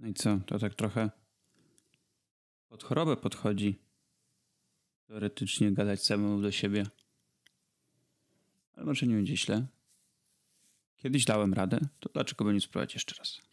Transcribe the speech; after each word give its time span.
No 0.00 0.08
i 0.08 0.14
co? 0.14 0.38
To 0.46 0.58
tak 0.58 0.74
trochę 0.74 1.10
pod 2.68 2.84
chorobę 2.84 3.16
podchodzi. 3.16 3.78
Teoretycznie 5.06 5.72
gadać 5.72 6.04
samemu 6.04 6.42
do 6.42 6.52
siebie. 6.52 6.86
Ale 8.76 8.86
może 8.86 9.06
nie 9.06 9.14
będzie 9.14 9.36
źle. 9.36 9.66
Kiedyś 10.96 11.24
dałem 11.24 11.54
radę, 11.54 11.80
to 12.00 12.10
dlaczego 12.12 12.44
by 12.44 12.54
nie 12.54 12.60
spróbować 12.60 12.94
jeszcze 12.94 13.14
raz? 13.18 13.49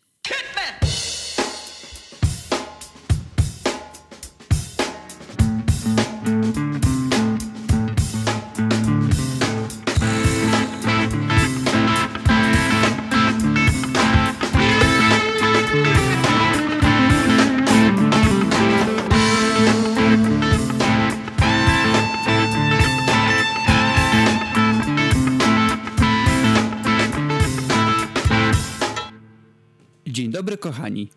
Kochani. 30.88 31.10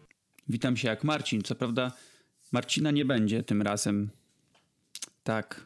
Witam 0.48 0.76
się 0.76 0.88
jak 0.88 1.04
Marcin. 1.04 1.42
Co 1.42 1.54
prawda, 1.54 1.92
Marcina 2.52 2.90
nie 2.90 3.04
będzie 3.04 3.42
tym 3.42 3.62
razem. 3.62 4.10
Tak, 5.22 5.64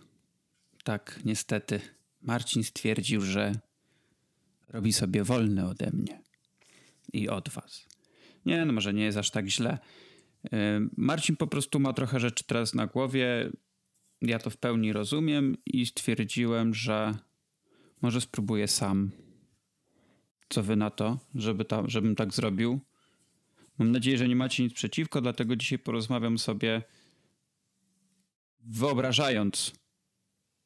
tak, 0.85 1.21
niestety. 1.25 1.81
Marcin 2.23 2.65
stwierdził, 2.65 3.21
że 3.21 3.53
robi 4.69 4.93
sobie 4.93 5.25
wolne 5.25 5.67
ode 5.67 5.91
mnie 5.93 6.23
i 7.13 7.29
od 7.29 7.49
was. 7.49 7.87
Nie, 8.47 8.65
no 8.65 8.73
może 8.73 8.95
nie 8.95 9.05
jest 9.05 9.19
aż 9.19 9.31
tak 9.31 9.47
źle. 9.49 9.79
Yy, 10.45 10.51
Marcin 10.97 11.37
po 11.37 11.47
prostu 11.47 11.81
ma 11.81 11.93
trochę 11.93 12.21
rzeczy 12.21 12.45
teraz 12.45 12.75
na 12.75 12.87
głowie. 12.87 13.51
Ja 14.23 14.39
to 14.39 14.51
w 14.51 14.57
pełni 14.57 14.93
rozumiem 14.93 15.57
i 15.67 15.87
stwierdziłem, 15.87 16.75
że 16.75 17.15
może 18.03 18.21
spróbuję 18.21 18.69
sam. 18.69 19.11
Co 20.49 20.63
wy 20.63 20.77
na 20.77 20.91
to, 20.91 21.19
żeby 21.35 21.65
ta, 21.65 21.83
żebym 21.87 22.15
tak 22.15 22.35
zrobił? 22.35 22.81
Mam 23.79 23.93
nadzieję, 23.93 24.19
że 24.19 24.29
nie 24.29 24.37
macie 24.37 24.63
nic 24.63 24.75
przeciwko, 24.75 25.21
dlatego 25.21 25.57
dzisiaj 25.57 25.79
porozmawiam 25.79 26.39
sobie, 26.39 26.83
wyobrażając 28.61 29.73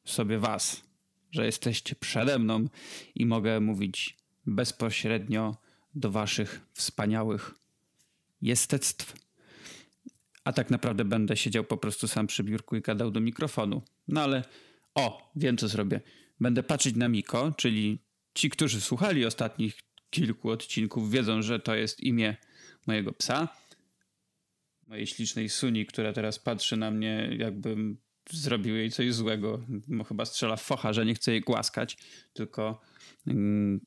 sobie 0.05 0.39
Was, 0.39 0.83
że 1.31 1.45
jesteście 1.45 1.95
przede 1.95 2.39
mną 2.39 2.65
i 3.15 3.25
mogę 3.25 3.59
mówić 3.59 4.17
bezpośrednio 4.45 5.57
do 5.95 6.11
Waszych 6.11 6.61
wspaniałych 6.73 7.55
jestestw. 8.41 9.13
A 10.43 10.53
tak 10.53 10.69
naprawdę 10.69 11.05
będę 11.05 11.37
siedział 11.37 11.63
po 11.63 11.77
prostu 11.77 12.07
sam 12.07 12.27
przy 12.27 12.43
biurku 12.43 12.75
i 12.75 12.81
gadał 12.81 13.11
do 13.11 13.19
mikrofonu. 13.19 13.81
No 14.07 14.21
ale 14.21 14.43
o, 14.95 15.31
wiem 15.35 15.57
co 15.57 15.67
zrobię. 15.67 16.01
Będę 16.39 16.63
patrzeć 16.63 16.95
na 16.95 17.07
Miko, 17.07 17.53
czyli 17.57 17.99
ci, 18.33 18.49
którzy 18.49 18.81
słuchali 18.81 19.25
ostatnich 19.25 19.79
kilku 20.09 20.49
odcinków, 20.49 21.11
wiedzą, 21.11 21.41
że 21.41 21.59
to 21.59 21.75
jest 21.75 21.99
imię 21.99 22.37
mojego 22.89 23.13
psa, 23.13 23.47
mojej 24.87 25.07
ślicznej 25.07 25.49
Suni, 25.49 25.85
która 25.85 26.13
teraz 26.13 26.39
patrzy 26.39 26.77
na 26.77 26.91
mnie, 26.91 27.35
jakbym 27.37 27.97
zrobił 28.29 28.75
jej 28.75 28.91
coś 28.91 29.13
złego. 29.13 29.61
Bo 29.87 30.03
chyba 30.03 30.25
strzela 30.25 30.55
focha, 30.55 30.93
że 30.93 31.05
nie 31.05 31.15
chce 31.15 31.31
jej 31.31 31.41
głaskać, 31.41 31.97
tylko 32.33 32.81
mm, 33.27 33.79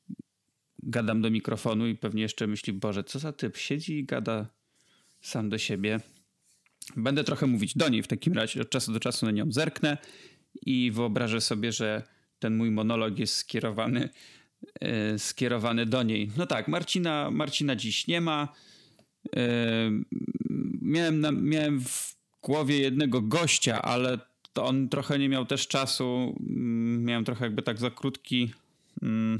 gadam 0.83 1.21
do 1.21 1.29
mikrofonu 1.29 1.87
i 1.87 1.95
pewnie 1.95 2.21
jeszcze 2.21 2.47
myśli, 2.47 2.73
Boże, 2.73 3.03
co 3.03 3.19
za 3.19 3.33
typ, 3.33 3.57
siedzi 3.57 3.99
i 3.99 4.05
gada 4.05 4.47
sam 5.21 5.49
do 5.49 5.57
siebie. 5.57 5.99
Będę 6.95 7.23
trochę 7.23 7.47
mówić 7.47 7.77
do 7.77 7.89
niej 7.89 8.03
w 8.03 8.07
takim 8.07 8.33
razie, 8.33 8.61
od 8.61 8.69
czasu 8.69 8.93
do 8.93 8.99
czasu 8.99 9.25
na 9.25 9.31
nią 9.31 9.51
zerknę 9.51 9.97
i 10.65 10.91
wyobrażę 10.91 11.41
sobie, 11.41 11.71
że 11.71 12.03
ten 12.39 12.55
mój 12.55 12.71
monolog 12.71 13.19
jest 13.19 13.35
skierowany, 13.35 14.09
yy, 14.81 15.19
skierowany 15.19 15.85
do 15.85 16.03
niej. 16.03 16.31
No 16.37 16.47
tak, 16.47 16.67
Marcina, 16.67 17.31
Marcina 17.31 17.75
dziś 17.75 18.07
nie 18.07 18.21
ma 18.21 18.53
miałem, 20.81 21.19
na, 21.19 21.31
miałem 21.31 21.81
w 21.81 22.15
głowie 22.41 22.79
jednego 22.79 23.21
gościa, 23.21 23.81
ale 23.81 24.17
to 24.53 24.65
on 24.65 24.89
trochę 24.89 25.19
nie 25.19 25.29
miał 25.29 25.45
też 25.45 25.67
czasu. 25.67 26.35
Mm, 26.49 27.03
miałem 27.03 27.25
trochę 27.25 27.45
jakby 27.45 27.61
tak 27.61 27.79
za 27.79 27.91
krótki. 27.91 28.53
Mm, 29.01 29.39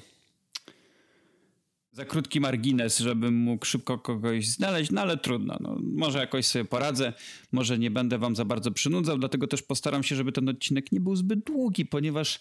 za 1.92 2.06
krótki 2.06 2.40
margines, 2.40 3.00
żebym 3.00 3.36
mógł 3.36 3.66
szybko 3.66 3.98
kogoś 3.98 4.48
znaleźć, 4.48 4.92
no 4.92 5.02
ale 5.02 5.18
trudno. 5.18 5.58
No, 5.60 5.78
może 5.82 6.20
jakoś 6.20 6.46
sobie 6.46 6.66
poradzę, 6.66 7.14
może 7.52 7.78
nie 7.78 7.92
będę 7.92 8.18
wam 8.18 8.36
za 8.36 8.46
bardzo 8.46 8.72
przynudzał, 8.72 9.18
dlatego 9.18 9.48
też 9.48 9.62
postaram 9.62 10.04
się, 10.04 10.16
żeby 10.16 10.32
ten 10.32 10.50
odcinek 10.50 10.92
nie 10.92 11.00
był 11.00 11.16
zbyt 11.16 11.40
długi, 11.40 11.86
ponieważ 11.86 12.40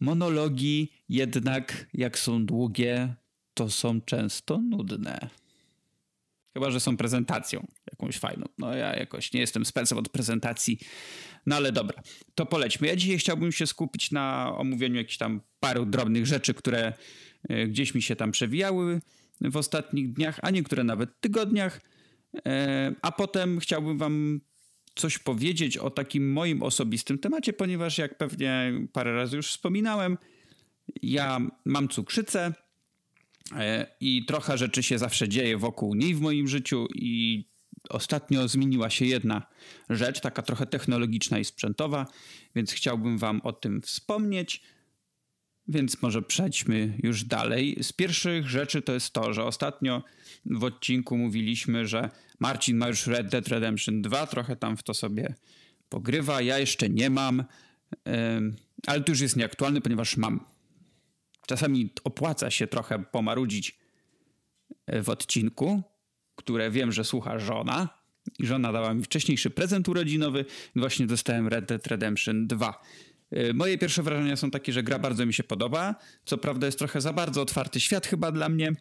monologi 0.00 0.92
jednak, 1.08 1.86
jak 1.94 2.18
są 2.18 2.46
długie, 2.46 3.14
to 3.54 3.70
są 3.70 4.00
często 4.00 4.58
nudne. 4.60 5.30
Chyba, 6.54 6.70
że 6.70 6.80
są 6.80 6.96
prezentacją 6.96 7.66
jakąś 7.90 8.18
fajną. 8.18 8.46
No 8.58 8.74
ja 8.74 8.96
jakoś 8.96 9.32
nie 9.32 9.40
jestem 9.40 9.64
specem 9.64 9.98
od 9.98 10.08
prezentacji. 10.08 10.78
No 11.46 11.56
ale 11.56 11.72
dobra, 11.72 12.02
to 12.34 12.46
polećmy. 12.46 12.86
Ja 12.86 12.96
dzisiaj 12.96 13.18
chciałbym 13.18 13.52
się 13.52 13.66
skupić 13.66 14.10
na 14.10 14.54
omówieniu 14.56 14.96
jakichś 14.96 15.16
tam 15.16 15.40
paru 15.60 15.86
drobnych 15.86 16.26
rzeczy, 16.26 16.54
które 16.54 16.92
e, 17.48 17.66
gdzieś 17.66 17.94
mi 17.94 18.02
się 18.02 18.16
tam 18.16 18.32
przewijały 18.32 19.00
w 19.40 19.56
ostatnich 19.56 20.12
dniach, 20.12 20.38
a 20.42 20.50
niektóre 20.50 20.84
nawet 20.84 21.20
tygodniach. 21.20 21.80
E, 22.46 22.94
a 23.02 23.12
potem 23.12 23.60
chciałbym 23.60 23.98
wam 23.98 24.40
coś 24.94 25.18
powiedzieć 25.18 25.78
o 25.78 25.90
takim 25.90 26.32
moim 26.32 26.62
osobistym 26.62 27.18
temacie, 27.18 27.52
ponieważ 27.52 27.98
jak 27.98 28.18
pewnie 28.18 28.72
parę 28.92 29.14
razy 29.14 29.36
już 29.36 29.48
wspominałem, 29.50 30.18
ja 31.02 31.40
mam 31.64 31.88
cukrzycę 31.88 32.52
I 34.00 34.24
trochę 34.24 34.58
rzeczy 34.58 34.82
się 34.82 34.98
zawsze 34.98 35.28
dzieje 35.28 35.58
wokół 35.58 35.94
niej 35.94 36.14
w 36.14 36.20
moim 36.20 36.48
życiu 36.48 36.86
i 36.94 37.44
ostatnio 37.90 38.48
zmieniła 38.48 38.90
się 38.90 39.04
jedna 39.04 39.46
rzecz, 39.90 40.20
taka 40.20 40.42
trochę 40.42 40.66
technologiczna 40.66 41.38
i 41.38 41.44
sprzętowa, 41.44 42.06
więc 42.54 42.72
chciałbym 42.72 43.18
wam 43.18 43.40
o 43.40 43.52
tym 43.52 43.82
wspomnieć. 43.82 44.62
Więc 45.68 46.02
może 46.02 46.22
przejdźmy 46.22 46.98
już 47.02 47.24
dalej. 47.24 47.76
Z 47.82 47.92
pierwszych 47.92 48.48
rzeczy 48.48 48.82
to 48.82 48.92
jest 48.94 49.12
to, 49.12 49.34
że 49.34 49.44
ostatnio 49.44 50.02
w 50.46 50.64
odcinku 50.64 51.18
mówiliśmy, 51.18 51.86
że 51.86 52.10
Marcin 52.40 52.76
ma 52.76 52.88
już 52.88 53.06
Red 53.06 53.28
Dead 53.28 53.48
Redemption 53.48 54.02
2, 54.02 54.26
trochę 54.26 54.56
tam 54.56 54.76
w 54.76 54.82
to 54.82 54.94
sobie 54.94 55.34
pogrywa. 55.88 56.42
Ja 56.42 56.58
jeszcze 56.58 56.88
nie 56.88 57.10
mam, 57.10 57.44
ale 58.86 59.00
to 59.04 59.12
już 59.12 59.20
jest 59.20 59.36
nieaktualny, 59.36 59.80
ponieważ 59.80 60.16
mam 60.16 60.53
Czasami 61.46 61.90
opłaca 62.04 62.50
się 62.50 62.66
trochę 62.66 63.04
pomarudzić 63.04 63.78
e, 64.86 65.02
w 65.02 65.08
odcinku, 65.08 65.82
które 66.36 66.70
wiem, 66.70 66.92
że 66.92 67.04
słucha 67.04 67.38
żona. 67.38 67.88
I 68.38 68.46
żona 68.46 68.72
dała 68.72 68.94
mi 68.94 69.02
wcześniejszy 69.02 69.50
prezent 69.50 69.88
urodzinowy. 69.88 70.44
Właśnie 70.76 71.06
dostałem 71.06 71.48
Red 71.48 71.64
Dead 71.64 71.86
Redemption 71.86 72.46
2. 72.46 72.82
E, 73.30 73.52
moje 73.52 73.78
pierwsze 73.78 74.02
wrażenia 74.02 74.36
są 74.36 74.50
takie, 74.50 74.72
że 74.72 74.82
gra 74.82 74.98
bardzo 74.98 75.26
mi 75.26 75.34
się 75.34 75.44
podoba. 75.44 75.94
Co 76.24 76.38
prawda 76.38 76.66
jest 76.66 76.78
trochę 76.78 77.00
za 77.00 77.12
bardzo 77.12 77.42
otwarty 77.42 77.80
świat 77.80 78.06
chyba 78.06 78.32
dla 78.32 78.48
mnie. 78.48 78.72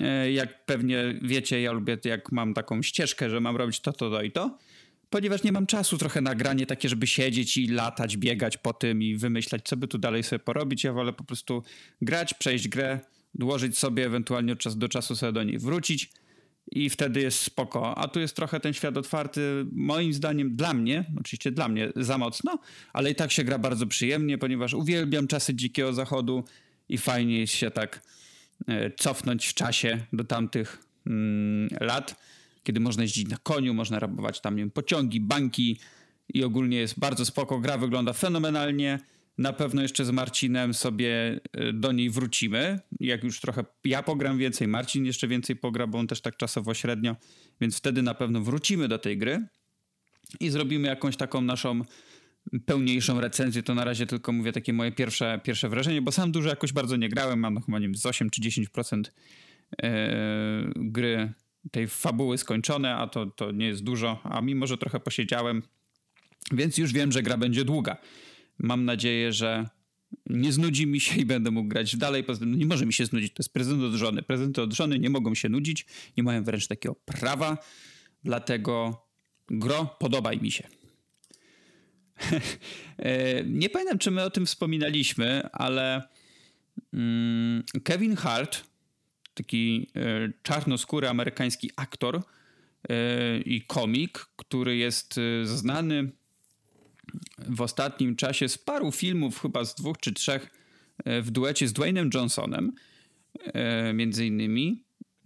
E, 0.00 0.32
jak 0.32 0.66
pewnie 0.66 1.18
wiecie, 1.22 1.60
ja 1.60 1.72
lubię, 1.72 1.98
jak 2.04 2.32
mam 2.32 2.54
taką 2.54 2.82
ścieżkę, 2.82 3.30
że 3.30 3.40
mam 3.40 3.56
robić 3.56 3.80
to, 3.80 3.92
to, 3.92 4.10
to 4.10 4.22
i 4.22 4.32
to 4.32 4.58
ponieważ 5.12 5.42
nie 5.42 5.52
mam 5.52 5.66
czasu 5.66 5.98
trochę 5.98 6.20
na 6.20 6.34
granie 6.34 6.66
takie, 6.66 6.88
żeby 6.88 7.06
siedzieć 7.06 7.56
i 7.56 7.66
latać, 7.66 8.16
biegać 8.16 8.56
po 8.56 8.72
tym 8.72 9.02
i 9.02 9.16
wymyślać, 9.16 9.62
co 9.64 9.76
by 9.76 9.88
tu 9.88 9.98
dalej 9.98 10.22
sobie 10.22 10.38
porobić. 10.38 10.84
Ja 10.84 10.92
wolę 10.92 11.12
po 11.12 11.24
prostu 11.24 11.62
grać, 12.02 12.34
przejść 12.34 12.68
grę, 12.68 13.00
dłożyć 13.34 13.78
sobie, 13.78 14.06
ewentualnie 14.06 14.52
od 14.52 14.58
czasu 14.58 14.76
do 14.76 14.88
czasu 14.88 15.16
sobie 15.16 15.32
do 15.32 15.42
niej 15.42 15.58
wrócić 15.58 16.10
i 16.70 16.90
wtedy 16.90 17.20
jest 17.20 17.38
spoko. 17.38 17.98
A 17.98 18.08
tu 18.08 18.20
jest 18.20 18.36
trochę 18.36 18.60
ten 18.60 18.72
świat 18.72 18.96
otwarty, 18.96 19.66
moim 19.72 20.12
zdaniem, 20.12 20.56
dla 20.56 20.74
mnie, 20.74 21.04
oczywiście 21.20 21.50
dla 21.50 21.68
mnie 21.68 21.92
za 21.96 22.18
mocno, 22.18 22.58
ale 22.92 23.10
i 23.10 23.14
tak 23.14 23.32
się 23.32 23.44
gra 23.44 23.58
bardzo 23.58 23.86
przyjemnie, 23.86 24.38
ponieważ 24.38 24.74
uwielbiam 24.74 25.26
czasy 25.26 25.54
dzikiego 25.54 25.92
zachodu 25.92 26.44
i 26.88 26.98
fajnie 26.98 27.40
jest 27.40 27.54
się 27.54 27.70
tak 27.70 28.02
e, 28.68 28.90
cofnąć 28.90 29.46
w 29.46 29.54
czasie 29.54 29.98
do 30.12 30.24
tamtych 30.24 30.78
mm, 31.06 31.68
lat 31.80 32.16
kiedy 32.62 32.80
można 32.80 33.02
jeździć 33.02 33.28
na 33.28 33.36
koniu, 33.36 33.74
można 33.74 33.98
rabować 33.98 34.40
tam 34.40 34.56
nie 34.56 34.62
wiem, 34.62 34.70
pociągi, 34.70 35.20
banki 35.20 35.78
i 36.34 36.44
ogólnie 36.44 36.76
jest 36.76 36.98
bardzo 36.98 37.24
spoko. 37.24 37.60
Gra 37.60 37.78
wygląda 37.78 38.12
fenomenalnie. 38.12 38.98
Na 39.38 39.52
pewno 39.52 39.82
jeszcze 39.82 40.04
z 40.04 40.10
Marcinem 40.10 40.74
sobie 40.74 41.40
e, 41.52 41.72
do 41.72 41.92
niej 41.92 42.10
wrócimy. 42.10 42.80
Jak 43.00 43.24
już 43.24 43.40
trochę 43.40 43.64
ja 43.84 44.02
pogram 44.02 44.38
więcej, 44.38 44.68
Marcin 44.68 45.04
jeszcze 45.04 45.28
więcej 45.28 45.56
pogra, 45.56 45.86
bo 45.86 45.98
on 45.98 46.06
też 46.06 46.20
tak 46.20 46.36
czasowo 46.36 46.74
średnio, 46.74 47.16
więc 47.60 47.76
wtedy 47.76 48.02
na 48.02 48.14
pewno 48.14 48.40
wrócimy 48.40 48.88
do 48.88 48.98
tej 48.98 49.18
gry 49.18 49.46
i 50.40 50.50
zrobimy 50.50 50.88
jakąś 50.88 51.16
taką 51.16 51.40
naszą 51.40 51.82
pełniejszą 52.66 53.20
recenzję. 53.20 53.62
To 53.62 53.74
na 53.74 53.84
razie 53.84 54.06
tylko 54.06 54.32
mówię 54.32 54.52
takie 54.52 54.72
moje 54.72 54.92
pierwsze, 54.92 55.40
pierwsze 55.44 55.68
wrażenie, 55.68 56.02
bo 56.02 56.12
sam 56.12 56.32
dużo 56.32 56.48
jakoś 56.48 56.72
bardzo 56.72 56.96
nie 56.96 57.08
grałem. 57.08 57.38
Mam 57.38 57.54
no, 57.54 57.60
chyba 57.60 57.78
nie 57.78 57.86
wiem, 57.86 57.94
z 57.94 58.06
8 58.06 58.30
czy 58.30 58.40
10% 58.40 59.02
yy, 59.82 59.88
gry 60.76 61.32
tej 61.70 61.88
fabuły 61.88 62.38
skończone, 62.38 62.96
a 62.96 63.06
to, 63.06 63.26
to 63.26 63.50
nie 63.50 63.66
jest 63.66 63.82
dużo, 63.82 64.20
a 64.24 64.40
mimo, 64.40 64.66
że 64.66 64.78
trochę 64.78 65.00
posiedziałem, 65.00 65.62
więc 66.52 66.78
już 66.78 66.92
wiem, 66.92 67.12
że 67.12 67.22
gra 67.22 67.36
będzie 67.36 67.64
długa. 67.64 67.96
Mam 68.58 68.84
nadzieję, 68.84 69.32
że 69.32 69.68
nie 70.26 70.52
znudzi 70.52 70.86
mi 70.86 71.00
się 71.00 71.20
i 71.20 71.26
będę 71.26 71.50
mógł 71.50 71.68
grać 71.68 71.96
dalej. 71.96 72.24
Poza 72.24 72.40
tym 72.40 72.58
nie 72.58 72.66
może 72.66 72.86
mi 72.86 72.92
się 72.92 73.06
znudzić, 73.06 73.32
to 73.32 73.40
jest 73.40 73.52
prezent 73.52 73.82
od 73.82 73.92
żony. 73.92 74.22
Prezenty 74.22 74.62
od 74.62 74.72
żony 74.72 74.98
nie 74.98 75.10
mogą 75.10 75.34
się 75.34 75.48
nudzić, 75.48 75.86
nie 76.16 76.22
mają 76.22 76.44
wręcz 76.44 76.66
takiego 76.66 76.94
prawa, 76.94 77.58
dlatego 78.24 79.04
gro, 79.48 79.96
podobaj 79.98 80.40
mi 80.40 80.50
się. 80.50 80.68
E, 82.98 83.44
nie 83.44 83.70
pamiętam, 83.70 83.98
czy 83.98 84.10
my 84.10 84.22
o 84.22 84.30
tym 84.30 84.46
wspominaliśmy, 84.46 85.50
ale 85.52 86.02
mm, 86.92 87.62
Kevin 87.84 88.16
Hart, 88.16 88.64
taki 89.34 89.90
e, 89.96 90.32
czarnoskóry 90.42 91.08
amerykański 91.08 91.70
aktor 91.76 92.16
e, 92.16 93.38
i 93.38 93.62
komik, 93.62 94.26
który 94.36 94.76
jest 94.76 95.20
znany 95.44 96.10
w 97.38 97.60
ostatnim 97.60 98.16
czasie 98.16 98.48
z 98.48 98.58
paru 98.58 98.92
filmów, 98.92 99.42
chyba 99.42 99.64
z 99.64 99.74
dwóch 99.74 99.98
czy 99.98 100.12
trzech, 100.12 100.50
w 101.22 101.30
duecie 101.30 101.68
z 101.68 101.72
Dwaynem 101.72 102.10
Johnsonem, 102.14 102.72
między 103.94 104.26
innymi, 104.26 104.84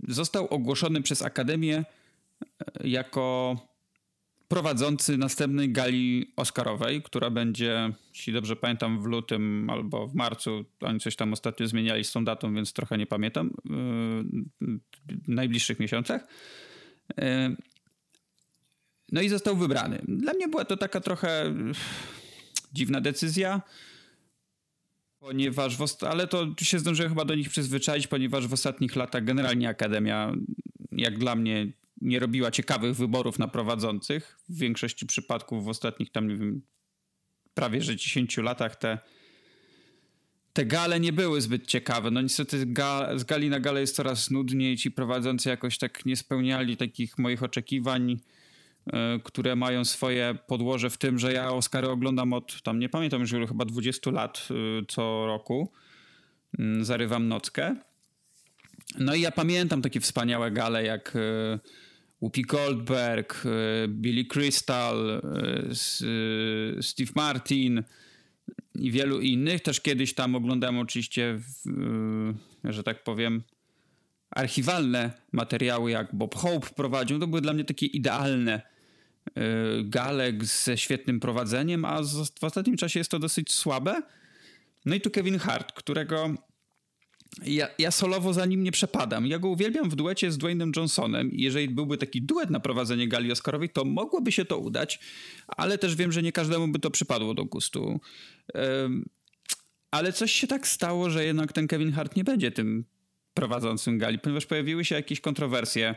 został 0.09 0.47
ogłoszony 0.47 1.03
przez 1.03 1.23
Akademię 1.23 1.85
jako 2.85 3.57
prowadzący 4.49 5.19
następnej 5.19 5.73
gali 5.73 6.33
Oscarowej, 6.37 7.03
która 7.03 7.31
będzie, 7.31 7.93
jeśli 8.15 8.33
dobrze 8.33 8.57
pamiętam, 8.57 9.03
w 9.03 9.05
lutym 9.05 9.71
albo 9.71 10.07
w 10.07 10.15
marcu. 10.15 10.65
Oni 10.81 11.01
coś 11.01 11.17
tam 11.17 11.33
ostatnio 11.33 11.67
zmieniali 11.67 12.05
z 12.05 12.13
tą 12.13 12.25
datą, 12.25 12.55
więc 12.55 12.73
trochę 12.73 12.99
nie 12.99 13.07
pamiętam. 13.07 13.51
Yy, 14.61 14.79
w 15.25 15.29
najbliższych 15.29 15.81
miesiącach. 15.81 16.27
Yy, 17.19 17.57
no 19.13 19.21
i 19.21 19.29
został 19.29 19.57
wybrany. 19.57 20.03
Dla 20.09 20.33
mnie 20.33 20.49
była 20.49 20.65
to 20.65 20.77
taka 20.77 21.01
trochę 21.01 21.55
dziwna 22.73 23.01
decyzja, 23.01 23.63
ponieważ, 25.19 25.77
ale 26.09 26.27
to 26.27 26.47
się 26.63 26.79
zdążyłem 26.79 27.13
chyba 27.13 27.25
do 27.25 27.35
nich 27.35 27.49
przyzwyczaić, 27.49 28.07
ponieważ 28.07 28.47
w 28.47 28.53
ostatnich 28.53 28.97
latach 28.97 29.25
generalnie 29.25 29.69
Akademia, 29.69 30.33
jak 30.93 31.19
dla 31.19 31.37
mnie, 31.37 31.73
nie 32.01 32.19
robiła 32.19 32.51
ciekawych 32.51 32.97
wyborów 32.97 33.39
na 33.39 33.49
prowadzących. 33.49 34.39
W 34.49 34.59
większości 34.59 35.07
przypadków 35.07 35.65
w 35.65 35.69
ostatnich 35.69 36.13
tam, 36.13 36.29
nie 36.29 36.37
wiem, 36.37 36.63
prawie 37.55 37.83
że 37.83 37.97
10 37.97 38.37
latach 38.37 38.77
te, 38.77 38.99
te 40.53 40.67
gale 40.67 41.01
nie 41.01 41.13
były 41.13 41.41
zbyt 41.41 41.67
ciekawe. 41.67 42.11
No 42.11 42.23
niestety 42.23 42.67
ga, 42.67 43.19
z 43.19 43.25
gali 43.25 43.51
na 43.51 43.61
galę 43.61 43.81
jest 43.81 43.97
coraz 43.97 44.31
nudniej. 44.31 44.77
Ci 44.77 44.91
prowadzący 44.91 45.49
jakoś 45.49 45.79
tak 45.79 46.07
nie 46.07 46.17
spełniali 46.17 46.77
takich 46.77 47.19
moich 47.19 47.43
oczekiwań, 47.43 48.11
y, 48.11 48.93
które 49.25 49.57
mają 49.57 49.85
swoje 49.85 50.39
podłoże 50.47 50.91
w 50.91 50.99
tym, 50.99 51.19
że 51.19 51.33
ja 51.33 51.51
Oscary 51.51 51.89
oglądam 51.89 52.33
od, 52.33 52.63
tam 52.63 52.79
nie 52.79 52.89
pamiętam 52.89 53.21
już 53.21 53.31
chyba 53.31 53.65
20 53.65 54.11
lat 54.11 54.49
y, 54.51 54.87
co 54.89 55.27
roku. 55.27 55.73
Y, 56.61 56.85
zarywam 56.85 57.29
nockę. 57.29 57.77
No 58.99 59.15
i 59.15 59.21
ja 59.21 59.31
pamiętam 59.31 59.83
takie 59.83 60.01
wspaniałe 60.01 60.51
gale 60.51 60.85
jak 60.85 61.17
Whoopi 62.23 62.43
Goldberg, 62.43 63.43
e, 63.45 63.89
Billy 63.89 64.25
Crystal, 64.25 65.11
e, 65.11 65.21
e, 66.79 66.83
Steve 66.83 67.13
Martin 67.15 67.83
i 68.75 68.91
wielu 68.91 69.21
innych. 69.21 69.63
Też 69.63 69.81
kiedyś 69.81 70.15
tam 70.15 70.35
oglądałem 70.35 70.79
oczywiście, 70.79 71.41
że 72.65 72.83
tak 72.83 73.05
powiem, 73.05 73.43
archiwalne 74.31 75.13
materiały, 75.33 75.91
jak 75.91 76.15
Bob 76.15 76.35
Hope 76.35 76.69
prowadził. 76.77 77.19
To 77.19 77.27
były 77.27 77.41
dla 77.41 77.53
mnie 77.53 77.65
takie 77.65 77.87
idealne 77.87 78.63
galek 79.85 80.45
ze 80.45 80.79
świetnym 80.79 81.21
prowadzeniem, 81.21 81.85
a 81.85 82.03
w 82.41 82.45
ostatnim 82.45 82.77
czasie 82.77 83.01
jest 83.01 83.11
to 83.11 83.19
dosyć 83.19 83.53
słabe. 83.53 84.03
No 84.85 84.95
i 84.95 85.01
tu 85.01 85.11
Kevin 85.11 85.39
Hart, 85.39 85.73
którego 85.73 86.35
ja, 87.45 87.69
ja 87.79 87.91
solowo 87.91 88.33
za 88.33 88.47
nim 88.47 88.63
nie 88.63 88.73
przepadam. 88.73 89.27
Ja 89.27 89.39
go 89.39 89.49
uwielbiam 89.49 89.91
w 89.91 89.97
duecie 89.97 90.33
z 90.33 90.39
Dwaynem 90.39 90.73
Johnsonem 90.77 91.33
i 91.33 91.43
jeżeli 91.43 91.69
byłby 91.69 91.99
taki 91.99 92.23
duet 92.23 92.51
na 92.51 92.61
prowadzenie 92.61 93.09
gali 93.09 93.33
Oscarowej, 93.33 93.69
to 93.69 93.85
mogłoby 93.85 94.33
się 94.33 94.45
to 94.45 94.59
udać, 94.59 95.01
ale 95.47 95.79
też 95.79 95.97
wiem, 95.97 96.13
że 96.13 96.23
nie 96.23 96.33
każdemu 96.33 96.69
by 96.69 96.79
to 96.79 96.91
przypadło 96.91 97.35
do 97.35 97.45
gustu. 97.45 98.01
Um, 98.55 99.05
ale 99.91 100.13
coś 100.13 100.33
się 100.33 100.47
tak 100.47 100.69
stało, 100.69 101.11
że 101.11 101.25
jednak 101.25 101.53
ten 101.53 101.67
Kevin 101.67 101.93
Hart 101.93 102.17
nie 102.17 102.25
będzie 102.25 102.51
tym 102.51 102.85
prowadzącym 103.35 103.99
gali, 103.99 104.19
ponieważ 104.19 104.47
pojawiły 104.47 104.85
się 104.85 104.95
jakieś 104.95 105.21
kontrowersje. 105.21 105.95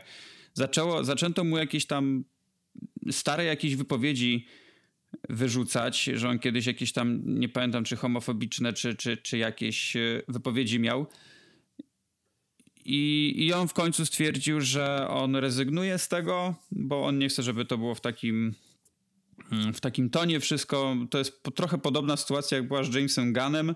Zaczęło, 0.54 1.04
zaczęto 1.04 1.44
mu 1.44 1.58
jakieś 1.58 1.86
tam 1.86 2.24
stare 3.10 3.44
jakieś 3.44 3.76
wypowiedzi 3.76 4.46
wyrzucać, 5.28 6.04
że 6.04 6.28
on 6.28 6.38
kiedyś 6.38 6.66
jakieś 6.66 6.92
tam, 6.92 7.20
nie 7.24 7.48
pamiętam 7.48 7.84
czy 7.84 7.96
homofobiczne, 7.96 8.72
czy, 8.72 8.94
czy, 8.94 9.16
czy 9.16 9.38
jakieś 9.38 9.96
e, 9.96 10.22
wypowiedzi 10.28 10.80
miał. 10.80 11.06
I, 12.92 13.34
I 13.36 13.52
on 13.52 13.68
w 13.68 13.72
końcu 13.72 14.06
stwierdził, 14.06 14.60
że 14.60 15.08
on 15.08 15.36
rezygnuje 15.36 15.98
z 15.98 16.08
tego, 16.08 16.54
bo 16.72 17.06
on 17.06 17.18
nie 17.18 17.28
chce, 17.28 17.42
żeby 17.42 17.64
to 17.64 17.78
było 17.78 17.94
w 17.94 18.00
takim, 18.00 18.54
mm, 19.52 19.74
w 19.74 19.80
takim 19.80 20.10
tonie 20.10 20.40
wszystko. 20.40 20.96
To 21.10 21.18
jest 21.18 21.42
trochę 21.54 21.78
podobna 21.78 22.16
sytuacja, 22.16 22.56
jak 22.56 22.68
była 22.68 22.84
z 22.84 22.94
Jamesem 22.94 23.32
Gunnem 23.32 23.74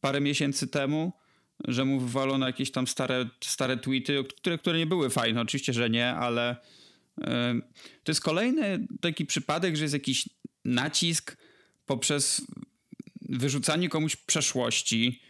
parę 0.00 0.20
miesięcy 0.20 0.68
temu, 0.68 1.12
że 1.68 1.84
mu 1.84 2.00
wywalono 2.00 2.46
jakieś 2.46 2.70
tam 2.70 2.86
stare, 2.86 3.28
stare 3.40 3.76
tweety, 3.76 4.24
które, 4.36 4.58
które 4.58 4.78
nie 4.78 4.86
były 4.86 5.10
fajne. 5.10 5.40
Oczywiście, 5.40 5.72
że 5.72 5.90
nie, 5.90 6.14
ale 6.14 6.56
yy, 7.18 7.26
to 8.04 8.12
jest 8.12 8.20
kolejny 8.20 8.86
taki 9.00 9.26
przypadek, 9.26 9.76
że 9.76 9.84
jest 9.84 9.94
jakiś 9.94 10.28
nacisk 10.64 11.36
poprzez 11.86 12.46
wyrzucanie 13.20 13.88
komuś 13.88 14.16
przeszłości. 14.16 15.20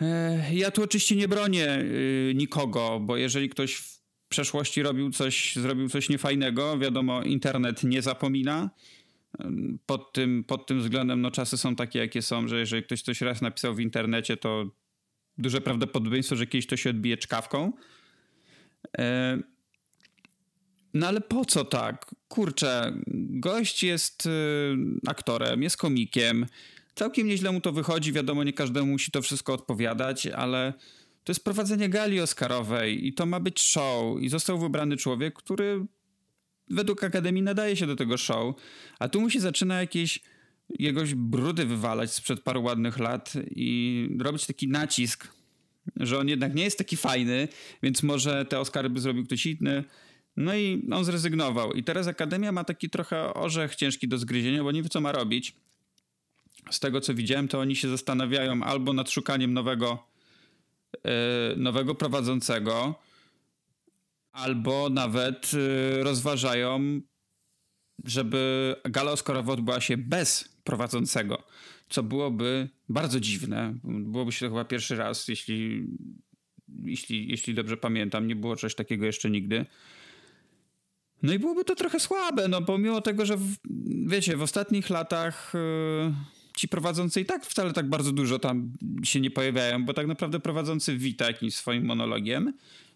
E, 0.00 0.54
ja 0.54 0.70
tu 0.70 0.82
oczywiście 0.82 1.16
nie 1.16 1.28
bronię 1.28 1.78
y, 1.78 2.32
nikogo, 2.36 3.00
bo 3.00 3.16
jeżeli 3.16 3.48
ktoś 3.48 3.74
w 3.74 4.00
przeszłości 4.28 4.82
robił 4.82 5.10
coś, 5.10 5.56
zrobił 5.56 5.88
coś 5.88 6.08
niefajnego, 6.08 6.78
wiadomo, 6.78 7.22
internet 7.22 7.84
nie 7.84 8.02
zapomina. 8.02 8.70
Pod 9.86 10.12
tym, 10.12 10.44
pod 10.44 10.66
tym 10.66 10.80
względem 10.80 11.20
no, 11.20 11.30
czasy 11.30 11.58
są 11.58 11.76
takie, 11.76 11.98
jakie 11.98 12.22
są, 12.22 12.48
że 12.48 12.58
jeżeli 12.58 12.82
ktoś 12.82 13.02
coś 13.02 13.20
raz 13.20 13.42
napisał 13.42 13.74
w 13.74 13.80
internecie, 13.80 14.36
to 14.36 14.70
duże 15.38 15.60
prawdopodobieństwo, 15.60 16.36
że 16.36 16.46
kiedyś 16.46 16.66
to 16.66 16.76
się 16.76 16.90
odbije 16.90 17.16
czkawką. 17.16 17.72
E, 18.98 19.38
no 20.94 21.06
ale 21.06 21.20
po 21.20 21.44
co 21.44 21.64
tak? 21.64 22.14
Kurczę, 22.28 22.92
gość 23.30 23.82
jest 23.82 24.26
y, 24.26 24.30
aktorem, 25.06 25.62
jest 25.62 25.76
komikiem. 25.76 26.46
Całkiem 26.94 27.26
nieźle 27.26 27.52
mu 27.52 27.60
to 27.60 27.72
wychodzi. 27.72 28.12
Wiadomo, 28.12 28.44
nie 28.44 28.52
każdemu 28.52 28.86
musi 28.86 29.10
to 29.10 29.22
wszystko 29.22 29.52
odpowiadać, 29.52 30.26
ale 30.26 30.72
to 31.24 31.32
jest 31.32 31.44
prowadzenie 31.44 31.88
gali 31.88 32.20
Oscarowej 32.20 33.06
i 33.06 33.12
to 33.12 33.26
ma 33.26 33.40
być 33.40 33.62
show. 33.62 34.20
I 34.20 34.28
został 34.28 34.58
wybrany 34.58 34.96
człowiek, 34.96 35.34
który 35.34 35.86
według 36.70 37.04
Akademii 37.04 37.42
nadaje 37.42 37.76
się 37.76 37.86
do 37.86 37.96
tego 37.96 38.16
show. 38.16 38.54
A 38.98 39.08
tu 39.08 39.20
musi 39.20 39.40
zaczyna 39.40 39.80
jakieś 39.80 40.20
jegoś 40.78 41.14
brudy 41.14 41.66
wywalać 41.66 42.12
sprzed 42.12 42.40
paru 42.40 42.62
ładnych 42.62 42.98
lat 42.98 43.32
i 43.50 44.08
robić 44.20 44.46
taki 44.46 44.68
nacisk, 44.68 45.28
że 45.96 46.18
on 46.18 46.28
jednak 46.28 46.54
nie 46.54 46.64
jest 46.64 46.78
taki 46.78 46.96
fajny, 46.96 47.48
więc 47.82 48.02
może 48.02 48.44
te 48.44 48.60
Oscary 48.60 48.90
by 48.90 49.00
zrobił 49.00 49.24
ktoś 49.24 49.46
inny. 49.46 49.84
No 50.36 50.56
i 50.56 50.88
on 50.92 51.04
zrezygnował. 51.04 51.72
I 51.72 51.84
teraz 51.84 52.06
Akademia 52.06 52.52
ma 52.52 52.64
taki 52.64 52.90
trochę 52.90 53.34
orzech 53.34 53.74
ciężki 53.74 54.08
do 54.08 54.18
zgryzienia, 54.18 54.62
bo 54.62 54.72
nie 54.72 54.82
wie, 54.82 54.88
co 54.88 55.00
ma 55.00 55.12
robić. 55.12 55.56
Z 56.70 56.80
tego, 56.80 57.00
co 57.00 57.14
widziałem, 57.14 57.48
to 57.48 57.60
oni 57.60 57.76
się 57.76 57.88
zastanawiają 57.88 58.62
albo 58.62 58.92
nad 58.92 59.10
szukaniem 59.10 59.52
nowego, 59.54 60.06
yy, 60.94 61.10
nowego 61.56 61.94
prowadzącego, 61.94 62.94
albo 64.32 64.90
nawet 64.90 65.52
yy, 65.52 66.04
rozważają, 66.04 67.00
żeby 68.04 68.74
gala 68.84 69.12
Oscarowa 69.12 69.52
odbyła 69.52 69.80
się 69.80 69.96
bez 69.96 70.56
prowadzącego, 70.64 71.42
co 71.88 72.02
byłoby 72.02 72.68
bardzo 72.88 73.20
dziwne. 73.20 73.74
Byłoby 73.84 74.32
się 74.32 74.46
to 74.46 74.50
chyba 74.50 74.64
pierwszy 74.64 74.96
raz, 74.96 75.28
jeśli, 75.28 75.86
jeśli, 76.82 77.30
jeśli 77.30 77.54
dobrze 77.54 77.76
pamiętam. 77.76 78.26
Nie 78.26 78.36
było 78.36 78.56
czegoś 78.56 78.74
takiego 78.74 79.06
jeszcze 79.06 79.30
nigdy. 79.30 79.66
No 81.22 81.32
i 81.32 81.38
byłoby 81.38 81.64
to 81.64 81.74
trochę 81.74 82.00
słabe, 82.00 82.48
no 82.48 82.62
pomimo 82.62 83.00
tego, 83.00 83.26
że 83.26 83.36
w, 83.36 83.56
wiecie, 84.06 84.36
w 84.36 84.42
ostatnich 84.42 84.90
latach 84.90 85.52
yy, 85.54 86.14
ci 86.56 86.68
prowadzący 86.68 87.20
i 87.20 87.24
tak 87.24 87.46
wcale 87.46 87.72
tak 87.72 87.88
bardzo 87.88 88.12
dużo 88.12 88.38
tam 88.38 88.72
się 89.04 89.20
nie 89.20 89.30
pojawiają, 89.30 89.84
bo 89.84 89.94
tak 89.94 90.06
naprawdę 90.06 90.40
prowadzący 90.40 90.98
wita 90.98 91.26
jakimś 91.26 91.54
swoim 91.54 91.84
monologiem, 91.84 92.52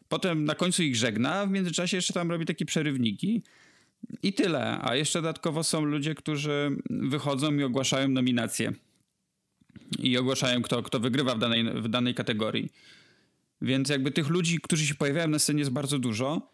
potem 0.08 0.44
na 0.44 0.54
końcu 0.54 0.82
ich 0.82 0.96
żegna, 0.96 1.46
w 1.46 1.50
międzyczasie 1.50 1.96
jeszcze 1.96 2.12
tam 2.12 2.30
robi 2.30 2.46
takie 2.46 2.64
przerywniki 2.64 3.42
i 4.22 4.32
tyle. 4.32 4.78
A 4.82 4.96
jeszcze 4.96 5.22
dodatkowo 5.22 5.64
są 5.64 5.84
ludzie, 5.84 6.14
którzy 6.14 6.76
wychodzą 6.90 7.54
i 7.54 7.62
ogłaszają 7.62 8.08
nominacje 8.08 8.72
i 9.98 10.18
ogłaszają, 10.18 10.62
kto, 10.62 10.82
kto 10.82 11.00
wygrywa 11.00 11.34
w 11.34 11.38
danej, 11.38 11.64
w 11.64 11.88
danej 11.88 12.14
kategorii. 12.14 12.72
Więc 13.62 13.88
jakby 13.88 14.10
tych 14.10 14.28
ludzi, 14.28 14.58
którzy 14.62 14.86
się 14.86 14.94
pojawiają 14.94 15.28
na 15.28 15.38
scenie 15.38 15.58
jest 15.58 15.70
bardzo 15.70 15.98
dużo 15.98 16.52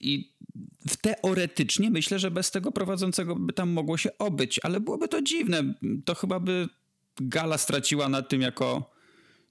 i 0.00 0.32
teoretycznie 1.00 1.90
myślę, 1.90 2.18
że 2.18 2.30
bez 2.30 2.50
tego 2.50 2.72
prowadzącego 2.72 3.36
by 3.36 3.52
tam 3.52 3.70
mogło 3.70 3.98
się 3.98 4.18
obyć, 4.18 4.60
ale 4.62 4.80
byłoby 4.80 5.08
to 5.08 5.22
dziwne. 5.22 5.74
To 6.04 6.14
chyba 6.14 6.40
by 6.40 6.68
gala 7.20 7.58
straciła 7.58 8.08
na 8.08 8.22
tym 8.22 8.40
jako, 8.40 8.90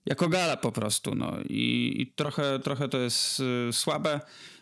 jako 0.06 0.30
gala 0.30 0.58
po 0.58 0.72
prostu. 0.72 1.16
No. 1.16 1.38
I, 1.50 1.96
i 2.02 2.08
trochę, 2.08 2.60
trochę 2.60 2.90
to 2.90 2.98
jest 2.98 3.40
y, 3.70 3.74
słabe. 3.74 4.20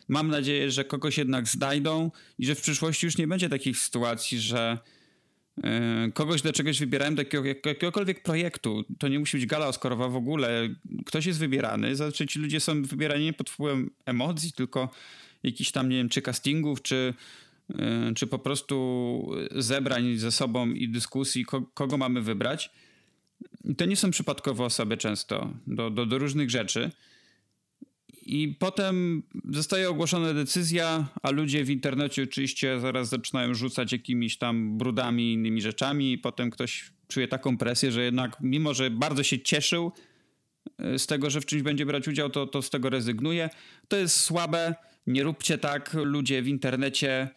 Mam 0.07 0.27
nadzieję, 0.27 0.71
że 0.71 0.85
kogoś 0.85 1.17
jednak 1.17 1.47
znajdą 1.47 2.11
i 2.39 2.45
że 2.45 2.55
w 2.55 2.61
przyszłości 2.61 3.05
już 3.05 3.17
nie 3.17 3.27
będzie 3.27 3.49
takich 3.49 3.77
sytuacji, 3.77 4.39
że 4.39 4.77
y, 5.57 6.11
kogoś 6.11 6.41
do 6.41 6.53
czegoś 6.53 6.79
wybierałem, 6.79 7.15
do 7.15 7.21
jakiego, 7.21 7.45
jakiegokolwiek 7.45 8.23
projektu. 8.23 8.83
To 8.99 9.07
nie 9.07 9.19
musi 9.19 9.37
być 9.37 9.45
gala 9.45 9.67
Oscarowa 9.67 10.09
w 10.09 10.15
ogóle. 10.15 10.69
Ktoś 11.05 11.25
jest 11.25 11.39
wybierany. 11.39 11.95
Zazwyczaj 11.95 12.27
ci 12.27 12.39
ludzie 12.39 12.59
są 12.59 12.83
wybierani 12.83 13.25
nie 13.25 13.33
pod 13.33 13.49
wpływem 13.49 13.89
emocji, 14.05 14.51
tylko 14.51 14.89
jakichś 15.43 15.71
tam, 15.71 15.89
nie 15.89 15.97
wiem, 15.97 16.09
czy 16.09 16.21
castingów, 16.21 16.81
czy, 16.81 17.13
y, 17.71 17.75
czy 18.15 18.27
po 18.27 18.39
prostu 18.39 19.29
zebrań 19.55 20.17
ze 20.17 20.31
sobą 20.31 20.71
i 20.71 20.89
dyskusji, 20.89 21.45
kogo 21.73 21.97
mamy 21.97 22.21
wybrać. 22.21 22.71
I 23.63 23.75
to 23.75 23.85
nie 23.85 23.95
są 23.95 24.11
przypadkowe 24.11 24.63
osoby 24.63 24.97
często 24.97 25.53
do, 25.67 25.89
do, 25.89 26.05
do 26.05 26.17
różnych 26.17 26.49
rzeczy. 26.49 26.91
I 28.29 28.55
potem 28.59 29.23
zostaje 29.49 29.89
ogłoszona 29.89 30.33
decyzja, 30.33 31.07
a 31.23 31.31
ludzie 31.31 31.63
w 31.63 31.69
internecie 31.69 32.23
oczywiście 32.23 32.79
zaraz 32.79 33.09
zaczynają 33.09 33.53
rzucać 33.53 33.91
jakimiś 33.91 34.37
tam 34.37 34.77
brudami 34.77 35.33
innymi 35.33 35.61
rzeczami. 35.61 36.11
I 36.11 36.17
potem 36.17 36.49
ktoś 36.49 36.91
czuje 37.07 37.27
taką 37.27 37.57
presję, 37.57 37.91
że 37.91 38.03
jednak, 38.03 38.37
mimo 38.41 38.73
że 38.73 38.89
bardzo 38.89 39.23
się 39.23 39.39
cieszył 39.39 39.91
y, 40.95 40.99
z 40.99 41.07
tego, 41.07 41.29
że 41.29 41.41
w 41.41 41.45
czymś 41.45 41.61
będzie 41.61 41.85
brać 41.85 42.07
udział, 42.07 42.29
to, 42.29 42.47
to 42.47 42.61
z 42.61 42.69
tego 42.69 42.89
rezygnuje. 42.89 43.49
To 43.87 43.97
jest 43.97 44.19
słabe 44.19 44.75
nie 45.07 45.23
róbcie 45.23 45.57
tak, 45.57 45.93
ludzie 45.93 46.41
w 46.41 46.47
internecie. 46.47 47.29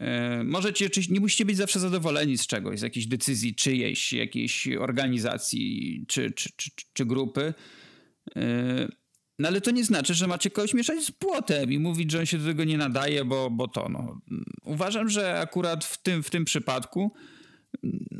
Yy, 0.00 0.44
możecie, 0.44 0.88
nie 1.10 1.20
musicie 1.20 1.44
być 1.44 1.56
zawsze 1.56 1.80
zadowoleni 1.80 2.38
z 2.38 2.46
czegoś, 2.46 2.78
z 2.78 2.82
jakiejś 2.82 3.06
decyzji 3.06 3.54
czyjejś, 3.54 4.12
jakiejś 4.12 4.68
organizacji 4.68 6.04
czy, 6.08 6.30
czy, 6.30 6.50
czy, 6.56 6.70
czy 6.92 7.06
grupy. 7.06 7.54
Yy, 8.36 8.42
no 9.38 9.48
ale 9.48 9.60
to 9.60 9.70
nie 9.70 9.84
znaczy, 9.84 10.14
że 10.14 10.26
macie 10.26 10.50
kogoś 10.50 10.74
mieszać 10.74 11.04
z 11.04 11.10
płotem 11.10 11.72
i 11.72 11.78
mówić, 11.78 12.10
że 12.10 12.18
on 12.18 12.26
się 12.26 12.38
do 12.38 12.44
tego 12.44 12.64
nie 12.64 12.78
nadaje, 12.78 13.24
bo, 13.24 13.50
bo 13.50 13.68
to. 13.68 13.88
No. 13.88 14.20
Uważam, 14.64 15.08
że 15.08 15.40
akurat 15.40 15.84
w 15.84 16.02
tym, 16.02 16.22
w 16.22 16.30
tym 16.30 16.44
przypadku 16.44 17.12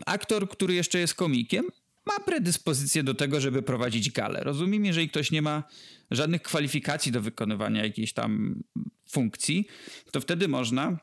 aktor, 0.06 0.48
który 0.48 0.74
jeszcze 0.74 0.98
jest 0.98 1.14
komikiem, 1.14 1.64
ma 2.06 2.20
predyspozycję 2.24 3.02
do 3.02 3.14
tego, 3.14 3.40
żeby 3.40 3.62
prowadzić 3.62 4.10
galę. 4.10 4.40
Rozumiem, 4.42 4.84
jeżeli 4.84 5.08
ktoś 5.08 5.30
nie 5.30 5.42
ma 5.42 5.62
żadnych 6.10 6.42
kwalifikacji 6.42 7.12
do 7.12 7.20
wykonywania 7.20 7.84
jakiejś 7.84 8.12
tam 8.12 8.62
funkcji, 9.08 9.66
to 10.10 10.20
wtedy 10.20 10.48
można 10.48 10.98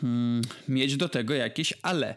hmm, 0.00 0.42
mieć 0.68 0.96
do 0.96 1.08
tego 1.08 1.34
jakieś 1.34 1.74
ale. 1.82 2.16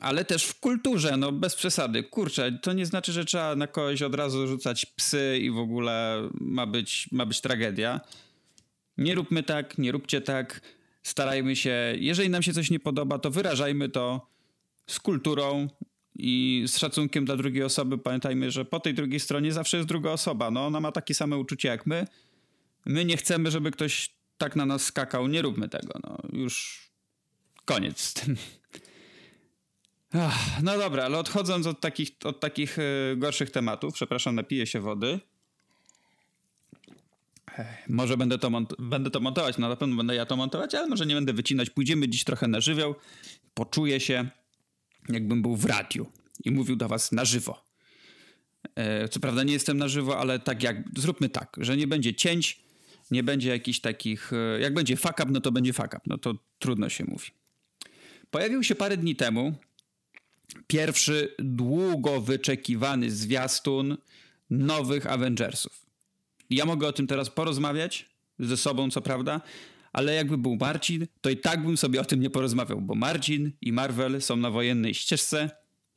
Ale 0.00 0.24
też 0.24 0.44
w 0.44 0.60
kulturze, 0.60 1.16
no 1.16 1.32
bez 1.32 1.54
przesady. 1.54 2.02
Kurczę, 2.02 2.58
to 2.62 2.72
nie 2.72 2.86
znaczy, 2.86 3.12
że 3.12 3.24
trzeba 3.24 3.56
na 3.56 3.66
kogoś 3.66 4.02
od 4.02 4.14
razu 4.14 4.46
rzucać 4.46 4.86
psy 4.86 5.38
i 5.42 5.50
w 5.50 5.58
ogóle 5.58 6.28
ma 6.40 6.66
być, 6.66 7.08
ma 7.12 7.26
być 7.26 7.40
tragedia. 7.40 8.00
Nie 8.98 9.14
róbmy 9.14 9.42
tak, 9.42 9.78
nie 9.78 9.92
róbcie 9.92 10.20
tak. 10.20 10.60
Starajmy 11.02 11.56
się, 11.56 11.94
jeżeli 11.98 12.30
nam 12.30 12.42
się 12.42 12.52
coś 12.52 12.70
nie 12.70 12.80
podoba, 12.80 13.18
to 13.18 13.30
wyrażajmy 13.30 13.88
to 13.88 14.28
z 14.86 15.00
kulturą, 15.00 15.68
i 16.18 16.64
z 16.66 16.78
szacunkiem 16.78 17.24
dla 17.24 17.36
drugiej 17.36 17.62
osoby 17.62 17.98
pamiętajmy, 17.98 18.50
że 18.50 18.64
po 18.64 18.80
tej 18.80 18.94
drugiej 18.94 19.20
stronie 19.20 19.52
zawsze 19.52 19.76
jest 19.76 19.88
druga 19.88 20.10
osoba. 20.10 20.50
No, 20.50 20.66
ona 20.66 20.80
ma 20.80 20.92
takie 20.92 21.14
same 21.14 21.36
uczucie 21.36 21.68
jak 21.68 21.86
my. 21.86 22.06
My 22.86 23.04
nie 23.04 23.16
chcemy, 23.16 23.50
żeby 23.50 23.70
ktoś 23.70 24.10
tak 24.38 24.56
na 24.56 24.66
nas 24.66 24.84
skakał. 24.84 25.26
Nie 25.26 25.42
róbmy 25.42 25.68
tego. 25.68 26.00
No, 26.02 26.18
już 26.32 26.86
koniec 27.64 28.00
z 28.00 28.14
tym. 28.14 28.36
No 30.62 30.78
dobra, 30.78 31.04
ale 31.04 31.18
odchodząc 31.18 31.66
od 31.66 31.80
takich, 31.80 32.10
od 32.24 32.40
takich 32.40 32.78
y, 32.78 33.16
gorszych 33.16 33.50
tematów, 33.50 33.94
przepraszam, 33.94 34.34
napiję 34.34 34.66
się 34.66 34.80
wody. 34.80 35.20
Może 37.88 38.16
będę 38.16 38.38
to, 38.38 38.50
będę 38.78 39.10
to 39.10 39.20
montować, 39.20 39.58
no 39.58 39.68
na 39.68 39.76
pewno 39.76 39.96
będę 39.96 40.14
ja 40.14 40.26
to 40.26 40.36
montować, 40.36 40.74
ale 40.74 40.86
może 40.86 41.06
nie 41.06 41.14
będę 41.14 41.32
wycinać. 41.32 41.70
Pójdziemy 41.70 42.08
dziś 42.08 42.24
trochę 42.24 42.48
na 42.48 42.60
żywioł. 42.60 42.94
Poczuję 43.54 44.00
się 44.00 44.28
jakbym 45.08 45.42
był 45.42 45.56
w 45.56 45.64
radiu 45.64 46.06
i 46.44 46.50
mówił 46.50 46.76
do 46.76 46.88
was 46.88 47.12
na 47.12 47.24
żywo. 47.24 47.64
E, 48.74 49.08
co 49.08 49.20
prawda 49.20 49.42
nie 49.42 49.52
jestem 49.52 49.78
na 49.78 49.88
żywo, 49.88 50.18
ale 50.18 50.38
tak 50.38 50.62
jak, 50.62 50.76
zróbmy 50.96 51.28
tak, 51.28 51.56
że 51.60 51.76
nie 51.76 51.86
będzie 51.86 52.14
cięć, 52.14 52.60
nie 53.10 53.22
będzie 53.22 53.48
jakichś 53.48 53.80
takich, 53.80 54.32
e, 54.32 54.60
jak 54.60 54.74
będzie 54.74 54.96
fuck 54.96 55.20
up, 55.22 55.26
no 55.30 55.40
to 55.40 55.52
będzie 55.52 55.72
fuck 55.72 55.86
up, 55.86 56.00
no 56.06 56.18
to 56.18 56.34
trudno 56.58 56.88
się 56.88 57.04
mówi. 57.04 57.30
Pojawił 58.30 58.62
się 58.62 58.74
parę 58.74 58.96
dni 58.96 59.16
temu 59.16 59.54
pierwszy 60.66 61.34
długo 61.38 62.20
wyczekiwany 62.20 63.10
zwiastun 63.10 63.96
nowych 64.50 65.06
Avengersów. 65.06 65.86
Ja 66.50 66.64
mogę 66.64 66.88
o 66.88 66.92
tym 66.92 67.06
teraz 67.06 67.30
porozmawiać 67.30 68.06
ze 68.38 68.56
sobą, 68.56 68.90
co 68.90 69.00
prawda, 69.00 69.40
ale 69.96 70.14
jakby 70.14 70.38
był 70.38 70.56
Marcin, 70.56 71.06
to 71.20 71.30
i 71.30 71.36
tak 71.36 71.62
bym 71.62 71.76
sobie 71.76 72.00
o 72.00 72.04
tym 72.04 72.20
nie 72.20 72.30
porozmawiał, 72.30 72.80
bo 72.80 72.94
Marcin 72.94 73.52
i 73.60 73.72
Marvel 73.72 74.22
są 74.22 74.36
na 74.36 74.50
wojennej 74.50 74.94
ścieżce, 74.94 75.50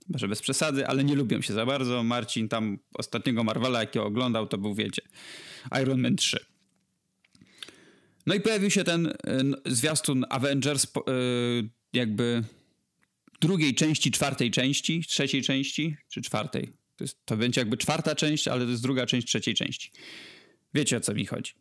może 0.09 0.27
bez 0.27 0.41
przesady, 0.41 0.87
ale 0.87 1.03
nie 1.03 1.15
lubią 1.15 1.41
się 1.41 1.53
za 1.53 1.65
bardzo. 1.65 2.03
Marcin 2.03 2.49
tam 2.49 2.77
ostatniego 2.93 3.43
Marvela, 3.43 3.79
jakiego 3.79 4.05
oglądał, 4.05 4.47
to 4.47 4.57
był, 4.57 4.75
wiecie, 4.75 5.01
Iron 5.81 6.01
Man 6.01 6.15
3. 6.15 6.45
No 8.25 8.35
i 8.35 8.41
pojawił 8.41 8.69
się 8.69 8.83
ten 8.83 9.05
y, 9.05 9.13
zwiastun 9.65 10.25
Avengers, 10.29 10.85
y, 10.85 10.89
jakby 11.93 12.43
drugiej 13.41 13.75
części, 13.75 14.11
czwartej 14.11 14.51
części, 14.51 15.03
trzeciej 15.07 15.41
części, 15.41 15.95
czy 16.09 16.21
czwartej. 16.21 16.73
To, 16.95 17.03
jest, 17.03 17.25
to 17.25 17.37
będzie 17.37 17.61
jakby 17.61 17.77
czwarta 17.77 18.15
część, 18.15 18.47
ale 18.47 18.65
to 18.65 18.71
jest 18.71 18.83
druga 18.83 19.05
część 19.05 19.27
trzeciej 19.27 19.55
części. 19.55 19.91
Wiecie 20.73 20.97
o 20.97 20.99
co 20.99 21.13
mi 21.13 21.25
chodzi. 21.25 21.53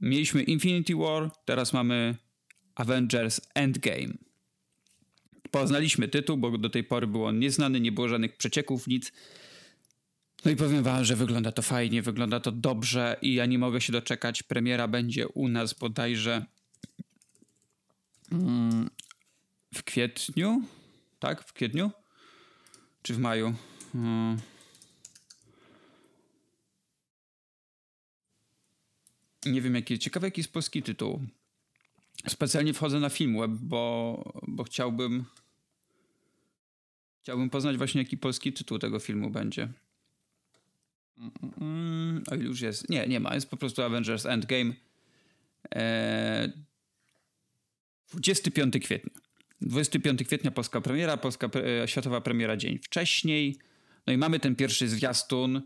Mieliśmy 0.00 0.42
Infinity 0.42 0.96
War, 0.96 1.30
teraz 1.44 1.72
mamy 1.72 2.16
Avengers 2.74 3.40
Endgame. 3.54 4.14
Poznaliśmy 5.50 6.08
tytuł, 6.08 6.36
bo 6.36 6.58
do 6.58 6.70
tej 6.70 6.84
pory 6.84 7.06
był 7.06 7.24
on 7.24 7.38
nieznany, 7.38 7.80
nie 7.80 7.92
było 7.92 8.08
żadnych 8.08 8.36
przecieków, 8.36 8.86
nic. 8.86 9.12
No 10.44 10.50
i 10.50 10.56
powiem 10.56 10.82
wam, 10.82 11.04
że 11.04 11.16
wygląda 11.16 11.52
to 11.52 11.62
fajnie, 11.62 12.02
wygląda 12.02 12.40
to 12.40 12.52
dobrze 12.52 13.16
i 13.22 13.34
ja 13.34 13.46
nie 13.46 13.58
mogę 13.58 13.80
się 13.80 13.92
doczekać. 13.92 14.42
Premiera 14.42 14.88
będzie 14.88 15.28
u 15.28 15.48
nas 15.48 15.74
bodajże 15.74 16.46
mm, 18.32 18.90
w 19.74 19.82
kwietniu, 19.82 20.62
tak? 21.18 21.42
W 21.42 21.52
kwietniu? 21.52 21.90
Czy 23.02 23.14
w 23.14 23.18
maju? 23.18 23.54
Hmm. 23.92 24.36
Nie 29.46 29.60
wiem, 29.60 29.74
jaki, 29.74 29.98
ciekawy 29.98 30.26
jaki 30.26 30.40
jest 30.40 30.52
polski 30.52 30.82
tytuł. 30.82 31.20
Specjalnie 32.28 32.74
wchodzę 32.74 33.00
na 33.00 33.08
Filmweb, 33.08 33.50
bo, 33.50 34.42
bo 34.48 34.64
chciałbym 34.64 35.24
chciałbym 37.22 37.50
poznać 37.50 37.76
właśnie 37.76 38.02
jaki 38.02 38.16
polski 38.16 38.52
tytuł 38.52 38.78
tego 38.78 38.98
filmu 38.98 39.30
będzie. 39.30 39.68
Mm, 41.60 42.22
o 42.30 42.34
już 42.34 42.60
jest. 42.60 42.90
Nie, 42.90 43.06
nie 43.06 43.20
ma. 43.20 43.34
Jest 43.34 43.50
po 43.50 43.56
prostu 43.56 43.82
Avengers 43.82 44.26
Endgame. 44.26 44.72
Eee, 45.70 46.52
25 48.14 48.74
kwietnia. 48.78 49.20
25 49.60 50.24
kwietnia 50.24 50.50
polska 50.50 50.80
premiera, 50.80 51.16
polska 51.16 51.48
pre, 51.48 51.88
światowa 51.88 52.20
premiera 52.20 52.56
dzień 52.56 52.78
wcześniej. 52.78 53.58
No 54.06 54.12
i 54.12 54.16
mamy 54.16 54.40
ten 54.40 54.56
pierwszy 54.56 54.88
zwiastun 54.88 55.62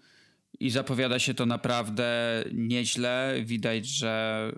i 0.61 0.71
zapowiada 0.71 1.19
się 1.19 1.35
to 1.35 1.47
naprawdę 1.47 2.45
nieźle. 2.53 3.35
Widać, 3.45 3.87
że 3.87 4.53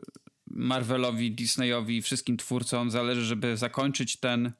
Marvelowi, 0.47 1.31
Disneyowi, 1.31 2.03
wszystkim 2.03 2.37
twórcom 2.37 2.91
zależy, 2.91 3.25
żeby 3.25 3.57
zakończyć 3.57 4.17
ten, 4.17 4.53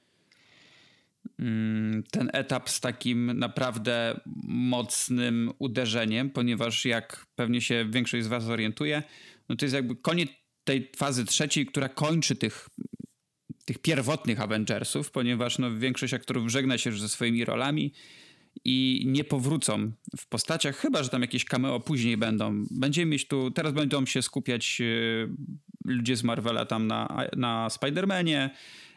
mm, 1.39 2.03
ten 2.11 2.31
etap 2.33 2.71
z 2.71 2.81
takim 2.81 3.39
naprawdę 3.39 4.21
mocnym 4.47 5.53
uderzeniem, 5.59 6.31
ponieważ 6.31 6.85
jak 6.85 7.27
pewnie 7.37 7.61
się 7.61 7.87
większość 7.91 8.25
z 8.25 8.29
Was 8.29 8.45
orientuje, 8.45 9.03
no 9.49 9.57
to 9.57 9.65
jest 9.65 9.75
jakby 9.75 9.97
koniec 9.97 10.31
tej 10.65 10.91
fazy 10.97 11.25
trzeciej, 11.25 11.67
która 11.67 11.89
kończy 11.89 12.37
tych, 12.37 12.69
tych 13.65 13.79
pierwotnych 13.79 14.41
Avengersów, 14.41 15.11
ponieważ 15.11 15.59
no, 15.59 15.77
większość 15.77 16.15
aktorów 16.15 16.51
żegna 16.51 16.79
się 16.79 16.91
już 16.91 17.01
ze 17.01 17.09
swoimi 17.09 17.45
rolami 17.45 17.93
i 18.65 19.05
nie 19.07 19.25
powrócą 19.25 19.93
w 20.19 20.27
postaciach, 20.27 20.77
chyba 20.77 21.03
że 21.03 21.09
tam 21.09 21.23
jakieś 21.23 21.45
cameo 21.45 21.81
później 21.81 22.17
będą. 22.17 22.65
Będziemy 22.71 23.11
mieć 23.11 23.29
tu, 23.29 23.51
teraz 23.51 23.73
będą 23.73 24.07
się 24.07 24.23
skupiać 24.23 24.81
e, 24.81 24.85
ludzie 25.85 26.17
z 26.17 26.23
Marvela 26.23 26.67
tam 26.67 26.87
na, 26.87 27.27
na 27.37 27.69
Spider-Manie. 27.69 28.51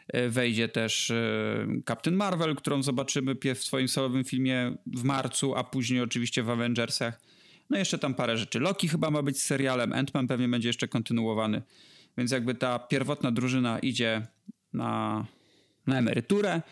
E, 0.08 0.28
wejdzie 0.28 0.68
też 0.68 1.10
e, 1.10 1.66
Captain 1.88 2.16
Marvel, 2.16 2.54
którą 2.54 2.82
zobaczymy 2.82 3.36
w 3.54 3.64
swoim 3.64 3.88
solowym 3.88 4.24
filmie 4.24 4.76
w 4.86 5.04
marcu, 5.04 5.54
a 5.54 5.64
później 5.64 6.00
oczywiście 6.00 6.42
w 6.42 6.50
Avengersach. 6.50 7.20
No 7.70 7.78
jeszcze 7.78 7.98
tam 7.98 8.14
parę 8.14 8.36
rzeczy. 8.36 8.60
Loki 8.60 8.88
chyba 8.88 9.10
ma 9.10 9.22
być 9.22 9.42
serialem, 9.42 9.90
Ant-Man 9.90 10.26
pewnie 10.26 10.48
będzie 10.48 10.68
jeszcze 10.68 10.88
kontynuowany. 10.88 11.62
Więc 12.18 12.30
jakby 12.30 12.54
ta 12.54 12.78
pierwotna 12.78 13.30
drużyna 13.30 13.78
idzie 13.78 14.26
na, 14.72 15.24
na 15.86 15.98
emeryturę. 15.98 16.62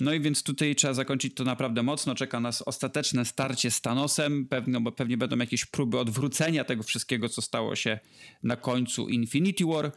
No 0.00 0.12
i 0.12 0.20
więc 0.20 0.42
tutaj 0.42 0.74
trzeba 0.74 0.94
zakończyć 0.94 1.34
to 1.34 1.44
naprawdę 1.44 1.82
mocno. 1.82 2.14
Czeka 2.14 2.40
nas 2.40 2.62
ostateczne 2.62 3.24
starcie 3.24 3.70
z 3.70 3.80
Thanosem, 3.80 4.46
pewnie, 4.46 4.80
bo 4.80 4.92
pewnie 4.92 5.16
będą 5.16 5.38
jakieś 5.38 5.64
próby 5.64 5.98
odwrócenia 5.98 6.64
tego 6.64 6.82
wszystkiego, 6.82 7.28
co 7.28 7.42
stało 7.42 7.76
się 7.76 7.98
na 8.42 8.56
końcu 8.56 9.08
Infinity 9.08 9.64
War. 9.66 9.92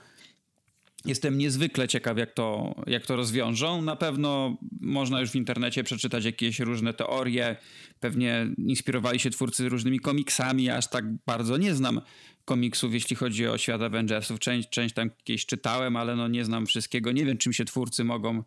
Jestem 1.06 1.38
niezwykle 1.38 1.88
ciekaw, 1.88 2.18
jak 2.18 2.34
to, 2.34 2.76
jak 2.88 3.06
to 3.06 3.16
rozwiążą. 3.16 3.82
Na 3.82 3.96
pewno 3.96 4.58
można 4.82 5.20
już 5.22 5.32
w 5.32 5.36
internecie 5.36 5.84
przeczytać 5.84 6.26
jakieś 6.26 6.60
różne 6.60 6.94
teorie. 6.94 7.56
Pewnie 8.00 8.48
inspirowali 8.58 9.20
się 9.20 9.30
twórcy 9.30 9.70
różnymi 9.70 10.00
komiksami. 10.00 10.64
Ja 10.64 10.78
aż 10.78 10.90
tak 10.90 11.06
bardzo 11.26 11.58
nie 11.58 11.76
znam 11.76 12.02
komiksów, 12.46 12.94
jeśli 12.94 13.16
chodzi 13.16 13.48
o 13.48 13.58
świat 13.58 13.82
Avengersów. 13.82 14.40
Część, 14.40 14.70
część 14.70 14.96
tam 14.96 15.10
jakieś 15.20 15.46
czytałem, 15.46 15.96
ale 15.96 16.16
no 16.16 16.28
nie 16.28 16.46
znam 16.46 16.66
wszystkiego. 16.66 17.12
Nie 17.12 17.26
wiem, 17.26 17.38
czym 17.38 17.54
się 17.54 17.66
twórcy 17.66 18.04
mogą 18.04 18.44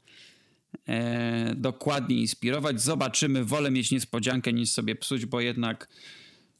e, 0.89 1.55
dokładnie 1.57 2.17
inspirować. 2.17 2.81
Zobaczymy. 2.81 3.45
Wolę 3.45 3.71
mieć 3.71 3.91
niespodziankę 3.91 4.53
niż 4.53 4.71
sobie 4.71 4.95
psuć, 4.97 5.27
bo 5.27 5.41
jednak 5.41 5.89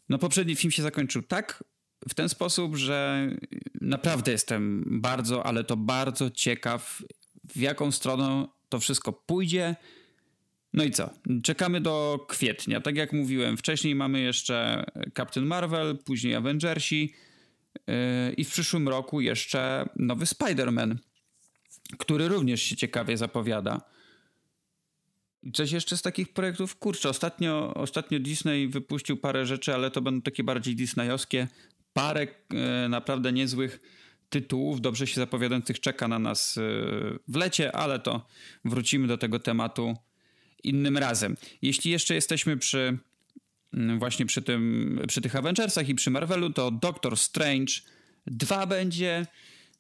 no 0.09 0.19
poprzedni 0.19 0.57
film 0.57 0.71
się 0.71 0.83
zakończył 0.83 1.23
tak 1.23 1.65
w 2.09 2.15
ten 2.15 2.29
sposób, 2.29 2.77
że 2.77 3.29
naprawdę 3.81 4.33
jestem 4.33 4.85
bardzo, 4.87 5.47
ale 5.47 5.65
to 5.65 5.77
bardzo 5.77 6.31
ciekaw, 6.31 7.03
w 7.55 7.61
jaką 7.61 7.93
stronę 7.93 8.47
to 8.69 8.81
wszystko 8.81 9.13
pójdzie. 9.13 9.77
No 10.73 10.85
i 10.85 10.91
co? 10.91 11.11
Czekamy 11.43 11.81
do 11.81 12.27
kwietnia. 12.29 12.81
Tak 12.81 12.97
jak 12.97 13.13
mówiłem, 13.13 13.57
wcześniej 13.57 13.95
mamy 13.95 14.21
jeszcze 14.21 14.85
Captain 15.17 15.47
Marvel, 15.47 15.99
później 15.99 16.35
Avengersi 16.35 17.15
yy, 17.87 17.95
i 18.37 18.45
w 18.45 18.51
przyszłym 18.51 18.89
roku 18.89 19.21
jeszcze 19.21 19.89
nowy 19.97 20.25
Spider-Man, 20.25 20.97
który 21.99 22.29
również 22.29 22.63
się 22.63 22.77
ciekawie 22.77 23.17
zapowiada. 23.17 23.81
Coś 25.53 25.73
jeszcze 25.73 25.97
z 25.97 26.03
takich 26.03 26.33
projektów? 26.33 26.77
Kurczę, 26.77 27.09
ostatnio, 27.09 27.75
ostatnio 27.75 28.19
Disney 28.19 28.69
wypuścił 28.69 29.17
parę 29.17 29.47
rzeczy, 29.47 29.75
ale 29.75 29.91
to 29.91 30.03
będą 30.03 30.23
takie 30.23 30.45
bardziej 30.45 30.77
disneyowskie 30.77 31.49
parę 31.93 32.27
e, 32.51 32.89
naprawdę 32.89 33.33
niezłych 33.33 33.81
tytułów, 34.31 34.81
dobrze 34.81 35.07
się 35.07 35.15
zapowiadających 35.15 35.81
czeka 35.81 36.09
na 36.09 36.19
nas 36.19 36.59
e, 36.59 36.61
w 37.29 37.37
lecie, 37.37 37.77
ale 37.77 37.99
to 37.99 38.27
wrócimy 38.65 39.07
do 39.07 39.19
tego 39.19 39.39
tematu 39.39 39.97
innym 40.65 40.99
razem. 40.99 41.37
Jeśli 41.63 41.91
jeszcze 41.91 42.15
jesteśmy 42.15 42.57
przy 42.57 42.99
mm, 43.75 43.99
właśnie 43.99 44.27
przy, 44.27 44.43
tym, 44.43 45.01
przy 45.09 45.21
tych 45.21 45.37
Avengersach 45.37 45.89
i 45.89 45.95
przy 45.95 46.11
Marvelu, 46.11 46.51
to 46.51 46.71
Doctor 46.71 47.17
Strange 47.17 47.73
2 48.27 48.67
będzie 48.67 49.27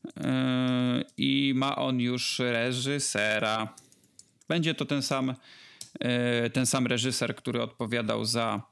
yy, 0.05 0.23
i 1.17 1.53
ma 1.57 1.77
on 1.77 2.01
już 2.01 2.39
reżysera. 2.39 3.75
Będzie 4.49 4.75
to 4.75 4.85
ten 4.85 5.03
sam, 5.03 5.35
yy, 6.01 6.51
ten 6.51 6.67
sam 6.67 6.87
reżyser, 6.87 7.37
który 7.37 7.63
odpowiadał 7.63 8.25
za 8.25 8.63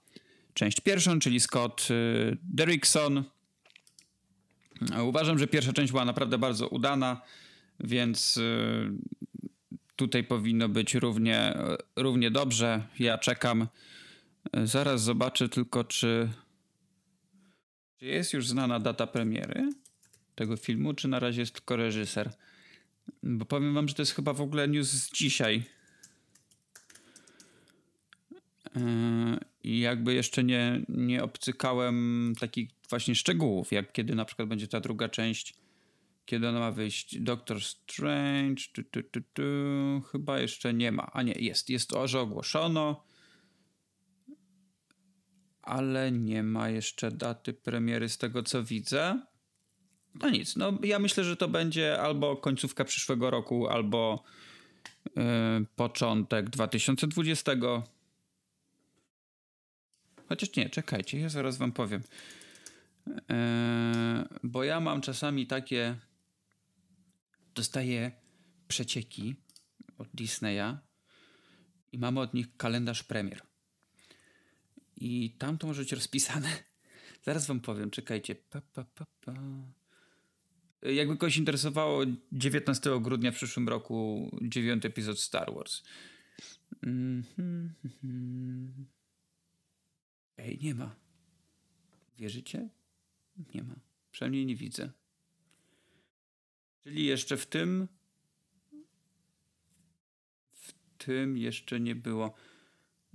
część 0.55 0.81
pierwszą, 0.81 1.19
czyli 1.19 1.41
Scott 1.41 1.89
y, 1.91 2.37
Derrickson. 2.43 3.25
Uważam, 5.03 5.39
że 5.39 5.47
pierwsza 5.47 5.73
część 5.73 5.93
była 5.93 6.05
naprawdę 6.05 6.39
bardzo 6.39 6.69
udana, 6.69 7.21
więc 7.81 8.41
tutaj 9.97 10.25
powinno 10.25 10.69
być 10.69 10.95
równie, 10.95 11.55
równie 11.97 12.31
dobrze. 12.31 12.83
Ja 12.99 13.19
czekam. 13.19 13.69
Zaraz 14.65 15.03
zobaczę 15.03 15.49
tylko, 15.49 15.85
czy, 15.85 16.29
czy 17.99 18.07
jest 18.07 18.33
już 18.33 18.49
znana 18.49 18.81
data 18.81 19.07
premiery 19.07 19.73
tego 20.35 20.57
filmu, 20.57 20.95
czy 20.95 21.09
na 21.09 21.19
razie 21.19 21.41
jest 21.41 21.55
tylko 21.55 21.77
reżyser. 21.77 22.31
Bo 23.23 23.45
powiem 23.45 23.75
wam, 23.75 23.89
że 23.89 23.95
to 23.95 24.03
jest 24.03 24.13
chyba 24.13 24.33
w 24.33 24.41
ogóle 24.41 24.69
news 24.69 24.89
z 24.89 25.13
dzisiaj. 25.13 25.65
Yy, 28.77 28.83
I 29.65 29.81
jakby 29.81 30.15
jeszcze 30.15 30.45
nie, 30.45 30.83
nie 30.89 31.25
obcykałem 31.25 32.33
takich 32.41 32.71
właśnie 32.91 33.15
szczegółów, 33.15 33.73
jak 33.73 33.93
kiedy 33.93 34.15
na 34.15 34.25
przykład 34.25 34.49
będzie 34.49 34.69
ta 34.69 34.81
druga 34.81 35.09
część, 35.09 35.55
kiedy 36.25 36.49
ona 36.49 36.61
ma 36.61 36.71
wyjść. 36.71 37.21
Doctor 37.21 37.63
Strange, 37.63 38.63
tu, 38.73 38.83
tu, 38.85 39.03
tu, 39.03 39.21
tu. 39.33 39.43
chyba 40.13 40.41
jeszcze 40.41 40.75
nie 40.75 40.93
ma. 40.93 41.11
A 41.13 41.23
nie, 41.23 41.33
jest, 41.33 41.71
jest 41.71 41.91
to, 41.91 42.09
że 42.09 42.21
ogłoszono, 42.21 43.05
ale 45.63 46.13
nie 46.13 46.43
ma 46.43 46.69
jeszcze 46.69 47.11
daty 47.11 47.53
premiery 47.53 48.09
z 48.09 48.19
tego 48.19 48.43
co 48.43 48.65
widzę. 48.65 49.32
No 50.15 50.31
nic, 50.31 50.57
no 50.57 50.73
ja 50.83 50.99
myślę, 50.99 51.25
że 51.25 51.37
to 51.37 51.49
będzie 51.49 52.01
albo 52.01 52.37
końcówka 52.37 52.85
przyszłego 52.85 53.31
roku, 53.31 53.69
albo 53.69 54.23
yy, 55.17 55.23
początek 55.77 56.51
2020 56.51 57.53
Chociaż 60.29 60.57
nie, 60.57 60.71
czekajcie, 60.71 61.21
ja 61.21 61.29
zaraz 61.29 61.57
wam 61.57 61.73
powiem. 61.73 62.03
Eee, 63.29 64.25
bo 64.43 64.65
ja 64.65 64.81
mam 64.81 65.01
czasami 65.01 65.47
takie. 65.47 65.97
Dostaję 67.55 68.13
przecieki 68.69 69.37
od 69.99 70.09
Disneya 70.15 70.79
i 71.93 71.99
mamy 71.99 72.21
od 72.21 72.35
nich 72.35 72.57
kalendarz 72.57 73.03
premier. 73.03 73.43
I 74.97 75.31
tam 75.39 75.59
to 75.59 75.67
może 75.67 75.83
być 75.83 75.93
rozpisane. 75.93 76.49
Zaraz 77.27 77.47
wam 77.47 77.61
powiem, 77.61 77.91
czekajcie. 77.91 78.35
Pa, 78.35 78.61
pa, 78.61 78.85
pa, 78.85 79.05
pa. 79.21 79.33
Jakby 80.83 81.17
kogoś 81.17 81.37
interesowało, 81.37 82.03
19 82.33 83.01
grudnia 83.01 83.33
w 83.33 83.35
przyszłym 83.35 83.69
roku 83.69 84.31
dziewiąty 84.43 84.89
epizod 84.89 85.21
Star 85.21 85.55
Wars. 85.55 85.83
-hmm. 86.83 87.63
Ej, 90.39 90.59
nie 90.63 90.75
ma. 90.75 90.97
Wierzycie? 92.19 92.69
Nie 93.55 93.63
ma. 93.63 93.75
Przynajmniej 94.11 94.47
nie 94.47 94.57
widzę. 94.57 94.91
Czyli 96.83 97.05
jeszcze 97.05 97.37
w 97.37 97.47
tym. 97.47 97.89
W 100.53 100.73
tym 100.99 101.39
jeszcze 101.39 101.81
nie 101.81 101.95
było. 101.95 102.35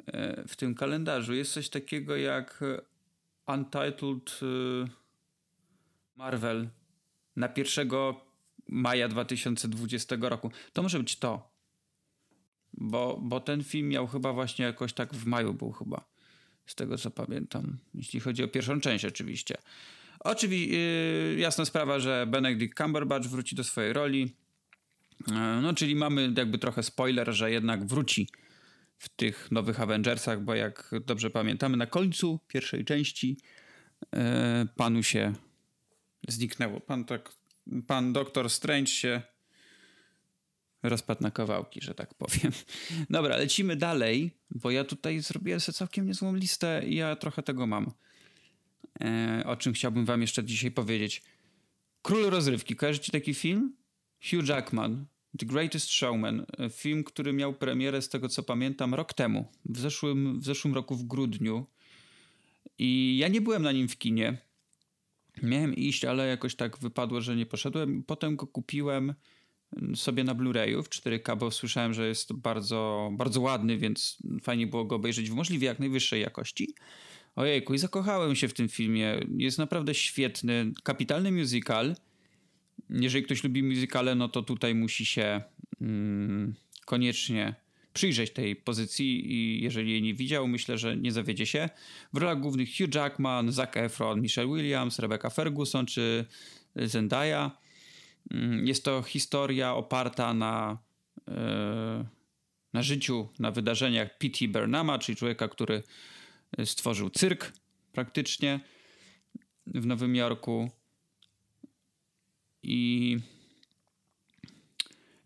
E, 0.06 0.48
w 0.48 0.56
tym 0.56 0.76
kalendarzu 0.76 1.34
jest 1.34 1.54
coś 1.54 1.70
takiego 1.70 2.16
jak 2.16 2.64
Untitled 3.48 4.40
e, 4.42 4.88
Marvel 6.16 6.70
na 7.38 7.50
1 7.58 7.90
maja 8.70 9.08
2020 9.08 10.16
roku. 10.22 10.52
To 10.74 10.84
może 10.84 11.00
być 11.00 11.16
to. 11.16 11.52
Bo, 12.74 13.20
bo 13.22 13.40
ten 13.40 13.64
film 13.64 13.90
miał 13.90 14.08
chyba 14.08 14.34
właśnie 14.34 14.66
jakoś 14.66 14.94
tak 14.94 15.14
w 15.14 15.26
maju 15.26 15.54
był 15.54 15.72
chyba 15.72 16.06
z 16.68 16.76
tego 16.76 16.98
co 16.98 17.12
pamiętam, 17.12 17.78
jeśli 17.94 18.20
chodzi 18.20 18.44
o 18.44 18.48
pierwszą 18.48 18.80
część 18.80 19.06
oczywiście. 19.06 19.56
Oczywiście 20.20 20.78
yy, 20.78 21.36
jasna 21.40 21.66
sprawa, 21.66 22.00
że 22.00 22.28
Benedict 22.28 22.78
Cumberbatch 22.78 23.28
wróci 23.28 23.56
do 23.56 23.64
swojej 23.64 23.94
roli. 23.94 24.22
Yy, 25.28 25.34
no, 25.62 25.74
czyli 25.74 25.96
mamy 25.96 26.34
jakby 26.38 26.58
trochę 26.58 26.84
spoiler, 26.84 27.34
że 27.34 27.52
jednak 27.52 27.86
wróci 27.86 28.30
w 28.98 29.10
tych 29.10 29.52
nowych 29.52 29.80
Avengersach, 29.80 30.44
bo 30.44 30.56
jak 30.56 30.92
dobrze 31.06 31.30
pamiętamy, 31.30 31.78
na 31.78 31.86
końcu 31.86 32.40
pierwszej 32.48 32.86
części 32.86 33.38
yy, 34.14 34.20
panu 34.76 35.04
się 35.04 35.34
zniknęło. 36.28 36.80
Pan, 36.80 37.06
tak, 37.06 37.34
pan 37.88 38.14
doktor 38.14 38.50
Strange 38.50 38.92
się 38.92 39.22
rozpadł 40.84 41.24
na 41.24 41.32
kawałki, 41.32 41.82
że 41.82 41.96
tak 41.96 42.14
powiem. 42.14 42.52
Dobra, 43.10 43.38
lecimy 43.38 43.76
dalej, 43.76 44.32
bo 44.52 44.72
ja 44.72 44.84
tutaj 44.84 45.20
zrobiłem 45.20 45.60
sobie 45.60 45.74
całkiem 45.74 46.08
niezłą 46.08 46.36
listę 46.36 46.82
i 46.86 46.96
ja 46.96 47.16
trochę 47.16 47.44
tego 47.44 47.68
mam. 47.68 47.92
E, 49.02 49.44
o 49.46 49.56
czym 49.56 49.74
chciałbym 49.74 50.06
wam 50.06 50.22
jeszcze 50.22 50.44
dzisiaj 50.44 50.72
powiedzieć. 50.72 51.24
Król 52.02 52.30
rozrywki. 52.30 52.76
Kojarzycie 52.76 53.12
taki 53.12 53.34
film? 53.34 53.76
Hugh 54.32 54.48
Jackman, 54.48 55.06
The 55.38 55.46
Greatest 55.46 55.90
Showman. 55.90 56.46
E, 56.60 56.70
film, 56.70 57.04
który 57.04 57.34
miał 57.34 57.54
premierę, 57.54 58.02
z 58.02 58.10
tego 58.10 58.30
co 58.30 58.44
pamiętam, 58.44 58.94
rok 58.94 59.14
temu. 59.14 59.52
W 59.66 59.80
zeszłym, 59.80 60.40
w 60.40 60.46
zeszłym 60.46 60.74
roku 60.74 60.96
w 60.96 61.04
grudniu. 61.04 61.66
I 62.78 63.18
ja 63.18 63.28
nie 63.28 63.42
byłem 63.42 63.64
na 63.64 63.72
nim 63.72 63.88
w 63.88 63.98
kinie. 63.98 64.38
Miałem 65.44 65.76
iść, 65.76 66.06
ale 66.06 66.28
jakoś 66.28 66.56
tak 66.56 66.78
wypadło, 66.78 67.22
że 67.22 67.36
nie 67.36 67.46
poszedłem. 67.46 68.04
Potem 68.04 68.36
go 68.36 68.48
kupiłem 68.48 69.14
sobie 69.96 70.24
na 70.24 70.36
Blu-rayu 70.36 70.84
w 70.84 70.90
4K, 70.90 71.38
bo 71.38 71.52
słyszałem, 71.52 71.94
że 71.94 72.08
jest 72.08 72.34
bardzo, 72.34 73.10
bardzo 73.14 73.42
ładny, 73.42 73.78
więc 73.78 74.18
fajnie 74.42 74.68
było 74.68 74.86
go 74.86 74.96
obejrzeć 74.96 75.30
w 75.30 75.34
możliwie 75.34 75.68
jak 75.68 75.80
najwyższej 75.80 76.22
jakości. 76.22 76.74
Ojejku, 77.36 77.74
i 77.74 77.78
zakochałem 77.78 78.36
się 78.36 78.48
w 78.48 78.54
tym 78.54 78.70
filmie. 78.70 79.20
Jest 79.38 79.58
naprawdę 79.58 79.94
świetny, 79.94 80.72
kapitalny 80.84 81.32
musical. 81.32 81.96
Jeżeli 82.90 83.26
ktoś 83.26 83.44
lubi 83.44 83.64
musicale, 83.64 84.16
no 84.16 84.30
to 84.30 84.42
tutaj 84.42 84.76
musi 84.76 85.06
się 85.06 85.42
mm, 85.82 86.56
koniecznie 86.86 87.56
przyjrzeć 87.98 88.32
tej 88.32 88.56
pozycji 88.56 89.34
i 89.34 89.62
jeżeli 89.64 89.92
jej 89.92 90.02
nie 90.02 90.14
widział, 90.14 90.48
myślę, 90.48 90.78
że 90.78 90.98
nie 90.98 91.12
zawiedzie 91.12 91.46
się. 91.46 91.70
W 92.14 92.18
rolach 92.18 92.40
głównych 92.40 92.70
Hugh 92.78 92.96
Jackman, 92.96 93.52
Zac 93.52 93.70
Efron, 93.78 94.22
Michelle 94.22 94.48
Williams, 94.48 95.00
Rebecca 95.00 95.30
Ferguson 95.30 95.86
czy 95.86 96.26
Zendaya. 96.76 97.52
Mm, 98.32 98.68
jest 98.68 98.84
to 98.84 99.04
historia 99.04 99.74
oparta 99.76 100.34
na, 100.34 100.78
e, 101.28 102.06
na 102.74 102.82
życiu, 102.82 103.30
na 103.40 103.52
wydarzeniach 103.52 104.18
P.T. 104.18 104.48
Burnama, 104.48 105.00
czyli 105.00 105.16
człowieka, 105.16 105.48
który 105.48 105.84
stworzył 106.66 107.10
cyrk 107.10 107.54
praktycznie 107.94 108.60
w 109.68 109.86
Nowym 109.86 110.16
Jorku. 110.16 110.70
I, 112.64 113.18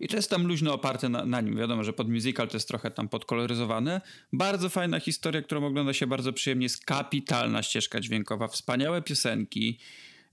i 0.02 0.08
to 0.08 0.16
jest 0.16 0.30
tam 0.30 0.48
luźno 0.48 0.74
oparte 0.74 1.10
na, 1.10 1.26
na, 1.26 1.42
nim. 1.42 1.58
Wiadomo, 1.58 1.84
że 1.84 1.94
pod 1.94 2.10
musical 2.10 2.48
to 2.48 2.58
jest 2.58 2.68
trochę 2.68 2.92
tam 2.92 3.10
podkoloryzowane. 3.10 4.02
Bardzo 4.34 4.70
fajna 4.70 5.00
historia, 5.00 5.42
którą 5.42 5.66
ogląda 5.66 5.94
się 5.94 6.08
bardzo 6.08 6.34
przyjemnie. 6.34 6.66
Jest 6.66 6.86
kapitalna 6.86 7.64
ścieżka 7.64 8.00
dźwiękowa, 8.00 8.48
wspaniałe 8.48 9.02
piosenki. 9.02 9.80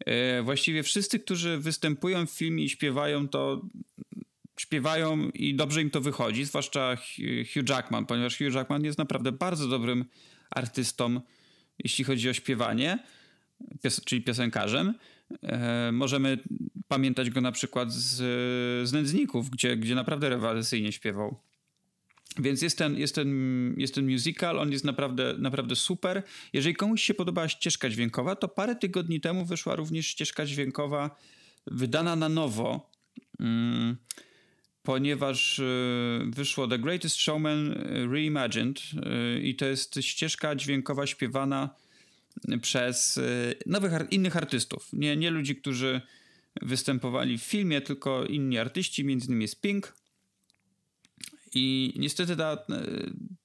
Yy, 0.07 0.43
właściwie 0.43 0.83
wszyscy, 0.83 1.19
którzy 1.19 1.59
występują 1.59 2.27
w 2.27 2.31
filmie 2.31 2.65
i 2.65 2.69
śpiewają, 2.69 3.29
to 3.29 3.63
śpiewają 4.61 5.31
i 5.31 5.55
dobrze 5.55 5.83
im 5.83 5.91
to 5.91 6.01
wychodzi, 6.01 6.45
zwłaszcza 6.45 6.97
Hugh 7.55 7.69
Jackman, 7.69 8.07
ponieważ 8.07 8.39
Hugh 8.39 8.55
Jackman 8.55 8.85
jest 8.85 8.99
naprawdę 8.99 9.33
bardzo 9.33 9.69
dobrym 9.69 10.05
artystą, 10.51 11.21
jeśli 11.79 12.05
chodzi 12.05 12.31
o 12.31 12.33
śpiewanie, 12.33 12.99
czyli 14.05 14.23
piosenkarzem. 14.23 14.95
E, 15.43 15.93
możemy 15.93 16.39
pamiętać 16.89 17.31
go 17.31 17.41
na 17.41 17.53
przykład 17.53 17.93
z, 17.93 18.17
z 18.89 18.93
Nędzników, 18.93 19.51
gdzie, 19.51 19.77
gdzie 19.77 19.95
naprawdę 19.95 20.29
rewelacyjnie 20.29 20.93
śpiewał. 20.93 21.37
Więc 22.39 22.63
jest 22.63 22.79
ten, 22.79 22.99
jest, 22.99 23.15
ten, 23.15 23.75
jest 23.79 23.95
ten 23.95 24.11
musical, 24.11 24.59
on 24.59 24.73
jest 24.73 24.85
naprawdę, 24.85 25.35
naprawdę 25.39 25.77
super. 25.77 26.23
Jeżeli 26.53 26.75
komuś 26.75 27.03
się 27.03 27.15
podobała 27.15 27.49
ścieżka 27.49 27.91
dźwiękowa, 27.91 28.37
to 28.37 28.49
parę 28.49 28.77
tygodni 28.77 29.21
temu 29.21 29.45
wyszła 29.45 29.77
również 29.77 30.07
ścieżka 30.07 30.47
dźwiękowa 30.47 31.17
wydana 31.67 32.17
na 32.17 32.29
nowo, 32.29 32.91
mm, 33.41 33.97
ponieważ 34.83 35.59
y, 35.59 36.21
wyszło 36.27 36.69
The 36.69 36.79
Greatest 36.79 37.17
Showman 37.17 37.73
Reimagined 38.13 38.79
y, 39.37 39.41
i 39.41 39.55
to 39.55 39.67
jest 39.67 39.99
ścieżka 40.01 40.55
dźwiękowa 40.55 41.07
śpiewana 41.07 41.71
przez 42.63 43.17
y, 43.17 43.55
nowych, 43.67 43.93
innych 44.11 44.37
artystów. 44.37 44.89
Nie, 44.93 45.17
nie 45.17 45.31
ludzi, 45.31 45.57
którzy 45.57 46.01
występowali 46.63 47.39
w 47.39 47.43
filmie, 47.43 47.81
tylko 47.81 48.25
inni 48.25 48.59
artyści, 48.59 49.05
między 49.05 49.27
innymi 49.27 49.43
jest 49.43 49.61
Pink. 49.61 49.97
I 51.55 51.95
niestety 51.97 52.37
ta, 52.37 52.67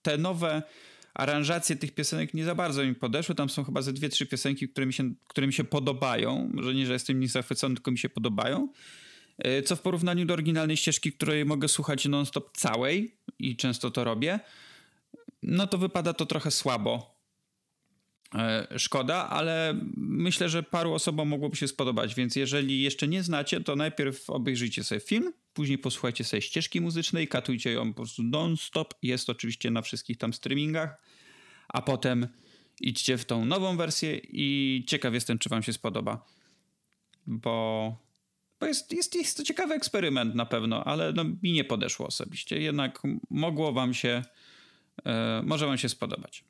te 0.01 0.17
nowe 0.17 0.63
aranżacje 1.13 1.75
tych 1.75 1.95
piosenek 1.95 2.34
nie 2.34 2.45
za 2.45 2.56
bardzo 2.56 2.86
mi 2.86 2.95
podeszły. 2.95 3.36
Tam 3.36 3.49
są 3.49 3.63
chyba 3.63 3.82
ze 3.82 3.93
dwie, 3.93 4.10
trzy 4.10 4.25
piosenki, 4.25 4.69
które 4.69 4.86
mi 4.86 4.93
się, 4.93 5.13
które 5.27 5.47
mi 5.47 5.53
się 5.53 5.63
podobają. 5.63 6.49
Może 6.53 6.73
nie, 6.73 6.86
że 6.86 6.93
jestem 6.93 7.15
nimi 7.15 7.27
zachwycony, 7.27 7.75
tylko 7.75 7.91
mi 7.91 7.97
się 7.97 8.10
podobają. 8.10 8.69
Y, 9.47 9.62
co 9.62 9.75
w 9.75 9.82
porównaniu 9.82 10.25
do 10.25 10.34
oryginalnej 10.34 10.77
ścieżki, 10.77 11.13
której 11.13 11.45
mogę 11.45 11.67
słuchać 11.67 12.06
non-stop 12.06 12.58
całej 12.58 13.17
i 13.39 13.56
często 13.56 13.91
to 13.91 14.03
robię, 14.03 14.39
no 15.43 15.67
to 15.67 15.77
wypada 15.77 16.13
to 16.13 16.25
trochę 16.25 16.51
słabo. 16.51 17.12
E, 18.36 18.67
szkoda, 18.80 19.30
ale 19.30 19.80
myślę, 19.98 20.50
że 20.50 20.63
paru 20.63 20.93
osobom 20.93 21.28
mogłoby 21.28 21.56
się 21.56 21.67
spodobać, 21.67 22.15
więc 22.15 22.36
jeżeli 22.36 22.82
jeszcze 22.82 23.08
nie 23.08 23.24
znacie, 23.24 23.62
to 23.62 23.76
najpierw 23.76 24.30
obejrzyjcie 24.30 24.84
sobie 24.84 25.02
film, 25.02 25.34
później 25.54 25.78
posłuchajcie 25.78 26.24
sobie 26.24 26.41
ścieżki 26.41 26.82
muzycznej, 26.82 27.28
katujcie 27.28 27.72
ją 27.72 27.88
po 27.88 27.96
prostu 27.96 28.24
non-stop. 28.24 28.93
Jest 29.02 29.30
oczywiście 29.30 29.72
na 29.72 29.82
wszystkich 29.82 30.17
tam 30.17 30.34
streamingach, 30.34 31.02
a 31.67 31.82
potem 31.82 32.28
idźcie 32.82 33.17
w 33.17 33.26
tą 33.26 33.46
nową 33.46 33.78
wersję 33.78 34.22
i 34.24 34.84
ciekaw 34.88 35.13
jestem, 35.13 35.39
czy 35.39 35.50
wam 35.50 35.63
się 35.63 35.74
spodoba. 35.74 36.26
Bo, 37.28 37.98
bo 38.60 38.65
jest, 38.65 38.93
jest, 38.93 39.15
jest 39.15 39.38
to 39.38 39.43
ciekawy 39.43 39.74
eksperyment 39.74 40.36
na 40.36 40.46
pewno, 40.46 40.84
ale 40.84 41.13
no, 41.13 41.24
mi 41.43 41.52
nie 41.52 41.63
podeszło 41.63 42.08
osobiście. 42.08 42.62
Jednak 42.62 43.02
mogło 43.30 43.74
wam 43.74 43.93
się, 43.93 44.24
e, 45.06 45.41
może 45.46 45.67
wam 45.67 45.78
się 45.78 45.89
spodobać. 45.89 46.43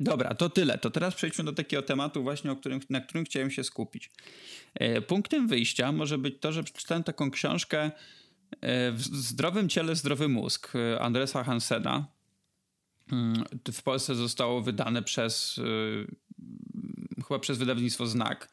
Dobra, 0.00 0.34
to 0.34 0.50
tyle. 0.50 0.78
To 0.78 0.90
teraz 0.90 1.14
przejdźmy 1.14 1.44
do 1.44 1.52
takiego 1.52 1.82
tematu 1.82 2.22
właśnie, 2.22 2.56
którym, 2.56 2.80
na 2.90 3.00
którym 3.00 3.24
chciałem 3.24 3.50
się 3.50 3.64
skupić. 3.64 4.10
E, 4.74 5.00
punktem 5.00 5.48
wyjścia 5.48 5.92
może 5.92 6.18
być 6.18 6.34
to, 6.40 6.52
że 6.52 6.64
przeczytałem 6.64 7.04
taką 7.04 7.30
książkę 7.30 7.90
e, 8.60 8.92
w 8.92 9.02
zdrowym 9.02 9.68
ciele 9.68 9.96
zdrowy 9.96 10.28
mózg 10.28 10.72
e, 10.74 11.00
Andresa 11.00 11.44
Hansena. 11.44 12.06
Mm, 13.12 13.44
w 13.72 13.82
Polsce 13.82 14.14
zostało 14.14 14.60
wydane 14.62 15.02
przez 15.02 15.60
chyba 17.28 17.38
przez 17.38 17.58
wydawnictwo 17.58 18.06
Znak. 18.06 18.48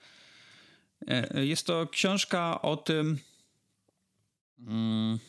Jest 1.33 1.67
to 1.67 1.87
książka 1.87 2.61
o 2.61 2.77
tym, 2.77 3.17
mm, 4.59 5.19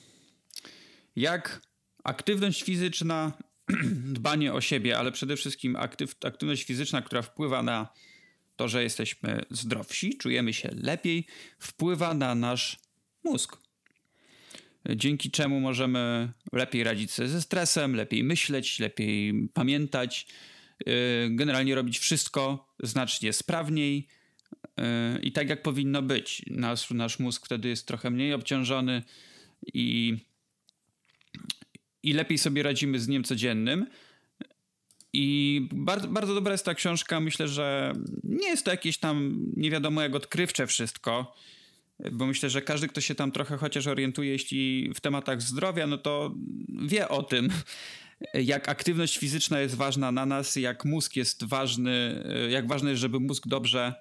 jak 1.16 1.60
aktywność 2.04 2.62
fizyczna 2.62 3.32
dbanie 4.18 4.52
o 4.52 4.60
siebie, 4.60 4.98
ale 4.98 5.12
przede 5.12 5.36
wszystkim 5.36 5.76
aktyw, 5.76 6.16
aktywność 6.24 6.64
fizyczna, 6.64 7.02
która 7.02 7.22
wpływa 7.22 7.62
na 7.62 7.88
to, 8.56 8.68
że 8.68 8.82
jesteśmy 8.82 9.42
zdrowsi, 9.50 10.16
czujemy 10.16 10.52
się 10.52 10.70
lepiej, 10.82 11.26
wpływa 11.58 12.14
na 12.14 12.34
nasz 12.34 12.78
mózg. 13.24 13.56
Dzięki 14.96 15.30
czemu 15.30 15.60
możemy 15.60 16.32
lepiej 16.52 16.84
radzić 16.84 17.10
sobie 17.10 17.28
ze 17.28 17.42
stresem, 17.42 17.96
lepiej 17.96 18.24
myśleć, 18.24 18.78
lepiej 18.78 19.48
pamiętać, 19.54 20.26
y, 20.80 20.86
generalnie 21.30 21.74
robić 21.74 21.98
wszystko 21.98 22.72
znacznie 22.82 23.32
sprawniej 23.32 24.08
y, 24.64 24.82
i 25.22 25.32
tak 25.32 25.48
jak 25.48 25.62
powinno 25.62 26.02
być. 26.02 26.42
Nasz, 26.46 26.90
nasz 26.90 27.18
mózg 27.18 27.46
wtedy 27.46 27.68
jest 27.68 27.86
trochę 27.86 28.10
mniej 28.10 28.34
obciążony 28.34 29.02
i 29.74 30.16
i 32.06 32.12
lepiej 32.12 32.38
sobie 32.38 32.62
radzimy 32.62 32.98
z 32.98 33.06
dniem 33.06 33.24
codziennym. 33.24 33.86
I 35.12 35.60
bardzo, 35.72 36.08
bardzo 36.08 36.34
dobra 36.34 36.52
jest 36.52 36.64
ta 36.64 36.74
książka. 36.74 37.20
Myślę, 37.20 37.48
że 37.48 37.92
nie 38.24 38.48
jest 38.48 38.64
to 38.64 38.70
jakieś 38.70 38.98
tam 38.98 39.46
nie 39.56 39.70
wiadomo 39.70 40.02
jak 40.02 40.14
odkrywcze 40.14 40.66
wszystko, 40.66 41.34
bo 42.12 42.26
myślę, 42.26 42.50
że 42.50 42.62
każdy, 42.62 42.88
kto 42.88 43.00
się 43.00 43.14
tam 43.14 43.32
trochę 43.32 43.56
chociaż 43.56 43.86
orientuje, 43.86 44.30
jeśli 44.30 44.92
w 44.94 45.00
tematach 45.00 45.42
zdrowia, 45.42 45.86
no 45.86 45.98
to 45.98 46.34
wie 46.68 47.08
o 47.08 47.22
tym, 47.22 47.48
jak 48.34 48.68
aktywność 48.68 49.18
fizyczna 49.18 49.60
jest 49.60 49.74
ważna 49.74 50.12
na 50.12 50.26
nas, 50.26 50.56
jak 50.56 50.84
mózg 50.84 51.16
jest 51.16 51.44
ważny, 51.44 52.24
jak 52.50 52.68
ważne 52.68 52.90
jest, 52.90 53.00
żeby 53.00 53.20
mózg 53.20 53.46
dobrze, 53.46 53.94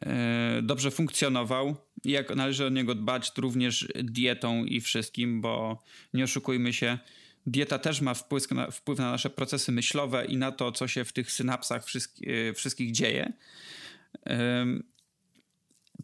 e, 0.00 0.60
dobrze 0.62 0.90
funkcjonował 0.90 1.76
jak 2.04 2.36
należy 2.36 2.66
o 2.66 2.68
niego 2.68 2.94
dbać 2.94 3.32
również 3.36 3.88
dietą 3.94 4.64
i 4.64 4.80
wszystkim, 4.80 5.40
bo 5.40 5.82
nie 6.14 6.24
oszukujmy 6.24 6.72
się, 6.72 6.98
dieta 7.46 7.78
też 7.78 8.00
ma 8.00 8.14
wpływ 8.14 8.50
na, 8.50 8.70
wpływ 8.70 8.98
na 8.98 9.10
nasze 9.10 9.30
procesy 9.30 9.72
myślowe 9.72 10.24
i 10.24 10.36
na 10.36 10.52
to, 10.52 10.72
co 10.72 10.88
się 10.88 11.04
w 11.04 11.12
tych 11.12 11.32
synapsach 11.32 11.84
wszystkich, 11.84 12.28
e, 12.28 12.54
wszystkich 12.54 12.92
dzieje. 12.92 13.32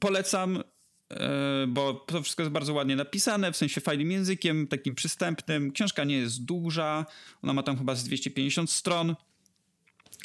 Polecam, 0.01 0.63
e, 1.11 1.67
bo 1.69 1.95
to 1.95 2.23
wszystko 2.23 2.43
jest 2.43 2.53
bardzo 2.53 2.75
ładnie 2.75 2.97
napisane, 2.97 3.53
w 3.53 3.57
sensie 3.57 3.81
fajnym 3.81 4.11
językiem, 4.11 4.67
takim 4.67 4.95
przystępnym. 4.95 5.73
Książka 5.73 6.05
nie 6.05 6.17
jest 6.17 6.45
duża, 6.45 7.07
ona 7.43 7.53
ma 7.53 7.63
tam 7.63 7.79
chyba 7.79 7.95
z 7.95 8.05
250 8.05 8.71
stron, 8.71 9.15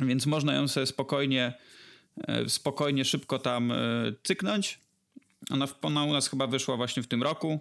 więc 0.01 0.25
można 0.25 0.55
ją 0.55 0.67
sobie 0.67 0.85
spokojnie, 0.85 1.53
e, 2.27 2.49
spokojnie, 2.49 3.05
szybko 3.05 3.39
tam 3.39 3.73
cyknąć. 4.23 4.84
Ona, 5.49 5.67
ona 5.81 6.03
u 6.03 6.13
nas 6.13 6.29
chyba 6.29 6.47
wyszła 6.47 6.77
właśnie 6.77 7.03
w 7.03 7.07
tym 7.07 7.23
roku. 7.23 7.59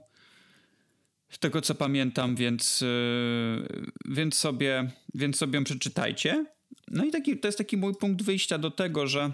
Z 1.31 1.39
tego 1.39 1.61
co 1.61 1.75
pamiętam, 1.75 2.37
więc, 2.37 2.81
yy, 2.81 3.93
więc, 4.05 4.39
sobie, 4.39 4.91
więc 5.15 5.37
sobie 5.37 5.59
ją 5.59 5.65
przeczytajcie. 5.65 6.47
No 6.89 7.05
i 7.05 7.11
taki, 7.11 7.39
to 7.39 7.49
jest 7.49 7.59
taki 7.59 7.77
mój 7.77 7.95
punkt 7.95 8.23
wyjścia 8.23 8.59
do 8.59 8.71
tego, 8.71 9.07
że 9.07 9.33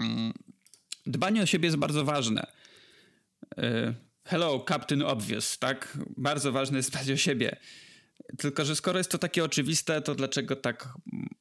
yy, 0.00 0.06
dbanie 1.06 1.42
o 1.42 1.46
siebie 1.46 1.66
jest 1.66 1.76
bardzo 1.76 2.04
ważne. 2.04 2.46
Yy, 3.56 3.94
hello, 4.24 4.64
Captain 4.68 5.02
Obvious, 5.02 5.58
tak? 5.58 5.98
Bardzo 6.16 6.52
ważne 6.52 6.76
jest 6.76 6.90
dbać 6.90 7.10
o 7.10 7.16
siebie. 7.16 7.56
Tylko, 8.38 8.64
że 8.64 8.76
skoro 8.76 8.98
jest 8.98 9.10
to 9.10 9.18
takie 9.18 9.44
oczywiste, 9.44 10.02
to 10.02 10.14
dlaczego 10.14 10.56
tak 10.56 10.88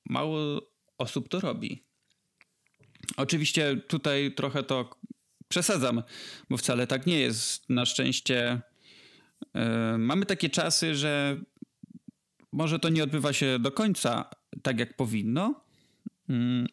mało 0.05 0.61
osób 0.97 1.29
to 1.29 1.39
robi? 1.39 1.83
Oczywiście 3.17 3.77
tutaj 3.87 4.33
trochę 4.35 4.63
to 4.63 4.89
przesadzam, 5.47 6.03
bo 6.49 6.57
wcale 6.57 6.87
tak 6.87 7.05
nie 7.05 7.19
jest. 7.19 7.69
Na 7.69 7.85
szczęście 7.85 8.61
yy, 9.55 9.61
mamy 9.97 10.25
takie 10.25 10.49
czasy, 10.49 10.95
że 10.95 11.41
może 12.51 12.79
to 12.79 12.89
nie 12.89 13.03
odbywa 13.03 13.33
się 13.33 13.59
do 13.59 13.71
końca 13.71 14.29
tak, 14.61 14.79
jak 14.79 14.95
powinno, 14.95 15.63
yy, 16.29 16.65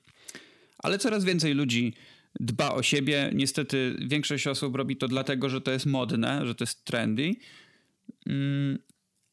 ale 0.79 0.99
coraz 0.99 1.25
więcej 1.25 1.55
ludzi 1.55 1.95
dba 2.41 2.75
o 2.75 2.83
siebie. 2.83 3.31
Niestety 3.35 3.97
większość 4.07 4.47
osób 4.47 4.77
robi 4.77 4.97
to 4.97 5.09
dlatego, 5.09 5.49
że 5.49 5.61
to 5.61 5.71
jest 5.71 5.87
modne, 5.87 6.47
że 6.47 6.55
to 6.55 6.65
jest 6.65 6.85
trendy. 6.85 7.35
Mm, 8.27 8.79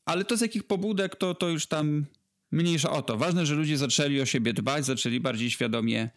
ale 0.05 0.25
to 0.25 0.37
z 0.37 0.41
jakich 0.41 0.63
pobudek, 0.63 1.15
to, 1.15 1.35
to 1.35 1.49
już 1.49 1.67
tam 1.67 2.05
mniejsza 2.51 2.91
o 2.91 3.01
to. 3.01 3.17
Ważne, 3.17 3.45
że 3.45 3.55
ludzie 3.55 3.77
zaczęli 3.77 4.21
o 4.21 4.25
siebie 4.25 4.53
dbać, 4.53 4.85
zaczęli 4.85 5.19
bardziej 5.19 5.51
świadomie 5.51 6.09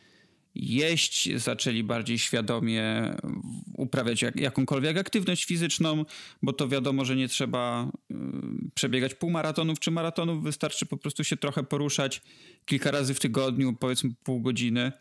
jeść, 0.54 1.36
zaczęli 1.36 1.82
bardziej 1.82 2.18
świadomie 2.18 3.14
uprawiać 3.76 4.22
jak, 4.22 4.36
jakąkolwiek 4.36 4.98
aktywność 4.98 5.44
fizyczną, 5.44 6.04
bo 6.42 6.52
to 6.52 6.68
wiadomo, 6.68 7.04
że 7.04 7.16
nie 7.16 7.28
trzeba 7.28 7.90
y, 8.10 8.14
przebiegać 8.74 9.14
półmaratonów 9.14 9.80
czy 9.80 9.90
maratonów, 9.90 10.42
wystarczy 10.42 10.86
po 10.86 10.96
prostu 10.96 11.24
się 11.24 11.36
trochę 11.36 11.62
poruszać 11.62 12.22
kilka 12.64 12.90
razy 12.90 13.14
w 13.14 13.20
tygodniu, 13.20 13.72
powiedzmy 13.72 14.10
pół 14.24 14.40
godziny. 14.40 14.92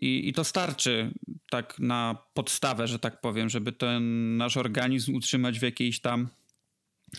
I, 0.00 0.28
I 0.28 0.32
to 0.32 0.44
starczy 0.44 1.10
tak 1.50 1.78
na 1.78 2.16
podstawę, 2.34 2.88
że 2.88 2.98
tak 2.98 3.20
powiem, 3.20 3.48
żeby 3.48 3.72
ten 3.72 4.36
nasz 4.36 4.56
organizm 4.56 5.14
utrzymać 5.14 5.58
w 5.58 5.62
jakiejś 5.62 6.00
tam 6.00 6.28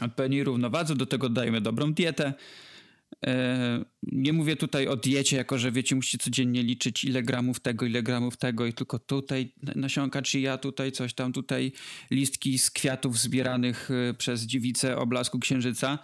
odpowiedniej 0.02 0.44
równowadze. 0.44 0.96
Do 0.96 1.06
tego 1.06 1.30
dajemy 1.30 1.62
dobrą 1.62 1.94
dietę. 1.94 2.34
E, 3.26 3.86
nie 4.04 4.34
mówię 4.34 4.56
tutaj 4.56 4.88
o 4.88 4.96
diecie, 4.96 5.38
jako 5.38 5.58
że 5.58 5.72
wiecie, 5.72 5.96
musicie 5.96 6.18
codziennie 6.18 6.64
liczyć 6.64 7.04
ile 7.04 7.24
gramów 7.24 7.60
tego, 7.60 7.86
ile 7.86 8.04
gramów 8.04 8.38
tego 8.38 8.66
i 8.66 8.74
tylko 8.74 9.00
tutaj 9.00 9.54
nasionka 9.76 10.22
czy 10.22 10.40
ja 10.40 10.58
tutaj 10.58 10.92
coś 10.92 11.14
tam, 11.14 11.34
tutaj 11.34 11.72
listki 12.12 12.60
z 12.60 12.72
kwiatów 12.72 13.20
zbieranych 13.20 13.90
e, 13.92 14.14
przez 14.14 14.42
dziewicę 14.42 14.98
o 14.98 15.06
blasku 15.06 15.40
księżyca. 15.40 16.00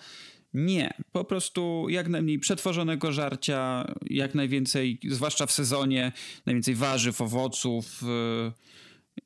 Nie, 0.53 0.93
po 1.11 1.23
prostu 1.23 1.85
jak 1.89 2.07
najmniej 2.07 2.39
przetworzonego 2.39 3.11
żarcia, 3.11 3.93
jak 4.09 4.35
najwięcej, 4.35 4.99
zwłaszcza 5.09 5.45
w 5.45 5.51
sezonie, 5.51 6.11
najwięcej 6.45 6.75
warzyw, 6.75 7.21
owoców. 7.21 8.01
E, 8.03 8.51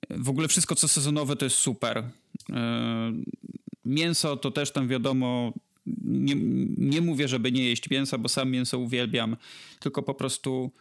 w 0.10 0.30
ogóle 0.30 0.48
wszystko, 0.48 0.76
co 0.76 0.88
sezonowe, 0.88 1.36
to 1.36 1.46
jest 1.46 1.56
super. 1.56 2.10
Mięso 3.86 4.38
to 4.38 4.52
też 4.52 4.72
tam 4.72 4.88
wiadomo, 4.88 5.54
nie, 6.02 6.36
nie 6.78 7.02
mówię, 7.02 7.28
żeby 7.28 7.52
nie 7.52 7.64
jeść 7.64 7.90
mięsa, 7.90 8.18
bo 8.18 8.30
sam 8.30 8.52
mięso 8.52 8.80
uwielbiam, 8.80 9.38
tylko 9.80 10.04
po 10.04 10.14
prostu 10.14 10.72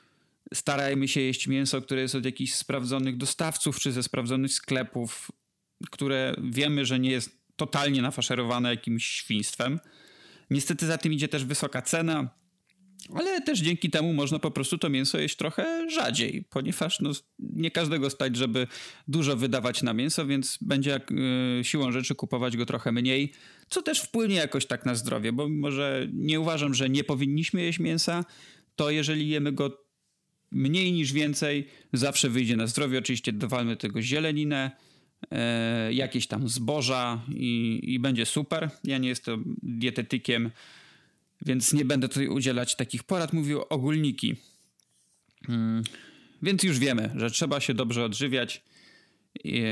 starajmy 0.54 1.08
się 1.08 1.20
jeść 1.20 1.48
mięso, 1.48 1.82
które 1.82 2.00
jest 2.00 2.14
od 2.14 2.24
jakichś 2.24 2.52
sprawdzonych 2.52 3.16
dostawców 3.16 3.80
czy 3.80 3.92
ze 3.92 4.02
sprawdzonych 4.02 4.52
sklepów, 4.52 5.30
które 5.90 6.34
wiemy, 6.42 6.86
że 6.86 6.98
nie 6.98 7.10
jest 7.10 7.38
totalnie 7.56 8.02
nafaszerowane 8.02 8.70
jakimś 8.70 9.06
świństwem. 9.06 9.80
Niestety 10.50 10.86
za 10.86 10.98
tym 10.98 11.12
idzie 11.12 11.28
też 11.28 11.44
wysoka 11.44 11.82
cena, 11.82 12.38
ale 13.14 13.40
też 13.40 13.58
dzięki 13.58 13.90
temu 13.90 14.12
można 14.12 14.38
po 14.38 14.50
prostu 14.50 14.78
to 14.78 14.88
mięso 14.88 15.18
jeść 15.18 15.36
trochę 15.36 15.90
rzadziej, 15.90 16.44
ponieważ 16.50 17.00
no, 17.00 17.10
nie 17.38 17.70
każdego 17.70 18.10
stać, 18.10 18.36
żeby 18.36 18.66
dużo 19.08 19.36
wydawać 19.36 19.82
na 19.82 19.92
mięso, 19.92 20.26
więc 20.26 20.58
będzie 20.60 20.90
jak, 20.90 21.12
y, 21.12 21.60
siłą 21.62 21.92
rzeczy 21.92 22.14
kupować 22.14 22.56
go 22.56 22.66
trochę 22.66 22.92
mniej, 22.92 23.32
co 23.68 23.82
też 23.82 24.00
wpłynie 24.00 24.34
jakoś 24.34 24.66
tak 24.66 24.86
na 24.86 24.94
zdrowie, 24.94 25.32
bo 25.32 25.48
mimo, 25.48 25.70
że 25.70 26.06
nie 26.12 26.40
uważam, 26.40 26.74
że 26.74 26.88
nie 26.88 27.04
powinniśmy 27.04 27.62
jeść 27.62 27.78
mięsa, 27.78 28.24
to 28.76 28.90
jeżeli 28.90 29.28
jemy 29.28 29.52
go 29.52 29.88
mniej 30.50 30.92
niż 30.92 31.12
więcej, 31.12 31.68
zawsze 31.92 32.30
wyjdzie 32.30 32.56
na 32.56 32.66
zdrowie. 32.66 32.98
Oczywiście 32.98 33.32
dowalmy 33.32 33.76
tego 33.76 34.02
zieleninę, 34.02 34.70
e, 35.30 35.92
jakieś 35.92 36.26
tam 36.26 36.48
zboża 36.48 37.22
i, 37.34 37.80
i 37.82 37.98
będzie 37.98 38.26
super. 38.26 38.70
Ja 38.84 38.98
nie 38.98 39.08
jestem 39.08 39.56
dietetykiem, 39.62 40.50
więc 41.46 41.72
nie 41.72 41.84
będę 41.84 42.08
tutaj 42.08 42.28
udzielać 42.28 42.76
takich 42.76 43.04
porad. 43.04 43.32
Mówię 43.32 43.56
o 43.56 43.68
ogólniki. 43.68 44.36
Hmm. 45.46 45.82
Więc 46.42 46.62
już 46.62 46.78
wiemy, 46.78 47.10
że 47.16 47.30
trzeba 47.30 47.60
się 47.60 47.74
dobrze 47.74 48.04
odżywiać 48.04 48.62
i, 49.44 49.62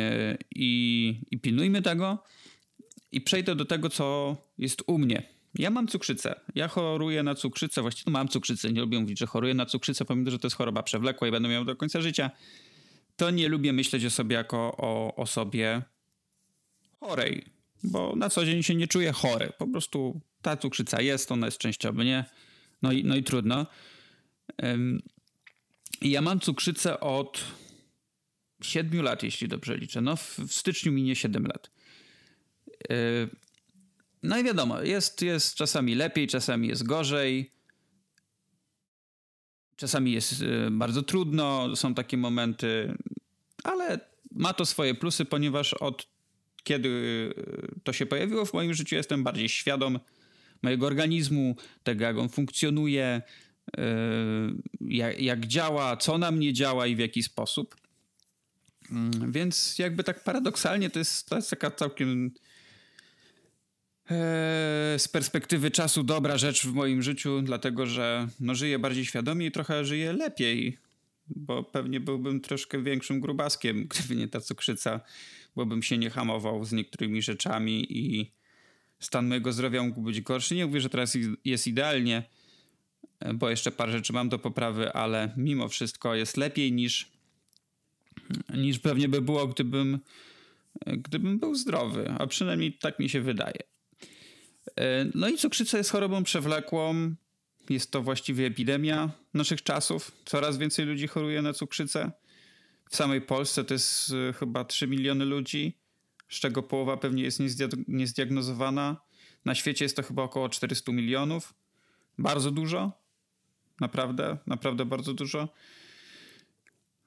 i, 0.54 1.14
i 1.30 1.38
pilnujmy 1.38 1.82
tego. 1.82 2.24
I 3.16 3.20
przejdę 3.20 3.54
do 3.54 3.64
tego, 3.64 3.90
co 3.90 4.36
jest 4.58 4.82
u 4.86 4.98
mnie. 4.98 5.22
Ja 5.54 5.70
mam 5.70 5.88
cukrzycę. 5.88 6.40
Ja 6.54 6.68
choruję 6.68 7.22
na 7.22 7.34
cukrzycę. 7.34 7.82
Właściwie 7.82 8.12
mam 8.12 8.28
cukrzycę. 8.28 8.72
Nie 8.72 8.80
lubię 8.80 9.00
mówić, 9.00 9.18
że 9.18 9.26
choruję 9.26 9.54
na 9.54 9.66
cukrzycę, 9.66 10.04
pomimo, 10.04 10.30
że 10.30 10.38
to 10.38 10.46
jest 10.46 10.56
choroba 10.56 10.82
przewlekła 10.82 11.28
i 11.28 11.30
będę 11.30 11.48
miał 11.48 11.64
do 11.64 11.76
końca 11.76 12.00
życia. 12.00 12.30
To 13.16 13.30
nie 13.30 13.48
lubię 13.48 13.72
myśleć 13.72 14.04
o 14.04 14.10
sobie 14.10 14.36
jako 14.36 14.76
o 14.76 15.14
osobie 15.16 15.82
chorej, 17.00 17.44
bo 17.82 18.16
na 18.16 18.30
co 18.30 18.44
dzień 18.44 18.62
się 18.62 18.74
nie 18.74 18.88
czuję 18.88 19.12
chory. 19.12 19.52
Po 19.58 19.66
prostu 19.66 20.20
ta 20.42 20.56
cukrzyca 20.56 21.02
jest, 21.02 21.32
ona 21.32 21.46
jest 21.46 21.58
częściowo 21.58 22.02
nie. 22.02 22.24
No 22.82 22.92
i, 22.92 23.04
no 23.04 23.16
i 23.16 23.22
trudno. 23.22 23.66
Ja 26.02 26.22
mam 26.22 26.40
cukrzycę 26.40 27.00
od 27.00 27.44
7 28.62 29.02
lat, 29.02 29.22
jeśli 29.22 29.48
dobrze 29.48 29.76
liczę. 29.76 30.00
No 30.00 30.16
w, 30.16 30.38
w 30.38 30.52
styczniu 30.52 30.92
minie 30.92 31.16
7 31.16 31.46
lat. 31.46 31.75
No 34.22 34.38
i 34.38 34.44
wiadomo, 34.44 34.82
jest, 34.82 35.22
jest 35.22 35.54
czasami 35.54 35.94
lepiej, 35.94 36.26
czasami 36.26 36.68
jest 36.68 36.82
gorzej. 36.82 37.50
Czasami 39.76 40.12
jest 40.12 40.42
y, 40.42 40.70
bardzo 40.70 41.02
trudno, 41.02 41.76
są 41.76 41.94
takie 41.94 42.16
momenty, 42.16 42.94
ale 43.64 44.00
ma 44.30 44.54
to 44.54 44.66
swoje 44.66 44.94
plusy, 44.94 45.24
ponieważ 45.24 45.74
od 45.74 46.08
kiedy 46.64 46.88
y, 46.88 47.80
to 47.84 47.92
się 47.92 48.06
pojawiło 48.06 48.44
w 48.44 48.52
moim 48.52 48.74
życiu, 48.74 48.94
jestem 48.94 49.24
bardziej 49.24 49.48
świadom 49.48 50.00
mojego 50.62 50.86
organizmu, 50.86 51.56
tego 51.82 52.04
jak 52.04 52.18
on 52.18 52.28
funkcjonuje, 52.28 53.22
jak, 54.80 55.20
jak 55.20 55.46
działa, 55.46 55.96
co 55.96 56.18
na 56.18 56.30
mnie 56.30 56.52
działa 56.52 56.86
i 56.86 56.96
w 56.96 56.98
jaki 56.98 57.22
sposób. 57.22 57.76
Mm, 58.90 59.32
więc 59.32 59.78
jakby 59.78 60.04
tak 60.04 60.24
paradoksalnie 60.24 60.90
to 60.90 60.98
jest, 60.98 61.28
to 61.28 61.36
jest 61.36 61.50
taka 61.50 61.70
całkiem 61.70 62.30
z 64.98 65.08
perspektywy 65.08 65.70
czasu 65.70 66.02
dobra 66.02 66.38
rzecz 66.38 66.66
w 66.66 66.72
moim 66.72 67.02
życiu, 67.02 67.42
dlatego 67.42 67.86
że 67.86 68.28
no, 68.40 68.54
żyję 68.54 68.78
bardziej 68.78 69.04
świadomie 69.04 69.46
i 69.46 69.50
trochę 69.50 69.84
żyję 69.84 70.12
lepiej, 70.12 70.78
bo 71.28 71.62
pewnie 71.62 72.00
byłbym 72.00 72.40
troszkę 72.40 72.82
większym 72.82 73.20
grubaskiem, 73.20 73.86
gdyby 73.90 74.16
nie 74.16 74.28
ta 74.28 74.40
cukrzyca, 74.40 75.00
bo 75.56 75.66
bym 75.66 75.82
się 75.82 75.98
nie 75.98 76.10
hamował 76.10 76.64
z 76.64 76.72
niektórymi 76.72 77.22
rzeczami 77.22 77.98
i 77.98 78.32
stan 78.98 79.26
mojego 79.26 79.52
zdrowia 79.52 79.82
mógł 79.82 80.00
być 80.00 80.20
gorszy. 80.20 80.54
Nie 80.54 80.66
mówię, 80.66 80.80
że 80.80 80.88
teraz 80.88 81.18
jest 81.44 81.66
idealnie, 81.66 82.22
e, 83.20 83.34
bo 83.34 83.50
jeszcze 83.50 83.70
parę 83.70 83.92
rzeczy 83.92 84.12
mam 84.12 84.28
do 84.28 84.38
poprawy, 84.38 84.92
ale 84.92 85.32
mimo 85.36 85.68
wszystko 85.68 86.14
jest 86.14 86.36
lepiej 86.36 86.72
niż, 86.72 87.10
niż 88.54 88.78
pewnie 88.78 89.08
by 89.08 89.20
było, 89.20 89.46
gdybym, 89.46 89.98
e, 90.86 90.96
gdybym 90.96 91.38
był 91.38 91.54
zdrowy, 91.54 92.10
a 92.18 92.26
przynajmniej 92.26 92.72
tak 92.72 92.98
mi 92.98 93.08
się 93.08 93.20
wydaje. 93.20 93.75
E, 94.76 95.06
no 95.14 95.28
i 95.28 95.38
cukrzyca 95.38 95.78
jest 95.78 95.90
chorobą 95.90 96.24
przewlekłą. 96.24 97.14
Jest 97.70 97.90
to 97.90 98.02
właściwie 98.02 98.46
epidemia 98.46 99.10
naszych 99.34 99.62
czasów. 99.62 100.12
Coraz 100.24 100.58
więcej 100.58 100.86
ludzi 100.86 101.06
choruje 101.06 101.42
na 101.42 101.52
cukrzycę. 101.52 102.10
W 102.90 102.96
samej 102.96 103.20
Polsce 103.20 103.64
to 103.64 103.74
jest 103.74 104.12
chyba 104.38 104.64
3 104.64 104.86
miliony 104.86 105.24
ludzi 105.24 105.76
z 106.28 106.40
czego 106.40 106.62
połowa 106.62 106.96
pewnie 106.96 107.22
jest 107.22 107.40
niezdiagnozowana. 107.88 108.96
Na 109.44 109.54
świecie 109.54 109.84
jest 109.84 109.96
to 109.96 110.02
chyba 110.02 110.22
około 110.22 110.48
400 110.48 110.92
milionów. 110.92 111.54
Bardzo 112.18 112.50
dużo. 112.50 112.92
Naprawdę, 113.80 114.38
naprawdę 114.46 114.84
bardzo 114.84 115.14
dużo. 115.14 115.48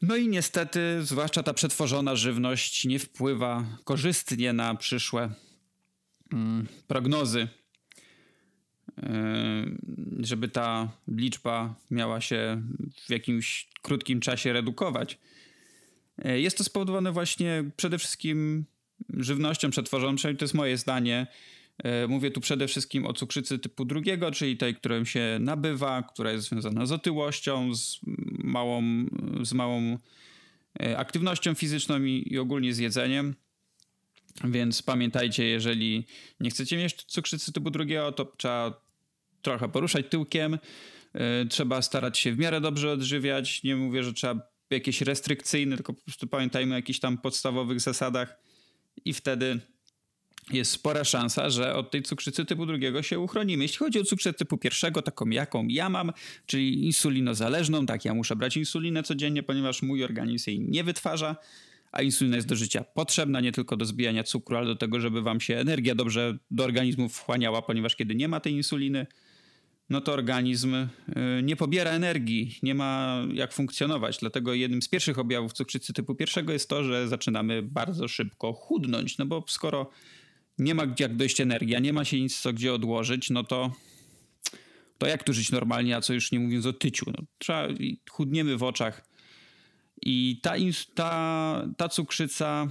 No 0.01 0.15
i 0.15 0.27
niestety, 0.27 0.99
zwłaszcza 1.03 1.43
ta 1.43 1.53
przetworzona 1.53 2.15
żywność 2.15 2.85
nie 2.85 2.99
wpływa 2.99 3.65
korzystnie 3.83 4.53
na 4.53 4.75
przyszłe 4.75 5.33
prognozy. 6.87 7.47
Yy, 8.97 9.05
żeby 10.19 10.47
ta 10.47 10.91
liczba 11.07 11.75
miała 11.91 12.21
się 12.21 12.61
w 13.07 13.09
jakimś 13.09 13.69
krótkim 13.81 14.19
czasie 14.19 14.53
redukować. 14.53 15.17
Yy, 16.25 16.41
jest 16.41 16.57
to 16.57 16.63
spowodowane 16.63 17.11
właśnie 17.11 17.63
przede 17.77 17.97
wszystkim 17.97 18.65
żywnością 19.17 19.69
przetworzoną, 19.69 20.15
to 20.17 20.45
jest 20.45 20.53
moje 20.53 20.77
zdanie. 20.77 21.27
E, 21.83 22.07
mówię 22.07 22.31
tu 22.31 22.41
przede 22.41 22.67
wszystkim 22.67 23.05
o 23.05 23.13
cukrzycy 23.13 23.59
typu 23.59 23.85
drugiego, 23.85 24.31
czyli 24.31 24.57
tej, 24.57 24.75
którą 24.75 25.05
się 25.05 25.37
nabywa, 25.39 26.03
która 26.03 26.31
jest 26.31 26.49
związana 26.49 26.85
z 26.85 26.91
otyłością, 26.91 27.75
z 27.75 27.99
małą, 28.43 28.83
z 29.43 29.53
małą 29.53 29.97
e, 30.79 30.97
aktywnością 30.97 31.53
fizyczną 31.53 32.03
i, 32.03 32.27
i 32.31 32.37
ogólnie 32.37 32.73
z 32.73 32.77
jedzeniem. 32.77 33.35
Więc 34.43 34.81
pamiętajcie, 34.81 35.45
jeżeli 35.45 36.05
nie 36.39 36.49
chcecie 36.49 36.77
mieć 36.77 36.93
cukrzycy 36.93 37.53
typu 37.53 37.69
drugiego, 37.69 38.11
to 38.11 38.33
trzeba 38.37 38.81
trochę 39.41 39.69
poruszać 39.69 40.05
tyłkiem. 40.09 40.59
E, 41.13 41.45
trzeba 41.45 41.81
starać 41.81 42.19
się 42.19 42.33
w 42.33 42.39
miarę 42.39 42.61
dobrze 42.61 42.91
odżywiać. 42.91 43.63
Nie 43.63 43.75
mówię, 43.75 44.03
że 44.03 44.13
trzeba 44.13 44.41
jakieś 44.69 45.01
restrykcyjne, 45.01 45.75
tylko 45.75 45.93
po 45.93 46.01
prostu 46.01 46.27
pamiętajmy 46.27 46.73
o 46.73 46.77
jakichś 46.77 46.99
tam 46.99 47.17
podstawowych 47.17 47.79
zasadach 47.81 48.37
i 49.05 49.13
wtedy 49.13 49.59
jest 50.51 50.71
spora 50.71 51.03
szansa, 51.03 51.49
że 51.49 51.75
od 51.75 51.91
tej 51.91 52.03
cukrzycy 52.03 52.45
typu 52.45 52.65
drugiego 52.65 53.03
się 53.03 53.19
uchronimy. 53.19 53.63
Jeśli 53.63 53.77
chodzi 53.77 53.99
o 53.99 54.03
cukrzycę 54.03 54.33
typu 54.37 54.57
pierwszego, 54.57 55.01
taką 55.01 55.29
jaką 55.29 55.67
ja 55.67 55.89
mam, 55.89 56.11
czyli 56.45 56.85
insulinozależną, 56.85 57.85
tak, 57.85 58.05
ja 58.05 58.13
muszę 58.13 58.35
brać 58.35 58.57
insulinę 58.57 59.03
codziennie, 59.03 59.43
ponieważ 59.43 59.81
mój 59.81 60.03
organizm 60.03 60.49
jej 60.49 60.59
nie 60.59 60.83
wytwarza, 60.83 61.35
a 61.91 62.01
insulina 62.01 62.35
jest 62.35 62.47
do 62.47 62.55
życia 62.55 62.83
potrzebna 62.83 63.41
nie 63.41 63.51
tylko 63.51 63.77
do 63.77 63.85
zbijania 63.85 64.23
cukru, 64.23 64.57
ale 64.57 64.65
do 64.65 64.75
tego, 64.75 64.99
żeby 64.99 65.21
wam 65.21 65.41
się 65.41 65.57
energia 65.57 65.95
dobrze 65.95 66.37
do 66.51 66.63
organizmu 66.63 67.09
wchłaniała, 67.09 67.61
ponieważ 67.61 67.95
kiedy 67.95 68.15
nie 68.15 68.27
ma 68.27 68.39
tej 68.39 68.53
insuliny, 68.53 69.07
no 69.89 70.01
to 70.01 70.13
organizm 70.13 70.75
y, 70.75 70.87
nie 71.43 71.55
pobiera 71.55 71.91
energii, 71.91 72.59
nie 72.63 72.75
ma 72.75 73.21
jak 73.33 73.53
funkcjonować. 73.53 74.17
Dlatego 74.17 74.53
jednym 74.53 74.81
z 74.81 74.87
pierwszych 74.87 75.19
objawów 75.19 75.53
cukrzycy 75.53 75.93
typu 75.93 76.15
pierwszego 76.15 76.53
jest 76.53 76.69
to, 76.69 76.83
że 76.83 77.07
zaczynamy 77.07 77.63
bardzo 77.63 78.07
szybko 78.07 78.53
chudnąć, 78.53 79.17
no 79.17 79.25
bo 79.25 79.43
skoro 79.47 79.89
nie 80.57 80.75
ma 80.75 80.83
jak 80.99 81.15
dojść 81.15 81.41
energia, 81.41 81.79
nie 81.79 81.93
ma 81.93 82.05
się 82.05 82.21
nic 82.21 82.39
co 82.39 82.53
gdzie 82.53 82.73
odłożyć, 82.73 83.29
no 83.29 83.43
to 83.43 83.71
to 84.97 85.07
jak 85.07 85.23
tu 85.23 85.33
żyć 85.33 85.51
normalnie, 85.51 85.95
a 85.95 86.01
co 86.01 86.13
już 86.13 86.31
nie 86.31 86.39
mówiąc 86.39 86.65
o 86.65 86.73
tyciu. 86.73 87.05
No, 87.07 87.23
trzeba, 87.37 87.67
chudniemy 88.09 88.57
w 88.57 88.63
oczach. 88.63 89.08
I 90.01 90.39
ta, 90.41 90.53
ta, 90.95 91.67
ta 91.77 91.89
cukrzyca 91.89 92.67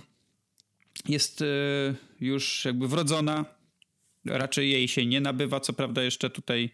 jest 1.09 1.43
y, 1.43 1.95
już 2.21 2.65
jakby 2.65 2.89
wrodzona. 2.89 3.45
Raczej 4.25 4.71
jej 4.71 4.89
się 4.89 5.07
nie 5.07 5.21
nabywa. 5.21 5.61
Co 5.61 5.73
prawda, 5.73 6.03
jeszcze 6.03 6.31
tutaj 6.31 6.71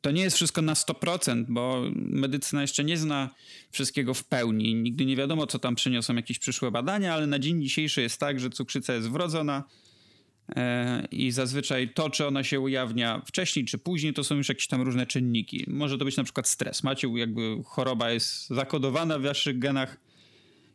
to 0.00 0.10
nie 0.10 0.22
jest 0.22 0.36
wszystko 0.36 0.62
na 0.62 0.74
100%, 0.74 1.44
bo 1.48 1.82
medycyna 1.94 2.62
jeszcze 2.62 2.84
nie 2.84 2.96
zna 2.96 3.30
wszystkiego 3.70 4.14
w 4.14 4.24
pełni. 4.24 4.74
Nigdy 4.74 5.06
nie 5.06 5.16
wiadomo, 5.16 5.46
co 5.46 5.58
tam 5.58 5.74
przyniosą 5.74 6.14
jakieś 6.14 6.38
przyszłe 6.38 6.70
badania, 6.70 7.14
ale 7.14 7.26
na 7.26 7.38
dzień 7.38 7.62
dzisiejszy 7.62 8.02
jest 8.02 8.20
tak, 8.20 8.40
że 8.40 8.50
cukrzyca 8.50 8.94
jest 8.94 9.10
wrodzona 9.10 9.64
e, 9.64 9.79
i 11.10 11.30
zazwyczaj 11.30 11.88
to, 11.94 12.10
czy 12.10 12.26
ona 12.26 12.44
się 12.44 12.60
ujawnia 12.60 13.22
wcześniej 13.26 13.64
czy 13.64 13.78
później, 13.78 14.12
to 14.12 14.24
są 14.24 14.34
już 14.34 14.48
jakieś 14.48 14.66
tam 14.66 14.82
różne 14.82 15.06
czynniki. 15.06 15.64
Może 15.68 15.98
to 15.98 16.04
być 16.04 16.16
na 16.16 16.24
przykład 16.24 16.48
stres. 16.48 16.82
Macie 16.82 17.08
jakby 17.08 17.56
choroba 17.64 18.10
jest 18.10 18.48
zakodowana 18.48 19.18
w 19.18 19.22
waszych 19.22 19.58
genach 19.58 20.00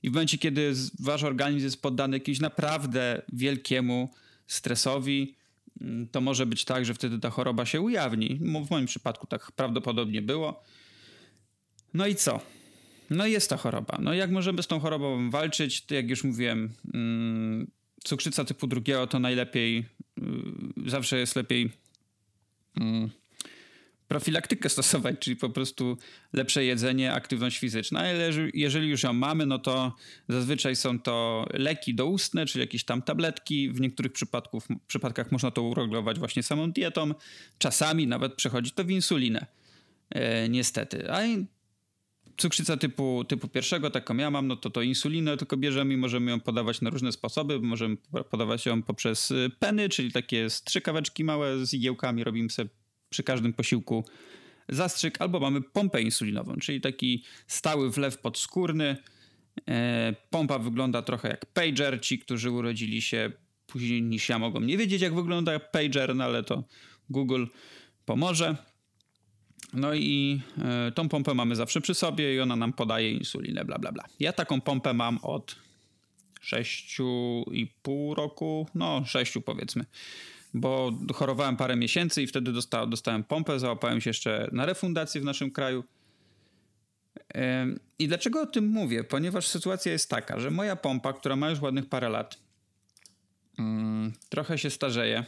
i 0.03 0.09
w 0.09 0.13
momencie, 0.13 0.37
kiedy 0.37 0.73
wasz 0.99 1.23
organizm 1.23 1.65
jest 1.65 1.81
poddany 1.81 2.17
jakiemuś 2.17 2.39
naprawdę 2.39 3.21
wielkiemu 3.33 4.09
stresowi, 4.47 5.35
Mm, 5.81 6.07
to 6.07 6.21
może 6.21 6.45
być 6.45 6.65
tak, 6.65 6.85
że 6.85 6.93
wtedy 6.93 7.19
ta 7.19 7.29
choroba 7.29 7.65
się 7.65 7.81
ujawni. 7.81 8.39
W 8.65 8.69
moim 8.69 8.85
przypadku 8.85 9.27
tak 9.27 9.51
prawdopodobnie 9.51 10.21
było. 10.21 10.63
No 11.93 12.07
i 12.07 12.15
co? 12.15 12.39
No 13.09 13.27
jest 13.27 13.49
ta 13.49 13.57
choroba. 13.57 13.97
No 14.01 14.13
jak 14.13 14.31
możemy 14.31 14.63
z 14.63 14.67
tą 14.67 14.79
chorobą 14.79 15.29
walczyć? 15.29 15.83
Jak 15.91 16.09
już 16.09 16.23
mówiłem, 16.23 16.73
mm, 16.93 17.71
cukrzyca 18.05 18.45
typu 18.45 18.67
drugiego 18.67 19.07
to 19.07 19.19
najlepiej, 19.19 19.85
y, 20.87 20.89
zawsze 20.89 21.17
jest 21.17 21.35
lepiej 21.35 21.71
mm, 22.81 23.09
profilaktykę 24.07 24.69
stosować, 24.69 25.15
czyli 25.19 25.35
po 25.35 25.49
prostu 25.49 25.97
lepsze 26.33 26.65
jedzenie, 26.65 27.13
aktywność 27.13 27.59
fizyczna. 27.59 27.99
Ale 27.99 28.31
jeżeli 28.53 28.89
już 28.89 29.03
ją 29.03 29.13
mamy, 29.13 29.45
no 29.45 29.59
to 29.59 29.95
zazwyczaj 30.29 30.75
są 30.75 30.99
to 30.99 31.45
leki 31.53 31.95
doustne, 31.95 32.45
czyli 32.45 32.61
jakieś 32.61 32.83
tam 32.83 33.01
tabletki. 33.01 33.69
W 33.69 33.79
niektórych 33.79 34.11
przypadków, 34.11 34.67
przypadkach 34.87 35.31
można 35.31 35.51
to 35.51 35.61
uregulować 35.61 36.19
właśnie 36.19 36.43
samą 36.43 36.71
dietą. 36.71 37.11
Czasami 37.57 38.07
nawet 38.07 38.33
przechodzi 38.33 38.71
to 38.71 38.83
w 38.83 38.89
insulinę. 38.89 39.45
E, 40.09 40.49
niestety. 40.49 41.11
A 41.11 41.21
cukrzyca 42.37 42.77
typu, 42.77 43.25
typu 43.27 43.47
pierwszego, 43.47 43.89
taką 43.89 44.17
ja 44.17 44.31
mam, 44.31 44.47
no 44.47 44.55
to 44.55 44.69
to 44.69 44.81
insulinę 44.81 45.37
tylko 45.37 45.57
bierzemy 45.57 45.93
i 45.93 45.97
możemy 45.97 46.31
ją 46.31 46.39
podawać 46.39 46.81
na 46.81 46.89
różne 46.89 47.11
sposoby. 47.11 47.59
Możemy 47.59 47.97
podawać 48.29 48.65
ją 48.65 48.83
poprzez 48.83 49.33
peny, 49.59 49.89
czyli 49.89 50.11
takie 50.11 50.49
strzykaweczki 50.49 51.23
małe 51.23 51.65
z 51.65 51.73
igiełkami. 51.73 52.23
Robimy 52.23 52.49
sobie 52.49 52.69
przy 53.09 53.23
każdym 53.23 53.53
posiłku 53.53 54.05
zastrzyk, 54.69 55.21
albo 55.21 55.39
mamy 55.39 55.61
pompę 55.61 56.01
insulinową, 56.01 56.55
czyli 56.55 56.81
taki 56.81 57.23
stały 57.47 57.91
wlew 57.91 58.17
podskórny. 58.17 58.97
E, 59.69 60.15
pompa 60.29 60.59
wygląda 60.59 61.01
trochę 61.01 61.27
jak 61.27 61.45
pager. 61.45 62.01
Ci, 62.01 62.19
którzy 62.19 62.51
urodzili 62.51 63.01
się 63.01 63.31
później 63.67 64.03
niż 64.03 64.29
ja, 64.29 64.39
mogą 64.39 64.59
nie 64.59 64.77
wiedzieć, 64.77 65.01
jak 65.01 65.15
wygląda 65.15 65.59
pager, 65.59 66.15
no 66.15 66.23
ale 66.23 66.43
to 66.43 66.63
Google 67.09 67.45
pomoże. 68.05 68.55
No 69.75 69.93
i 69.93 70.41
e, 70.57 70.91
tą 70.91 71.09
pompę 71.09 71.33
mamy 71.33 71.55
zawsze 71.55 71.81
przy 71.81 71.93
sobie 71.93 72.35
i 72.35 72.39
ona 72.39 72.55
nam 72.55 72.73
podaje 72.73 73.11
insulinę, 73.11 73.65
bla, 73.65 73.79
bla, 73.79 73.91
bla. 73.91 74.03
Ja 74.19 74.33
taką 74.33 74.61
pompę 74.61 74.93
mam 74.93 75.17
od 75.17 75.55
6,5 76.41 78.15
roku, 78.15 78.67
no 78.75 79.05
6 79.05 79.33
powiedzmy 79.45 79.85
bo 80.55 80.91
chorowałem 81.13 81.57
parę 81.57 81.75
miesięcy 81.75 82.23
i 82.23 82.27
wtedy 82.27 82.51
dostałem, 82.51 82.89
dostałem 82.89 83.23
pompę, 83.23 83.59
załapałem 83.59 84.01
się 84.01 84.09
jeszcze 84.09 84.49
na 84.51 84.65
refundację 84.65 85.21
w 85.21 85.23
naszym 85.23 85.51
kraju. 85.51 85.83
I 87.99 88.07
dlaczego 88.07 88.41
o 88.41 88.45
tym 88.45 88.67
mówię? 88.67 89.03
Ponieważ 89.03 89.47
sytuacja 89.47 89.91
jest 89.91 90.09
taka, 90.09 90.39
że 90.39 90.51
moja 90.51 90.75
pompa, 90.75 91.13
która 91.13 91.35
ma 91.35 91.49
już 91.49 91.61
ładnych 91.61 91.89
parę 91.89 92.09
lat, 92.09 92.37
mm, 93.59 94.13
trochę 94.29 94.57
się 94.57 94.69
starzeje 94.69 95.25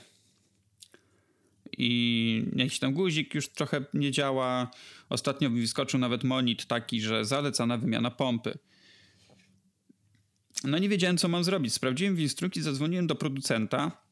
i 1.77 2.45
jakiś 2.55 2.79
tam 2.79 2.93
guzik 2.93 3.35
już 3.35 3.49
trochę 3.49 3.85
nie 3.93 4.11
działa. 4.11 4.71
Ostatnio 5.09 5.49
wyskoczył 5.49 5.99
nawet 5.99 6.23
monit 6.23 6.65
taki, 6.65 7.01
że 7.01 7.25
zalecana 7.25 7.77
wymiana 7.77 8.11
pompy. 8.11 8.57
No 10.63 10.77
nie 10.77 10.89
wiedziałem, 10.89 11.17
co 11.17 11.27
mam 11.27 11.43
zrobić. 11.43 11.73
Sprawdziłem 11.73 12.15
w 12.15 12.19
instrukcji, 12.19 12.61
zadzwoniłem 12.61 13.07
do 13.07 13.15
producenta 13.15 14.07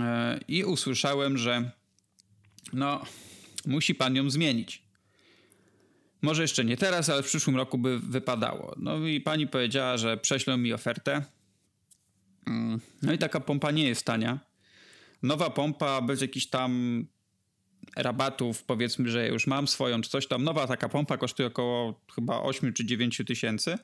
E, 0.00 0.40
i 0.48 0.64
usłyszałem, 0.64 1.38
że 1.38 1.70
no, 2.72 3.02
musi 3.66 3.94
pan 3.94 4.16
ją 4.16 4.30
zmienić. 4.30 4.82
Może 6.22 6.42
jeszcze 6.42 6.64
nie 6.64 6.76
teraz, 6.76 7.08
ale 7.08 7.22
w 7.22 7.26
przyszłym 7.26 7.56
roku 7.56 7.78
by 7.78 7.98
wypadało. 7.98 8.74
No 8.76 9.06
i 9.06 9.20
pani 9.20 9.46
powiedziała, 9.46 9.96
że 9.96 10.16
prześlą 10.16 10.56
mi 10.56 10.72
ofertę. 10.72 11.24
Mm, 12.46 12.80
no 13.02 13.12
i 13.12 13.18
taka 13.18 13.40
pompa 13.40 13.70
nie 13.70 13.88
jest 13.88 14.04
tania. 14.04 14.38
Nowa 15.24 15.50
pompa 15.50 16.02
bez 16.02 16.20
jakichś 16.20 16.46
tam 16.46 17.04
rabatów, 17.96 18.64
powiedzmy, 18.64 19.08
że 19.10 19.28
już 19.28 19.46
mam 19.46 19.68
swoją, 19.68 20.00
czy 20.00 20.10
coś 20.10 20.26
tam. 20.26 20.44
Nowa 20.44 20.66
taka 20.66 20.88
pompa 20.88 21.16
kosztuje 21.16 21.46
około 21.46 22.00
chyba 22.14 22.42
8 22.42 22.72
czy 22.72 22.84
9 22.84 23.22
tysięcy. 23.26 23.78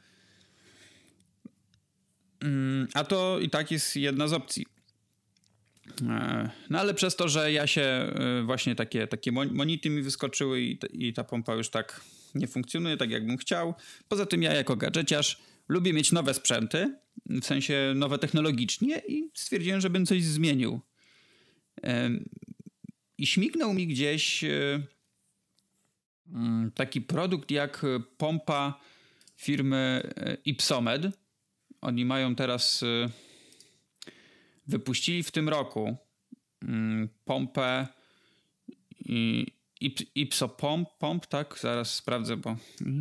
Mm, 2.40 2.88
a 2.94 3.04
to 3.04 3.38
i 3.38 3.50
tak 3.50 3.70
jest 3.70 3.96
jedna 3.96 4.28
z 4.28 4.32
opcji. 4.32 4.66
E, 6.08 6.50
no 6.70 6.78
ale 6.80 6.94
przez 6.94 7.16
to, 7.16 7.28
że 7.28 7.52
ja 7.52 7.66
się 7.66 7.82
e, 7.82 8.42
właśnie 8.42 8.74
takie, 8.74 9.06
takie 9.06 9.32
monity 9.32 9.90
mi 9.90 10.02
wyskoczyły 10.02 10.60
i, 10.60 10.78
i 10.92 11.12
ta 11.12 11.24
pompa 11.24 11.54
już 11.54 11.70
tak 11.70 12.00
nie 12.34 12.46
funkcjonuje 12.46 12.96
tak, 12.96 13.10
jakbym 13.10 13.36
chciał. 13.36 13.74
Poza 14.08 14.26
tym 14.26 14.42
ja 14.42 14.54
jako 14.54 14.76
gadżeciarz 14.76 15.38
lubię 15.68 15.92
mieć 15.92 16.12
nowe 16.12 16.34
sprzęty, 16.34 16.98
w 17.26 17.44
sensie 17.44 17.92
nowe 17.96 18.18
technologicznie 18.18 19.02
i 19.08 19.30
stwierdziłem, 19.34 19.80
że 19.80 19.90
bym 19.90 20.06
coś 20.06 20.24
zmienił. 20.24 20.80
I 23.18 23.26
śmignął 23.26 23.74
mi 23.74 23.86
gdzieś 23.86 24.44
e, 24.44 24.82
mm, 26.28 26.72
taki 26.72 27.00
produkt 27.00 27.50
jak 27.50 27.86
pompa 28.16 28.80
firmy 29.36 30.12
Ipsomed. 30.44 31.02
Oni 31.80 32.04
mają 32.04 32.34
teraz 32.34 32.84
wypuścili 34.66 35.22
w 35.22 35.30
tym 35.30 35.48
roku 35.48 35.96
mm, 36.62 37.08
pompę 37.24 37.86
i 39.04 39.46
Ipso 40.14 40.48
Pomp, 40.98 41.26
tak? 41.26 41.58
Zaraz 41.60 41.94
sprawdzę, 41.94 42.36
bo 42.36 42.56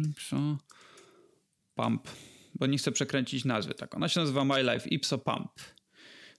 Ipso 0.10 0.58
Pump, 1.76 2.08
bo 2.56 2.65
nie 2.65 2.78
chcę 2.78 2.92
przekręcić 2.92 3.46
nazwy. 3.46 3.74
Tak, 3.74 3.96
ona 3.96 4.10
się 4.10 4.20
nazywa 4.20 4.46
My 4.46 4.63
Life 4.63 4.89
Ipso 4.89 5.18
Pump. 5.18 5.52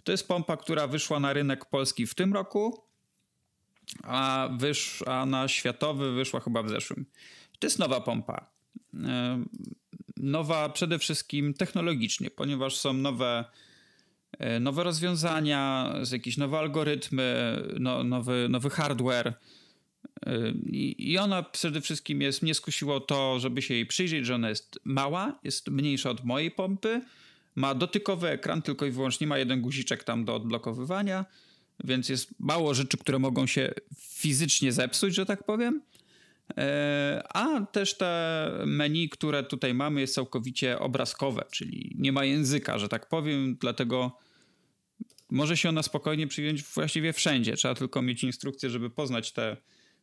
To 0.05 0.13
jest 0.13 0.29
pompa, 0.29 0.57
która 0.57 0.87
wyszła 0.87 1.21
na 1.21 1.33
rynek 1.33 1.65
polski 1.65 2.07
w 2.07 2.15
tym 2.15 2.33
roku, 2.33 2.85
a, 4.03 4.49
wysz, 4.59 5.03
a 5.07 5.27
na 5.27 5.49
światowy 5.49 6.13
wyszła 6.13 6.41
chyba 6.41 6.63
w 6.63 6.69
zeszłym. 6.69 7.07
To 7.59 7.67
jest 7.67 7.79
nowa 7.79 8.01
pompa. 8.01 8.51
E, 8.95 9.45
nowa 10.17 10.69
przede 10.69 10.99
wszystkim 10.99 11.55
technologicznie, 11.55 12.31
ponieważ 12.31 12.77
są 12.77 12.93
nowe 12.93 13.45
E, 14.39 14.61
nowe 14.61 14.85
rozwiązania, 14.85 15.95
jakieś 16.13 16.37
nowe 16.37 16.59
algorytmy, 16.59 17.57
no, 17.81 18.05
nowy, 18.05 18.47
nowy 18.51 18.71
hardware. 18.71 19.27
E, 20.27 20.53
I 20.99 21.19
ona 21.19 21.43
przede 21.43 21.81
wszystkim 21.81 22.23
jest, 22.23 22.43
mnie 22.43 22.55
skusiło 22.55 23.01
to, 23.01 23.41
żeby 23.41 23.63
się 23.63 23.75
jej 23.75 23.87
przyjrzeć, 23.87 24.27
że 24.27 24.35
ona 24.35 24.49
jest 24.49 24.81
mała, 24.85 25.39
jest 25.45 25.69
mniejsza 25.69 26.11
od 26.11 26.25
mojej 26.25 26.51
pompy, 26.51 27.01
ma 27.57 27.75
dotykowy 27.75 28.29
ekran, 28.29 28.63
tylko 28.63 28.87
i 28.87 28.91
wyłącznie 28.91 29.27
ma 29.27 29.39
jeden 29.39 29.61
guziczek 29.61 30.05
tam 30.05 30.25
do 30.25 30.35
odblokowywania, 30.35 31.25
więc 31.85 32.09
jest 32.09 32.31
mało 32.39 32.75
rzeczy, 32.75 32.99
które 32.99 33.19
mogą 33.19 33.47
się 33.47 33.75
fizycznie 33.99 34.73
zepsuć, 34.73 35.15
że 35.15 35.27
tak 35.27 35.45
powiem. 35.45 35.83
E, 36.59 37.23
a 37.29 37.61
też 37.61 37.97
te 37.97 38.51
menu, 38.67 39.09
które 39.09 39.43
tutaj 39.43 39.75
mamy, 39.75 40.01
jest 40.01 40.15
całkowicie 40.15 40.79
obrazkowe, 40.79 41.45
czyli 41.51 41.97
nie 41.99 42.13
ma 42.13 42.25
języka, 42.25 42.79
że 42.79 42.89
tak 42.89 43.09
powiem, 43.09 43.57
dlatego 43.61 44.19
może 45.31 45.57
się 45.57 45.69
ona 45.69 45.83
spokojnie 45.83 46.27
przyjąć 46.27 46.63
właściwie 46.63 47.13
wszędzie. 47.13 47.57
Trzeba 47.57 47.75
tylko 47.75 48.03
mieć 48.03 48.25
instrukcję, 48.25 48.71
żeby 48.71 48.91
poznać 48.91 49.33
te, 49.33 49.57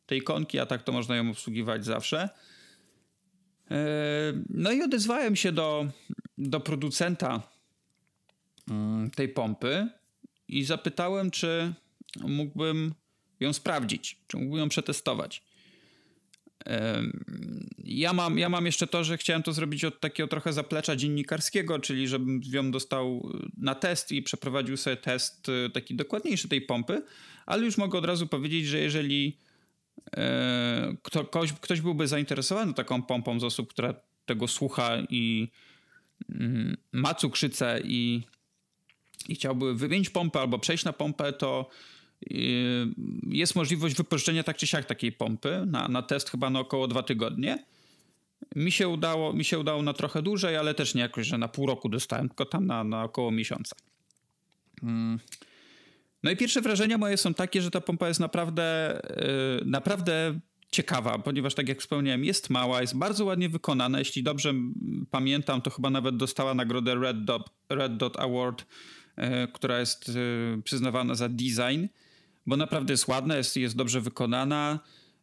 te 0.06 0.18
ikonki, 0.18 0.60
a 0.60 0.66
tak 0.66 0.84
to 0.84 0.92
można 0.92 1.16
ją 1.16 1.30
obsługiwać 1.30 1.86
zawsze. 1.86 2.30
No 4.50 4.72
i 4.72 4.82
odezwałem 4.82 5.36
się 5.36 5.52
do, 5.52 5.88
do 6.38 6.60
producenta 6.60 7.44
mm, 8.70 9.12
tej 9.12 9.30
pompy 9.30 9.88
i 10.48 10.64
zapytałem, 10.64 11.32
czy 11.32 11.74
mógłbym 12.22 12.94
ją 13.40 13.54
sprawdzić, 13.54 14.18
czy 14.28 14.38
mógłbym 14.38 14.60
ją 14.60 14.70
przetestować. 14.70 15.44
Ja 17.84 18.14
mam, 18.14 18.40
ja 18.40 18.50
mam 18.50 18.66
jeszcze 18.66 18.88
to, 18.88 19.04
że 19.04 19.18
chciałem 19.18 19.44
to 19.44 19.54
zrobić 19.54 19.86
od 19.86 20.00
takiego 20.00 20.28
trochę 20.28 20.54
zaplecza 20.54 20.96
dziennikarskiego, 20.96 21.80
czyli 21.80 22.08
żebym 22.08 22.42
ją 22.46 22.72
dostał 22.72 23.32
na 23.58 23.76
test 23.76 24.12
i 24.12 24.22
przeprowadził 24.22 24.78
sobie 24.78 24.98
test 24.98 25.50
y, 25.50 25.70
taki 25.70 25.96
dokładniejszy 25.96 26.48
tej 26.48 26.62
pompy, 26.62 27.04
ale 27.46 27.66
już 27.66 27.78
mogę 27.78 28.00
od 28.00 28.06
razu 28.06 28.28
powiedzieć, 28.28 28.66
że 28.66 28.80
jeżeli 28.80 29.38
e, 30.18 30.96
kto, 31.04 31.26
ktoś, 31.26 31.54
ktoś 31.54 31.82
byłby 31.82 32.08
zainteresowany 32.08 32.74
taką 32.74 33.04
pompą 33.04 33.40
z 33.40 33.44
osób, 33.44 33.70
która 33.70 33.94
tego 34.26 34.48
słucha 34.48 34.98
i 35.10 35.48
ma 36.92 37.14
cukrzycę 37.14 37.82
i, 37.84 38.24
i 39.30 39.36
chciałby 39.36 39.76
wymienić 39.76 40.10
pompę 40.10 40.40
albo 40.40 40.60
przejść 40.60 40.86
na 40.86 40.94
pompę, 40.94 41.34
to 41.34 41.70
jest 43.28 43.56
możliwość 43.56 43.96
wypożyczenia 43.96 44.44
tak 44.44 44.58
czy 44.58 44.68
siak 44.68 44.86
takiej 44.86 45.12
pompy 45.12 45.64
na, 45.68 45.88
na 45.88 46.02
test 46.02 46.30
chyba 46.30 46.50
na 46.50 46.60
około 46.60 46.88
dwa 46.88 47.04
tygodnie. 47.04 47.66
Mi 48.56 48.72
się, 48.72 48.88
udało, 48.88 49.34
mi 49.34 49.44
się 49.44 49.60
udało 49.60 49.82
na 49.84 49.94
trochę 49.94 50.22
dłużej, 50.22 50.56
ale 50.56 50.74
też 50.74 50.96
nie 50.96 51.02
jakoś, 51.02 51.28
że 51.28 51.38
na 51.38 51.48
pół 51.48 51.68
roku 51.68 51.90
dostałem, 51.90 52.28
tylko 52.28 52.46
tam 52.46 52.66
na, 52.66 52.84
na 52.84 53.04
około 53.04 53.32
miesiąca. 53.32 53.76
Hmm. 54.82 55.20
No 56.24 56.32
i 56.32 56.38
pierwsze 56.38 56.62
wrażenia 56.62 56.98
moje 56.98 57.18
są 57.18 57.34
takie, 57.34 57.62
że 57.62 57.72
ta 57.72 57.82
pompa 57.82 58.08
jest 58.08 58.20
naprawdę, 58.20 59.00
yy, 59.60 59.66
naprawdę 59.66 60.40
ciekawa, 60.72 61.20
ponieważ 61.20 61.56
tak 61.56 61.70
jak 61.70 61.82
wspomniałem, 61.82 62.26
jest 62.26 62.50
mała, 62.50 62.82
jest 62.82 62.98
bardzo 62.98 63.26
ładnie 63.26 63.50
wykonana. 63.50 64.00
Jeśli 64.00 64.24
dobrze 64.24 64.54
pamiętam, 65.12 65.62
to 65.62 65.70
chyba 65.70 65.90
nawet 65.90 66.18
dostała 66.18 66.54
nagrodę 66.54 66.96
Red 66.96 67.24
Dot, 67.24 67.50
Red 67.70 67.98
Dot 67.98 68.20
Award, 68.20 68.66
yy, 69.18 69.24
która 69.54 69.80
jest 69.80 70.08
yy, 70.08 70.62
przyznawana 70.64 71.16
za 71.16 71.30
design 71.30 71.88
bo 72.48 72.58
naprawdę 72.58 72.94
jest 72.94 73.08
ładna, 73.08 73.38
jest, 73.38 73.58
jest 73.58 73.76
dobrze 73.76 74.02
wykonana, 74.02 74.80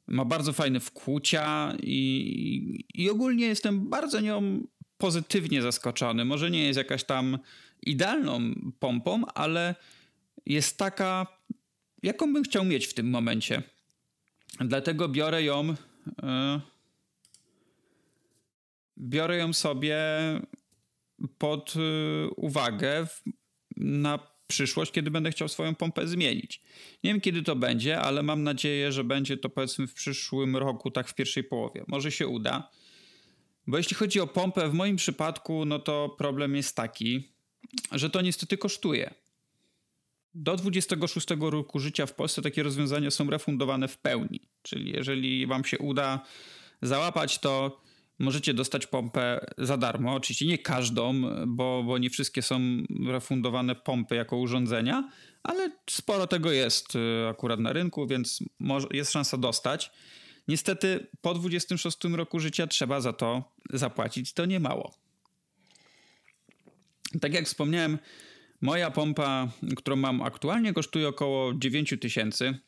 ma 0.07 0.25
bardzo 0.25 0.53
fajne 0.53 0.81
wkłucia 0.81 1.77
i, 1.83 2.85
i 2.95 3.11
ogólnie 3.11 3.47
jestem 3.47 3.91
bardzo 3.91 4.21
nią 4.21 4.67
pozytywnie 4.99 5.63
zaskoczony. 5.63 6.25
Może 6.25 6.51
nie 6.51 6.67
jest 6.67 6.77
jakaś 6.77 7.05
tam 7.05 7.39
idealną 7.83 8.41
pompą, 8.79 9.27
ale 9.27 9.75
jest 10.47 10.79
taka, 10.79 11.27
jaką 12.03 12.33
bym 12.33 12.43
chciał 12.43 12.65
mieć 12.65 12.87
w 12.87 12.95
tym 12.95 13.11
momencie. 13.11 13.63
Dlatego 14.61 15.09
biorę 15.09 15.43
ją. 15.43 15.69
Yy, 15.69 16.61
biorę 18.99 19.37
ją 19.37 19.53
sobie 19.53 19.99
pod 21.39 21.77
yy, 21.77 22.31
uwagę 22.37 23.07
na 23.77 24.19
przyszłość, 24.47 24.93
kiedy 24.93 25.11
będę 25.11 25.31
chciał 25.31 25.49
swoją 25.49 25.75
pompę 25.75 26.09
zmienić. 26.09 26.63
Nie 27.05 27.13
wiem, 27.13 27.21
kiedy 27.21 27.43
to 27.43 27.57
będzie, 27.57 28.01
ale 28.01 28.23
mam 28.23 28.43
nadzieję, 28.43 28.93
że 28.93 29.05
będzie 29.05 29.37
to 29.37 29.49
powiedzmy 29.49 29.87
w 29.87 29.95
przyszłym 29.95 30.57
roku, 30.57 30.91
tak 30.91 31.09
w 31.09 31.15
pierwszej 31.15 31.45
połowie. 31.45 31.85
Może 31.89 32.13
się 32.13 32.27
uda. 32.27 32.71
Bo 33.67 33.77
jeśli 33.77 33.97
chodzi 33.97 34.21
o 34.21 34.27
pompę, 34.27 34.69
w 34.69 34.75
moim 34.75 34.97
przypadku, 34.97 35.65
no 35.65 35.79
to 35.79 36.15
problem 36.19 36.57
jest 36.57 36.77
taki, 36.77 37.33
że 37.93 38.11
to 38.11 38.21
niestety 38.21 38.59
kosztuje. 38.59 39.15
Do 40.35 40.57
26 40.57 41.27
roku 41.41 41.79
życia 41.79 42.07
w 42.07 42.15
Polsce 42.15 42.43
takie 42.43 42.63
rozwiązania 42.63 43.11
są 43.11 43.31
refundowane 43.31 43.89
w 43.89 43.99
pełni. 43.99 44.41
Czyli 44.63 44.93
jeżeli 44.93 45.47
wam 45.47 45.65
się 45.65 45.79
uda 45.79 46.21
załapać, 46.83 47.39
to 47.39 47.85
Możecie 48.19 48.55
dostać 48.55 48.87
pompę 48.87 49.47
za 49.59 49.77
darmo. 49.77 50.15
Oczywiście 50.15 50.47
nie 50.47 50.59
każdą, 50.59 51.23
bo, 51.47 51.83
bo 51.83 51.99
nie 51.99 52.11
wszystkie 52.11 52.43
są 52.43 52.61
refundowane 53.07 53.75
pompy 53.75 54.15
jako 54.15 54.37
urządzenia, 54.37 55.11
ale 55.43 55.71
sporo 55.91 56.27
tego 56.27 56.53
jest 56.53 56.97
y, 56.97 57.29
akurat 57.31 57.61
na 57.61 57.73
rynku, 57.73 58.07
więc 58.07 58.39
może, 58.59 58.87
jest 58.91 59.13
szansa 59.13 59.37
dostać. 59.37 59.91
Niestety 60.49 61.07
po 61.21 61.35
26 61.35 61.99
roku 62.05 62.41
życia 62.41 62.67
trzeba 62.67 63.01
za 63.01 63.13
to 63.13 63.53
zapłacić, 63.73 64.33
to 64.33 64.45
nie 64.45 64.61
mało. 64.61 64.95
Tak 67.21 67.35
jak 67.35 67.47
wspomniałem, 67.47 67.99
moja 68.65 68.91
pompa, 68.91 69.49
którą 69.77 69.97
mam 69.97 70.23
aktualnie, 70.23 70.73
kosztuje 70.73 71.09
około 71.09 71.55
9 71.55 71.95
tysięcy. 72.01 72.59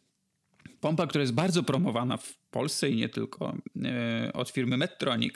Pompa, 0.81 1.07
która 1.07 1.23
jest 1.23 1.35
bardzo 1.35 1.63
promowana 1.63 2.17
w 2.17 2.39
Polsce 2.51 2.91
i 2.91 2.97
nie 2.97 3.09
tylko, 3.09 3.57
e, 3.85 4.33
od 4.33 4.51
firmy 4.51 4.77
Medtronic. 4.77 5.35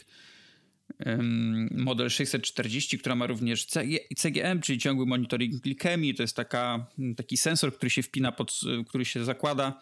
Model 1.70 2.10
640, 2.10 2.98
która 2.98 3.14
ma 3.14 3.26
również 3.26 3.66
CGM, 4.16 4.60
czyli 4.62 4.78
ciągły 4.78 5.06
monitoring 5.06 5.54
glikemii. 5.54 6.14
To 6.14 6.22
jest 6.22 6.36
taka, 6.36 6.86
taki 7.16 7.36
sensor, 7.36 7.76
który 7.76 7.90
się 7.90 8.02
wpina, 8.02 8.32
pod, 8.32 8.60
który 8.88 9.04
się 9.04 9.24
zakłada 9.24 9.80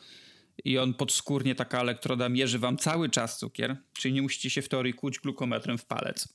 i 0.65 0.79
on 0.79 0.95
podskórnie, 0.95 1.55
taka 1.55 1.81
elektroda 1.81 2.29
mierzy 2.29 2.59
wam 2.59 2.77
cały 2.77 3.11
czas 3.11 3.39
cukier, 3.39 3.77
czyli 3.93 4.15
nie 4.15 4.23
musicie 4.23 4.51
się 4.51 4.63
w 4.63 4.69
teorii 4.69 4.95
kłuć 4.95 5.19
glukometrem 5.19 5.79
w 5.79 5.85
palec. 5.85 6.29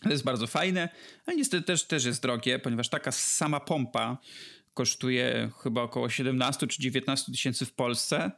To 0.00 0.10
jest 0.10 0.24
bardzo 0.24 0.46
fajne, 0.46 0.88
ale 1.26 1.36
niestety 1.36 1.66
też, 1.66 1.84
też 1.84 2.04
jest 2.04 2.22
drogie, 2.22 2.58
ponieważ 2.58 2.88
taka 2.88 3.12
sama 3.12 3.60
pompa 3.60 4.18
kosztuje 4.74 5.50
chyba 5.62 5.82
około 5.82 6.08
17 6.08 6.66
czy 6.66 6.82
19 6.82 7.32
tysięcy 7.32 7.66
w 7.66 7.72
Polsce. 7.72 8.30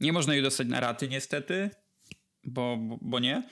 Nie 0.00 0.12
można 0.12 0.34
jej 0.34 0.42
dostać 0.42 0.68
na 0.68 0.80
raty 0.80 1.08
niestety, 1.08 1.70
bo, 2.44 2.78
bo, 3.00 3.20
nie. 3.20 3.42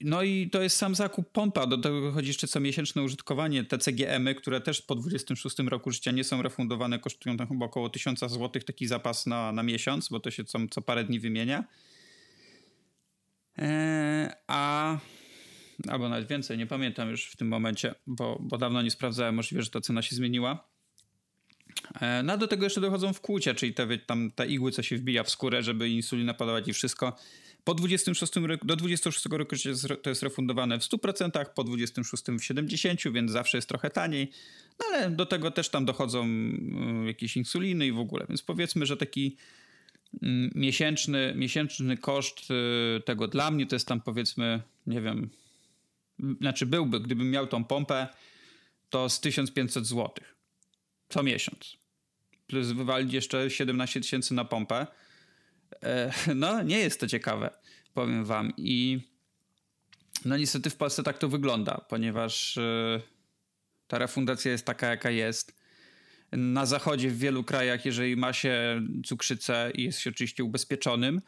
No 0.00 0.22
i 0.22 0.50
to 0.50 0.62
jest 0.62 0.76
sam 0.76 0.94
zakup 0.94 1.32
pompa. 1.32 1.66
Do 1.66 1.78
tego 1.78 2.12
chodzi 2.12 2.28
jeszcze 2.28 2.48
co 2.48 2.60
miesięczne 2.60 3.02
użytkowanie. 3.02 3.64
Te 3.64 3.78
CGM-y, 3.78 4.34
które 4.34 4.60
też 4.60 4.82
po 4.82 4.94
26 4.94 5.58
roku 5.58 5.90
życia 5.90 6.10
nie 6.10 6.24
są 6.24 6.42
refundowane, 6.42 6.98
kosztują 6.98 7.36
tam 7.36 7.48
chyba 7.48 7.66
około 7.66 7.90
1000 7.90 8.20
zł 8.20 8.62
taki 8.66 8.86
zapas 8.86 9.26
na, 9.26 9.52
na 9.52 9.62
miesiąc, 9.62 10.08
bo 10.08 10.20
to 10.20 10.30
się 10.30 10.44
co, 10.44 10.58
co 10.70 10.82
parę 10.82 11.04
dni 11.04 11.20
wymienia. 11.20 11.64
A 14.46 14.98
albo 15.88 16.08
nawet 16.08 16.28
więcej, 16.28 16.58
nie 16.58 16.66
pamiętam 16.66 17.10
już 17.10 17.26
w 17.26 17.36
tym 17.36 17.48
momencie, 17.48 17.94
bo, 18.06 18.38
bo 18.40 18.58
dawno 18.58 18.82
nie 18.82 18.90
sprawdzałem, 18.90 19.34
możliwe, 19.34 19.62
że 19.62 19.70
ta 19.70 19.80
cena 19.80 20.02
się 20.02 20.16
zmieniła. 20.16 20.68
E, 22.00 22.22
no 22.22 22.32
a 22.32 22.36
do 22.36 22.48
tego 22.48 22.64
jeszcze 22.64 22.80
dochodzą 22.80 23.12
wkłucia, 23.12 23.54
czyli 23.54 23.74
te, 23.74 23.98
tam, 23.98 24.30
te 24.30 24.46
igły, 24.46 24.72
co 24.72 24.82
się 24.82 24.96
wbija 24.96 25.24
w 25.24 25.30
skórę, 25.30 25.62
żeby 25.62 25.88
insulina 25.88 26.34
podawać 26.34 26.68
i 26.68 26.72
wszystko. 26.72 27.16
Po 27.64 27.74
26 27.74 28.36
roku, 28.36 28.66
do 28.66 28.76
26 28.76 29.26
roku 29.26 29.56
to 30.02 30.10
jest 30.10 30.22
refundowane 30.22 30.78
w 30.78 30.82
100%, 30.82 31.46
po 31.54 31.64
26 31.64 32.24
w 32.24 32.30
70%, 32.30 33.12
więc 33.12 33.30
zawsze 33.30 33.58
jest 33.58 33.68
trochę 33.68 33.90
taniej. 33.90 34.30
No 34.78 34.86
ale 34.88 35.10
do 35.10 35.26
tego 35.26 35.50
też 35.50 35.68
tam 35.68 35.84
dochodzą 35.84 36.22
mm, 36.22 37.06
jakieś 37.06 37.36
insuliny 37.36 37.86
i 37.86 37.92
w 37.92 37.98
ogóle. 37.98 38.26
Więc 38.28 38.42
powiedzmy, 38.42 38.86
że 38.86 38.96
taki 38.96 39.36
miesięczny, 40.54 41.32
miesięczny 41.36 41.96
koszt 41.96 42.50
y, 42.50 43.00
tego 43.00 43.28
dla 43.28 43.50
mnie 43.50 43.66
to 43.66 43.76
jest 43.76 43.88
tam 43.88 44.00
powiedzmy, 44.00 44.62
nie 44.86 45.00
wiem, 45.00 45.30
znaczy 46.40 46.66
byłby, 46.66 47.00
gdybym 47.00 47.30
miał 47.30 47.46
tą 47.46 47.64
pompę, 47.64 48.08
to 48.90 49.08
z 49.08 49.20
1500 49.20 49.86
zł 49.86 50.14
co 51.08 51.22
miesiąc. 51.22 51.76
Plus 52.46 52.66
wywalić 52.66 53.12
jeszcze 53.12 53.50
17 53.50 54.00
tysięcy 54.00 54.34
na 54.34 54.44
pompę. 54.44 54.86
E, 55.82 56.12
no, 56.34 56.62
nie 56.62 56.78
jest 56.78 57.00
to 57.00 57.06
ciekawe, 57.06 57.50
powiem 57.94 58.24
wam. 58.24 58.52
I 58.56 59.00
no 60.24 60.36
niestety 60.36 60.70
w 60.70 60.76
Polsce 60.76 61.02
tak 61.02 61.18
to 61.18 61.28
wygląda, 61.28 61.84
ponieważ 61.88 62.58
e, 62.58 63.00
ta 63.86 63.98
refundacja 63.98 64.52
jest 64.52 64.66
taka, 64.66 64.86
jaka 64.86 65.10
jest. 65.10 65.65
Na 66.32 66.66
zachodzie, 66.66 67.10
w 67.10 67.18
wielu 67.18 67.44
krajach, 67.44 67.84
jeżeli 67.84 68.16
ma 68.16 68.32
się 68.32 68.80
cukrzycę 69.04 69.70
i 69.74 69.82
jest 69.82 69.98
się 69.98 70.10
oczywiście 70.10 70.44
ubezpieczonym, 70.44 71.20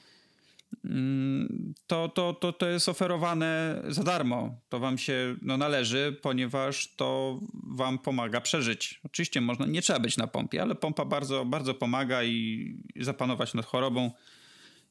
to, 1.86 2.08
to, 2.08 2.34
to, 2.34 2.52
to 2.52 2.68
jest 2.68 2.88
oferowane 2.88 3.82
za 3.88 4.04
darmo. 4.04 4.60
To 4.68 4.78
wam 4.78 4.98
się 4.98 5.36
no, 5.42 5.56
należy, 5.56 6.16
ponieważ 6.22 6.94
to 6.96 7.40
wam 7.52 7.98
pomaga 7.98 8.40
przeżyć. 8.40 9.00
Oczywiście 9.04 9.40
można, 9.40 9.66
nie 9.66 9.82
trzeba 9.82 9.98
być 9.98 10.16
na 10.16 10.26
pompie, 10.26 10.62
ale 10.62 10.74
pompa 10.74 11.04
bardzo, 11.04 11.44
bardzo 11.44 11.74
pomaga 11.74 12.24
i 12.24 12.76
zapanować 12.96 13.54
nad 13.54 13.66
chorobą 13.66 14.10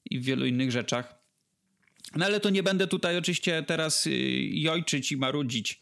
i 0.10 0.20
w 0.20 0.24
wielu 0.24 0.46
innych 0.46 0.72
rzeczach. 0.72 1.16
No 2.16 2.26
ale 2.26 2.40
to 2.40 2.50
nie 2.50 2.64
będę 2.64 2.88
tutaj 2.88 3.18
oczywiście 3.18 3.64
teraz 3.64 4.08
y, 4.08 4.12
jojczyć 4.52 5.12
i 5.12 5.18
marudzić, 5.18 5.82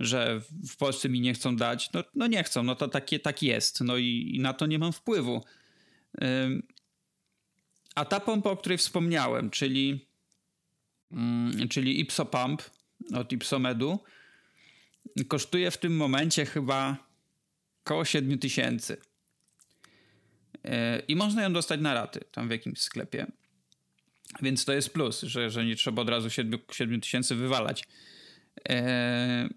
że 0.00 0.40
w 0.68 0.76
Polsce 0.76 1.08
mi 1.08 1.20
nie 1.20 1.34
chcą 1.34 1.56
dać. 1.56 1.92
No, 1.92 2.04
no 2.14 2.26
nie 2.26 2.44
chcą, 2.44 2.62
no 2.62 2.74
to 2.74 2.88
takie, 2.88 3.18
tak 3.18 3.42
jest. 3.42 3.80
No 3.80 3.96
i, 3.96 4.32
i 4.34 4.40
na 4.40 4.52
to 4.52 4.66
nie 4.66 4.78
mam 4.78 4.92
wpływu. 4.92 5.44
A 7.94 8.04
ta 8.04 8.20
pompa, 8.20 8.50
o 8.50 8.56
której 8.56 8.78
wspomniałem, 8.78 9.50
czyli, 9.50 10.06
mm, 11.12 11.68
czyli 11.68 12.00
Ipsopump 12.00 12.62
od 13.14 13.32
Ipsomedu, 13.32 13.98
kosztuje 15.28 15.70
w 15.70 15.78
tym 15.78 15.96
momencie 15.96 16.46
chyba 16.46 16.96
około 17.84 18.04
7 18.04 18.38
tysięcy. 18.38 18.96
E, 20.64 20.98
I 21.08 21.16
można 21.16 21.42
ją 21.42 21.52
dostać 21.52 21.80
na 21.80 21.94
raty 21.94 22.20
tam 22.32 22.48
w 22.48 22.50
jakimś 22.50 22.78
sklepie. 22.78 23.26
Więc 24.42 24.64
to 24.64 24.72
jest 24.72 24.90
plus, 24.90 25.22
że, 25.22 25.50
że 25.50 25.64
nie 25.64 25.76
trzeba 25.76 26.02
od 26.02 26.08
razu 26.08 26.30
7, 26.30 26.60
7 26.72 27.00
tysięcy 27.00 27.34
wywalać. 27.34 27.84
Eee, 28.64 29.48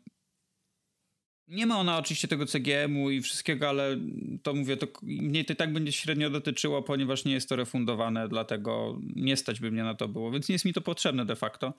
nie 1.48 1.66
ma 1.66 1.80
ona 1.80 1.98
oczywiście 1.98 2.28
tego 2.28 2.46
CGM-u 2.46 3.10
i 3.10 3.22
wszystkiego, 3.22 3.70
ale 3.70 3.98
to 4.44 4.54
mówię, 4.54 4.78
to 4.78 4.88
mnie 5.04 5.46
to 5.46 5.56
tak 5.56 5.74
będzie 5.74 5.92
średnio 5.92 6.30
dotyczyło, 6.30 6.82
ponieważ 6.82 7.26
nie 7.26 7.34
jest 7.34 7.50
to 7.50 7.56
refundowane, 7.56 8.28
dlatego 8.28 9.00
nie 9.16 9.38
stać 9.38 9.60
by 9.60 9.72
mnie 9.72 9.84
na 9.84 9.96
to 9.96 10.08
było, 10.08 10.32
więc 10.32 10.50
nie 10.50 10.54
jest 10.54 10.66
mi 10.66 10.74
to 10.74 10.82
potrzebne 10.82 11.26
de 11.26 11.36
facto. 11.36 11.74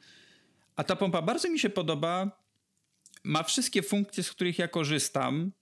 A 0.77 0.85
ta 0.85 0.97
pompa 0.97 1.23
bardzo 1.23 1.51
mi 1.51 1.59
się 1.59 1.71
podoba. 1.71 2.45
Ma 3.25 3.43
wszystkie 3.43 3.83
funkcje, 3.83 4.23
z 4.23 4.31
których 4.31 4.59
ja 4.59 4.69
korzystam, 4.69 5.53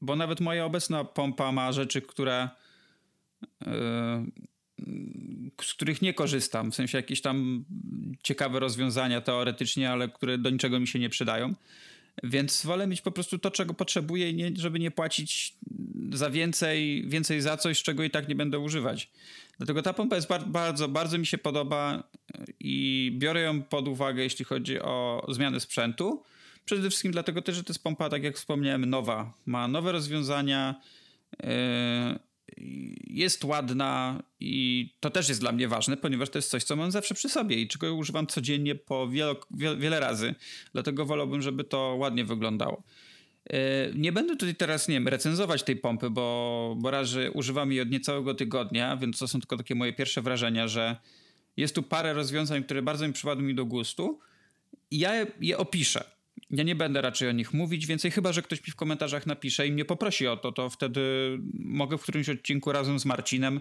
bo 0.00 0.16
nawet 0.16 0.40
moja 0.40 0.64
obecna 0.64 1.04
pompa 1.04 1.52
ma 1.52 1.72
rzeczy, 1.72 2.02
które. 2.02 2.48
Yy, 3.66 3.70
z 5.62 5.74
których 5.74 6.02
nie 6.02 6.14
korzystam, 6.14 6.70
w 6.70 6.74
sensie 6.74 6.98
jakieś 6.98 7.20
tam 7.20 7.64
ciekawe 8.22 8.60
rozwiązania 8.60 9.20
teoretycznie, 9.20 9.90
ale 9.90 10.08
które 10.08 10.38
do 10.38 10.50
niczego 10.50 10.80
mi 10.80 10.86
się 10.86 10.98
nie 10.98 11.08
przydają. 11.08 11.54
Więc 12.22 12.66
wolę 12.66 12.86
mieć 12.86 13.00
po 13.00 13.10
prostu 13.10 13.38
to, 13.38 13.50
czego 13.50 13.74
potrzebuję, 13.74 14.32
nie, 14.32 14.50
żeby 14.56 14.78
nie 14.78 14.90
płacić 14.90 15.54
za 16.12 16.30
więcej, 16.30 17.08
więcej 17.08 17.40
za 17.40 17.56
coś, 17.56 17.82
czego 17.82 18.04
i 18.04 18.10
tak 18.10 18.28
nie 18.28 18.34
będę 18.34 18.58
używać. 18.58 19.10
Dlatego 19.58 19.82
ta 19.82 19.92
pompa 19.92 20.16
jest 20.16 20.28
bardzo, 20.46 20.88
bardzo 20.88 21.18
mi 21.18 21.26
się 21.26 21.38
podoba 21.38 22.02
i 22.60 23.12
biorę 23.18 23.40
ją 23.40 23.62
pod 23.62 23.88
uwagę, 23.88 24.22
jeśli 24.22 24.44
chodzi 24.44 24.80
o 24.80 25.26
zmiany 25.28 25.60
sprzętu. 25.60 26.22
Przede 26.64 26.88
wszystkim 26.88 27.12
dlatego 27.12 27.42
też, 27.42 27.56
że 27.56 27.64
to 27.64 27.72
jest 27.72 27.82
pompa, 27.82 28.08
tak 28.08 28.22
jak 28.22 28.36
wspomniałem, 28.36 28.84
nowa. 28.84 29.32
Ma 29.46 29.68
nowe 29.68 29.92
rozwiązania. 29.92 30.80
Yy, 31.42 31.48
jest 33.06 33.44
ładna 33.44 34.22
i 34.40 34.94
to 35.00 35.10
też 35.10 35.28
jest 35.28 35.40
dla 35.40 35.52
mnie 35.52 35.68
ważne, 35.68 35.96
ponieważ 35.96 36.30
to 36.30 36.38
jest 36.38 36.50
coś, 36.50 36.64
co 36.64 36.76
mam 36.76 36.90
zawsze 36.90 37.14
przy 37.14 37.28
sobie 37.28 37.56
i 37.56 37.68
czego 37.68 37.94
używam 37.94 38.26
codziennie 38.26 38.74
po 38.74 39.08
wiele, 39.08 39.34
wiele 39.78 40.00
razy. 40.00 40.34
Dlatego 40.72 41.06
wolałbym, 41.06 41.42
żeby 41.42 41.64
to 41.64 41.96
ładnie 41.98 42.24
wyglądało. 42.24 42.82
E, 43.50 43.56
nie 43.94 44.12
będę 44.12 44.36
tutaj 44.36 44.54
teraz, 44.54 44.88
nie 44.88 44.94
wiem, 44.94 45.08
recenzować 45.08 45.62
tej 45.62 45.76
pompy, 45.76 46.10
bo, 46.10 46.76
bo 46.78 46.90
raz, 46.90 47.08
że 47.08 47.30
używam 47.30 47.72
jej 47.72 47.80
od 47.80 47.90
niecałego 47.90 48.34
tygodnia, 48.34 48.96
więc 48.96 49.18
to 49.18 49.28
są 49.28 49.40
tylko 49.40 49.56
takie 49.56 49.74
moje 49.74 49.92
pierwsze 49.92 50.22
wrażenia, 50.22 50.68
że 50.68 50.96
jest 51.56 51.74
tu 51.74 51.82
parę 51.82 52.12
rozwiązań, 52.12 52.64
które 52.64 52.82
bardzo 52.82 53.06
mi 53.06 53.12
przypadły 53.12 53.44
mi 53.44 53.54
do 53.54 53.64
gustu 53.64 54.20
ja 54.90 55.26
je 55.40 55.58
opiszę. 55.58 56.04
Ja 56.50 56.64
nie 56.64 56.74
będę 56.74 57.00
raczej 57.00 57.28
o 57.28 57.32
nich 57.32 57.54
mówić 57.54 57.86
więcej, 57.86 58.10
chyba 58.10 58.32
że 58.32 58.42
ktoś 58.42 58.66
mi 58.66 58.72
w 58.72 58.76
komentarzach 58.76 59.26
napisze 59.26 59.66
i 59.66 59.72
mnie 59.72 59.84
poprosi 59.84 60.26
o 60.26 60.36
to, 60.36 60.52
to 60.52 60.70
wtedy 60.70 61.00
mogę 61.54 61.98
w 61.98 62.02
którymś 62.02 62.28
odcinku 62.28 62.72
razem 62.72 62.98
z 62.98 63.04
Marcinem 63.04 63.60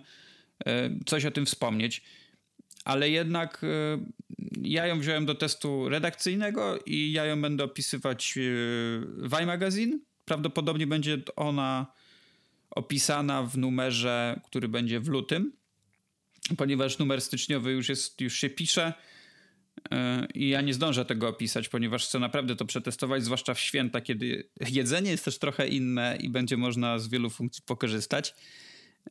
e, 0.65 0.89
coś 1.05 1.25
o 1.25 1.31
tym 1.31 1.45
wspomnieć. 1.45 2.01
Ale 2.85 3.09
jednak 3.09 3.61
e, 3.63 3.67
ja 4.61 4.87
ją 4.87 4.99
wziąłem 4.99 5.25
do 5.25 5.35
testu 5.35 5.89
redakcyjnego 5.89 6.79
i 6.85 7.11
ja 7.11 7.25
ją 7.25 7.41
będę 7.41 7.63
opisywać 7.63 8.37
e, 8.37 8.41
w 9.17 9.41
iMagazine. 9.41 9.99
Prawdopodobnie 10.25 10.87
będzie 10.87 11.17
ona 11.35 11.85
opisana 12.71 13.43
w 13.43 13.57
numerze, 13.57 14.41
który 14.45 14.67
będzie 14.67 14.99
w 14.99 15.07
lutym, 15.07 15.51
ponieważ 16.57 16.99
numer 16.99 17.21
styczniowy 17.21 17.71
już, 17.71 17.89
jest, 17.89 18.21
już 18.21 18.33
się 18.37 18.49
pisze 18.49 18.93
i 20.33 20.49
ja 20.49 20.61
nie 20.61 20.73
zdążę 20.73 21.05
tego 21.05 21.27
opisać, 21.27 21.69
ponieważ 21.69 22.05
chcę 22.05 22.19
naprawdę 22.19 22.55
to 22.55 22.65
przetestować, 22.65 23.23
zwłaszcza 23.23 23.53
w 23.53 23.59
święta, 23.59 24.01
kiedy 24.01 24.49
jedzenie 24.69 25.11
jest 25.11 25.25
też 25.25 25.39
trochę 25.39 25.67
inne 25.67 26.17
i 26.21 26.29
będzie 26.29 26.57
można 26.57 26.99
z 26.99 27.07
wielu 27.07 27.29
funkcji 27.29 27.63
pokorzystać. 27.65 28.33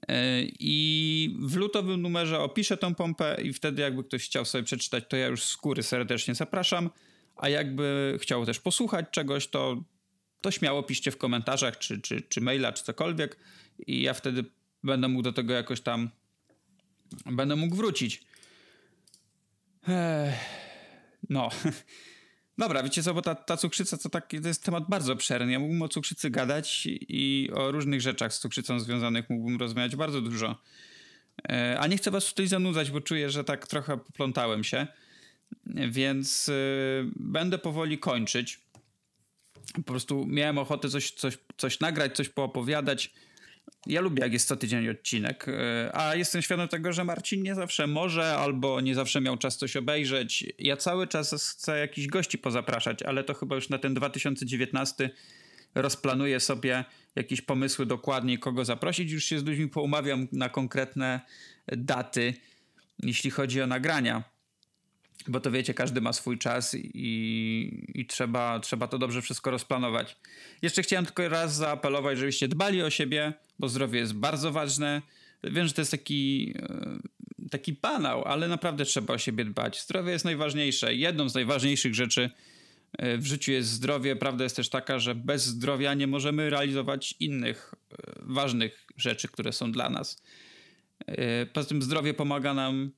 E, 0.08 0.42
I 0.60 1.36
w 1.40 1.56
lutowym 1.56 2.02
numerze 2.02 2.40
opiszę 2.40 2.76
tą 2.76 2.94
pompę 2.94 3.36
i 3.42 3.52
wtedy 3.52 3.82
jakby 3.82 4.04
ktoś 4.04 4.24
chciał 4.24 4.44
sobie 4.44 4.64
przeczytać, 4.64 5.04
to 5.08 5.16
ja 5.16 5.26
już 5.26 5.44
z 5.44 5.56
góry 5.56 5.82
serdecznie 5.82 6.34
zapraszam, 6.34 6.90
a 7.36 7.48
jakby 7.48 8.18
chciał 8.22 8.46
też 8.46 8.60
posłuchać 8.60 9.06
czegoś, 9.10 9.46
to, 9.46 9.84
to 10.40 10.50
śmiało 10.50 10.82
piszcie 10.82 11.10
w 11.10 11.16
komentarzach, 11.16 11.78
czy, 11.78 12.00
czy, 12.00 12.22
czy 12.22 12.40
maila, 12.40 12.72
czy 12.72 12.84
cokolwiek 12.84 13.38
i 13.86 14.02
ja 14.02 14.14
wtedy 14.14 14.44
będę 14.84 15.08
mógł 15.08 15.22
do 15.22 15.32
tego 15.32 15.52
jakoś 15.54 15.80
tam 15.80 16.10
będę 17.26 17.56
mógł 17.56 17.76
wrócić. 17.76 18.27
No. 21.30 21.48
Dobra, 22.58 22.82
wiecie 22.82 23.02
co, 23.02 23.14
bo 23.14 23.22
ta, 23.22 23.34
ta 23.34 23.56
cukrzyca 23.56 23.98
to, 23.98 24.08
taki, 24.08 24.40
to 24.40 24.48
jest 24.48 24.64
temat 24.64 24.84
bardzo 24.88 25.12
obszerny. 25.12 25.52
Ja 25.52 25.58
mógłbym 25.58 25.82
o 25.82 25.88
cukrzycy 25.88 26.30
gadać 26.30 26.82
i 26.86 27.50
o 27.54 27.70
różnych 27.70 28.00
rzeczach 28.00 28.34
z 28.34 28.38
cukrzycą 28.38 28.80
związanych 28.80 29.30
mógłbym 29.30 29.56
rozmawiać 29.56 29.96
bardzo 29.96 30.20
dużo. 30.20 30.62
E, 31.48 31.76
a 31.80 31.86
nie 31.86 31.96
chcę 31.96 32.10
was 32.10 32.26
tutaj 32.28 32.46
zanudzać, 32.46 32.90
bo 32.90 33.00
czuję, 33.00 33.30
że 33.30 33.44
tak 33.44 33.66
trochę 33.66 33.98
poplątałem 33.98 34.64
się. 34.64 34.86
Więc 35.66 36.48
e, 36.48 36.52
będę 37.16 37.58
powoli 37.58 37.98
kończyć. 37.98 38.60
Po 39.74 39.82
prostu 39.82 40.26
miałem 40.26 40.58
ochotę 40.58 40.88
coś, 40.88 41.10
coś, 41.10 41.38
coś 41.56 41.80
nagrać, 41.80 42.16
coś 42.16 42.28
poopowiadać 42.28 43.12
ja 43.86 44.00
lubię, 44.00 44.22
jak 44.22 44.32
jest 44.32 44.48
co 44.48 44.56
tydzień 44.56 44.88
odcinek, 44.88 45.46
e, 45.48 45.90
a 45.96 46.14
jestem 46.14 46.42
świadom 46.42 46.68
tego, 46.68 46.92
że 46.92 47.04
Marcin 47.04 47.42
nie 47.42 47.54
zawsze 47.54 47.86
może 47.86 48.36
albo 48.36 48.80
nie 48.80 48.94
zawsze 48.94 49.20
miał 49.20 49.36
czas 49.36 49.56
coś 49.56 49.76
obejrzeć. 49.76 50.44
Ja 50.58 50.76
cały 50.76 51.06
czas 51.06 51.52
chcę 51.52 51.78
jakichś 51.78 52.08
gości 52.08 52.38
pozapraszać, 52.38 53.02
ale 53.02 53.24
to 53.24 53.34
chyba 53.34 53.54
już 53.54 53.68
na 53.68 53.78
ten 53.78 53.94
2019 53.94 55.10
rozplanuję 55.74 56.40
sobie 56.40 56.84
jakieś 57.16 57.40
pomysły 57.40 57.86
dokładnie, 57.86 58.38
kogo 58.38 58.64
zaprosić. 58.64 59.10
Już 59.10 59.24
się 59.24 59.38
z 59.38 59.44
ludźmi 59.44 59.68
poumawiam 59.68 60.28
na 60.32 60.48
konkretne 60.48 61.20
daty, 61.66 62.34
jeśli 62.98 63.30
chodzi 63.30 63.62
o 63.62 63.66
nagrania. 63.66 64.37
Bo 65.28 65.40
to 65.40 65.50
wiecie, 65.50 65.74
każdy 65.74 66.00
ma 66.00 66.12
swój 66.12 66.38
czas 66.38 66.76
i, 66.78 67.84
i 67.94 68.06
trzeba, 68.06 68.60
trzeba 68.60 68.88
to 68.88 68.98
dobrze 68.98 69.22
wszystko 69.22 69.50
rozplanować. 69.50 70.16
Jeszcze 70.62 70.82
chciałem 70.82 71.06
tylko 71.06 71.28
raz 71.28 71.54
zaapelować, 71.54 72.18
żebyście 72.18 72.48
dbali 72.48 72.82
o 72.82 72.90
siebie, 72.90 73.32
bo 73.58 73.68
zdrowie 73.68 73.98
jest 73.98 74.14
bardzo 74.14 74.52
ważne. 74.52 75.02
Wiem, 75.44 75.66
że 75.66 75.72
to 75.72 75.80
jest 75.80 75.90
taki, 75.90 76.54
e, 76.62 77.48
taki 77.50 77.72
banał, 77.72 78.24
ale 78.24 78.48
naprawdę 78.48 78.84
trzeba 78.84 79.14
o 79.14 79.18
siebie 79.18 79.44
dbać. 79.44 79.82
Zdrowie 79.82 80.12
jest 80.12 80.24
najważniejsze. 80.24 80.94
Jedną 80.94 81.28
z 81.28 81.34
najważniejszych 81.34 81.94
rzeczy 81.94 82.30
e, 82.98 83.18
w 83.18 83.26
życiu 83.26 83.52
jest 83.52 83.68
zdrowie. 83.68 84.16
Prawda 84.16 84.44
jest 84.44 84.56
też 84.56 84.68
taka, 84.68 84.98
że 84.98 85.14
bez 85.14 85.44
zdrowia 85.44 85.94
nie 85.94 86.06
możemy 86.06 86.50
realizować 86.50 87.14
innych 87.20 87.74
e, 87.74 87.96
ważnych 88.16 88.86
rzeczy, 88.96 89.28
które 89.28 89.52
są 89.52 89.72
dla 89.72 89.90
nas. 89.90 90.22
Poza 91.52 91.68
tym 91.68 91.82
zdrowie 91.82 92.14
pomaga 92.14 92.54
nam 92.54 92.90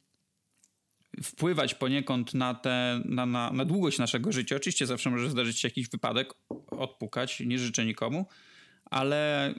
wpływać 1.22 1.74
poniekąd 1.74 2.34
na, 2.34 2.54
te, 2.54 3.02
na, 3.04 3.26
na, 3.26 3.52
na 3.52 3.64
długość 3.64 3.98
naszego 3.98 4.32
życia. 4.32 4.56
Oczywiście 4.56 4.86
zawsze 4.86 5.10
może 5.10 5.30
zdarzyć 5.30 5.58
się 5.58 5.68
jakiś 5.68 5.88
wypadek, 5.88 6.34
odpukać, 6.70 7.40
nie 7.40 7.58
życzę 7.58 7.84
nikomu, 7.84 8.26
ale 8.84 9.54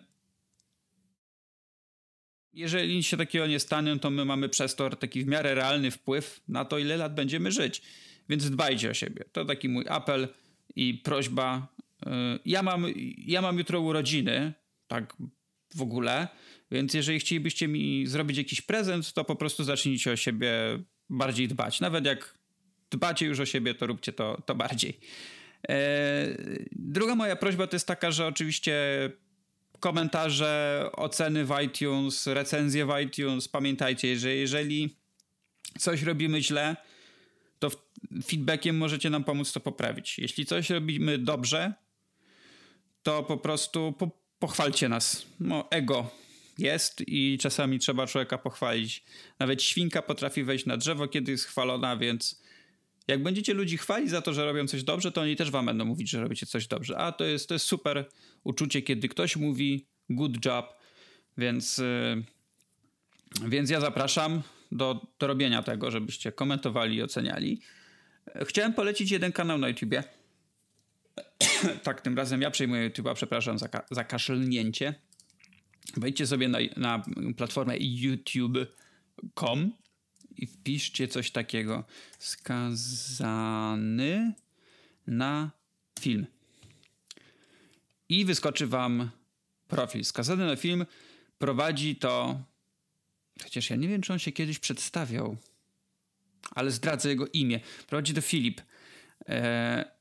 jeżeli 2.53 3.03
się 3.03 3.17
takiego 3.17 3.47
nie 3.47 3.59
stanie, 3.59 3.99
to 3.99 4.09
my 4.09 4.25
mamy 4.25 4.49
przez 4.49 4.75
to 4.75 4.89
taki 4.89 5.23
w 5.23 5.27
miarę 5.27 5.55
realny 5.55 5.91
wpływ 5.91 6.41
na 6.47 6.65
to, 6.65 6.77
ile 6.77 6.97
lat 6.97 7.15
będziemy 7.15 7.51
żyć. 7.51 7.81
Więc 8.29 8.49
dbajcie 8.49 8.89
o 8.89 8.93
siebie. 8.93 9.25
To 9.31 9.45
taki 9.45 9.69
mój 9.69 9.85
apel 9.89 10.27
i 10.75 10.93
prośba. 10.93 11.67
Y, 12.05 12.09
ja 12.45 12.63
mam, 12.63 12.85
ja 13.17 13.41
mam 13.41 13.57
jutro 13.57 13.79
urodziny, 13.79 14.53
tak 14.87 15.17
w 15.75 15.81
ogóle, 15.81 16.27
więc 16.71 16.93
jeżeli 16.93 17.19
chcielibyście 17.19 17.67
mi 17.67 18.07
zrobić 18.07 18.37
jakiś 18.37 18.61
prezent, 18.61 19.13
to 19.13 19.23
po 19.25 19.35
prostu 19.35 19.63
zacznijcie 19.63 20.11
o 20.11 20.15
siebie 20.15 20.53
bardziej 21.11 21.47
dbać. 21.47 21.79
Nawet 21.79 22.05
jak 22.05 22.33
dbacie 22.91 23.25
już 23.25 23.39
o 23.39 23.45
siebie, 23.45 23.75
to 23.75 23.87
róbcie 23.87 24.13
to, 24.13 24.41
to 24.45 24.55
bardziej. 24.55 24.99
E, 25.69 25.75
druga 26.71 27.15
moja 27.15 27.35
prośba 27.35 27.67
to 27.67 27.75
jest 27.75 27.87
taka, 27.87 28.11
że 28.11 28.27
oczywiście 28.27 28.75
komentarze, 29.79 30.89
oceny 30.93 31.45
w 31.45 31.53
iTunes, 31.65 32.27
recenzje 32.27 32.85
w 32.85 32.99
iTunes. 32.99 33.47
Pamiętajcie, 33.47 34.17
że 34.17 34.35
jeżeli 34.35 34.95
coś 35.79 36.03
robimy 36.03 36.43
źle, 36.43 36.75
to 37.59 37.71
feedbackiem 38.25 38.77
możecie 38.77 39.09
nam 39.09 39.23
pomóc 39.23 39.51
to 39.51 39.59
poprawić. 39.59 40.19
Jeśli 40.19 40.45
coś 40.45 40.69
robimy 40.69 41.17
dobrze, 41.17 41.73
to 43.03 43.23
po 43.23 43.37
prostu 43.37 43.93
po, 43.93 44.09
pochwalcie 44.39 44.89
nas. 44.89 45.25
No, 45.39 45.67
ego 45.71 46.20
jest 46.61 47.03
i 47.07 47.37
czasami 47.37 47.79
trzeba 47.79 48.07
człowieka 48.07 48.37
pochwalić. 48.37 49.03
Nawet 49.39 49.63
świnka 49.63 50.01
potrafi 50.01 50.43
wejść 50.43 50.65
na 50.65 50.77
drzewo, 50.77 51.07
kiedy 51.07 51.31
jest 51.31 51.45
chwalona, 51.45 51.97
więc 51.97 52.41
jak 53.07 53.23
będziecie 53.23 53.53
ludzi 53.53 53.77
chwalić 53.77 54.09
za 54.09 54.21
to, 54.21 54.33
że 54.33 54.45
robią 54.45 54.67
coś 54.67 54.83
dobrze, 54.83 55.11
to 55.11 55.21
oni 55.21 55.35
też 55.35 55.51
wam 55.51 55.65
będą 55.65 55.85
mówić, 55.85 56.09
że 56.09 56.21
robicie 56.21 56.45
coś 56.45 56.67
dobrze. 56.67 56.97
A 56.97 57.11
to 57.11 57.25
jest, 57.25 57.47
to 57.47 57.55
jest 57.55 57.65
super 57.65 58.09
uczucie, 58.43 58.81
kiedy 58.81 59.09
ktoś 59.09 59.35
mówi 59.35 59.85
good 60.09 60.45
job, 60.45 60.75
więc, 61.37 61.77
yy, 61.77 62.23
więc 63.49 63.69
ja 63.69 63.79
zapraszam 63.79 64.41
do, 64.71 65.07
do 65.19 65.27
robienia 65.27 65.63
tego, 65.63 65.91
żebyście 65.91 66.31
komentowali 66.31 66.95
i 66.95 67.03
oceniali. 67.03 67.61
Chciałem 68.45 68.73
polecić 68.73 69.11
jeden 69.11 69.31
kanał 69.31 69.57
na 69.57 69.67
YouTubie. 69.67 70.03
tak, 71.83 72.01
tym 72.01 72.17
razem 72.17 72.41
ja 72.41 72.51
przejmuję 72.51 72.89
YouTube'a, 72.89 73.13
przepraszam 73.13 73.59
za, 73.59 73.69
za 73.91 74.03
kaszlnięcie. 74.03 74.95
Wejdźcie 75.97 76.27
sobie 76.27 76.47
na, 76.47 76.59
na 76.77 77.03
platformę 77.37 77.75
youtube.com 77.79 79.71
i 80.37 80.47
wpiszcie 80.47 81.07
coś 81.07 81.31
takiego. 81.31 81.83
Skazany 82.19 83.63
na 85.07 85.51
film. 85.99 86.25
I 88.09 88.25
wyskoczy 88.25 88.67
wam 88.67 89.09
profil. 89.67 90.05
Skazany 90.05 90.45
na 90.45 90.55
film 90.55 90.85
prowadzi 91.37 91.95
to. 91.95 92.41
Chociaż 93.43 93.69
ja 93.69 93.75
nie 93.75 93.87
wiem, 93.87 94.01
czy 94.01 94.13
on 94.13 94.19
się 94.19 94.31
kiedyś 94.31 94.59
przedstawiał, 94.59 95.37
ale 96.51 96.71
zdradzę 96.71 97.09
jego 97.09 97.27
imię. 97.27 97.59
Prowadzi 97.87 98.13
to 98.13 98.21
Filip. 98.21 98.61
E, 99.29 99.91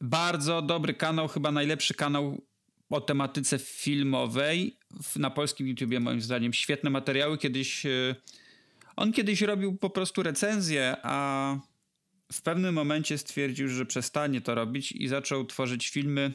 bardzo 0.00 0.62
dobry 0.62 0.94
kanał, 0.94 1.28
chyba 1.28 1.52
najlepszy 1.52 1.94
kanał 1.94 2.42
o 2.90 3.00
tematyce 3.00 3.58
filmowej 3.58 4.78
na 5.16 5.30
polskim 5.30 5.68
YouTubie, 5.68 6.00
moim 6.00 6.20
zdaniem. 6.20 6.52
Świetne 6.52 6.90
materiały. 6.90 7.38
Kiedyś. 7.38 7.86
E, 7.86 8.14
on 8.96 9.12
kiedyś 9.12 9.42
robił 9.42 9.76
po 9.76 9.90
prostu 9.90 10.22
recenzję, 10.22 10.96
a 11.02 11.56
w 12.32 12.42
pewnym 12.42 12.74
momencie 12.74 13.18
stwierdził, 13.18 13.68
że 13.68 13.86
przestanie 13.86 14.40
to 14.40 14.54
robić 14.54 14.92
i 14.92 15.08
zaczął 15.08 15.44
tworzyć 15.44 15.88
filmy 15.88 16.32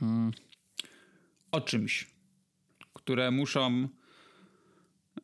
hmm, 0.00 0.32
o 1.52 1.60
czymś, 1.60 2.06
które 2.94 3.30
muszą, 3.30 3.88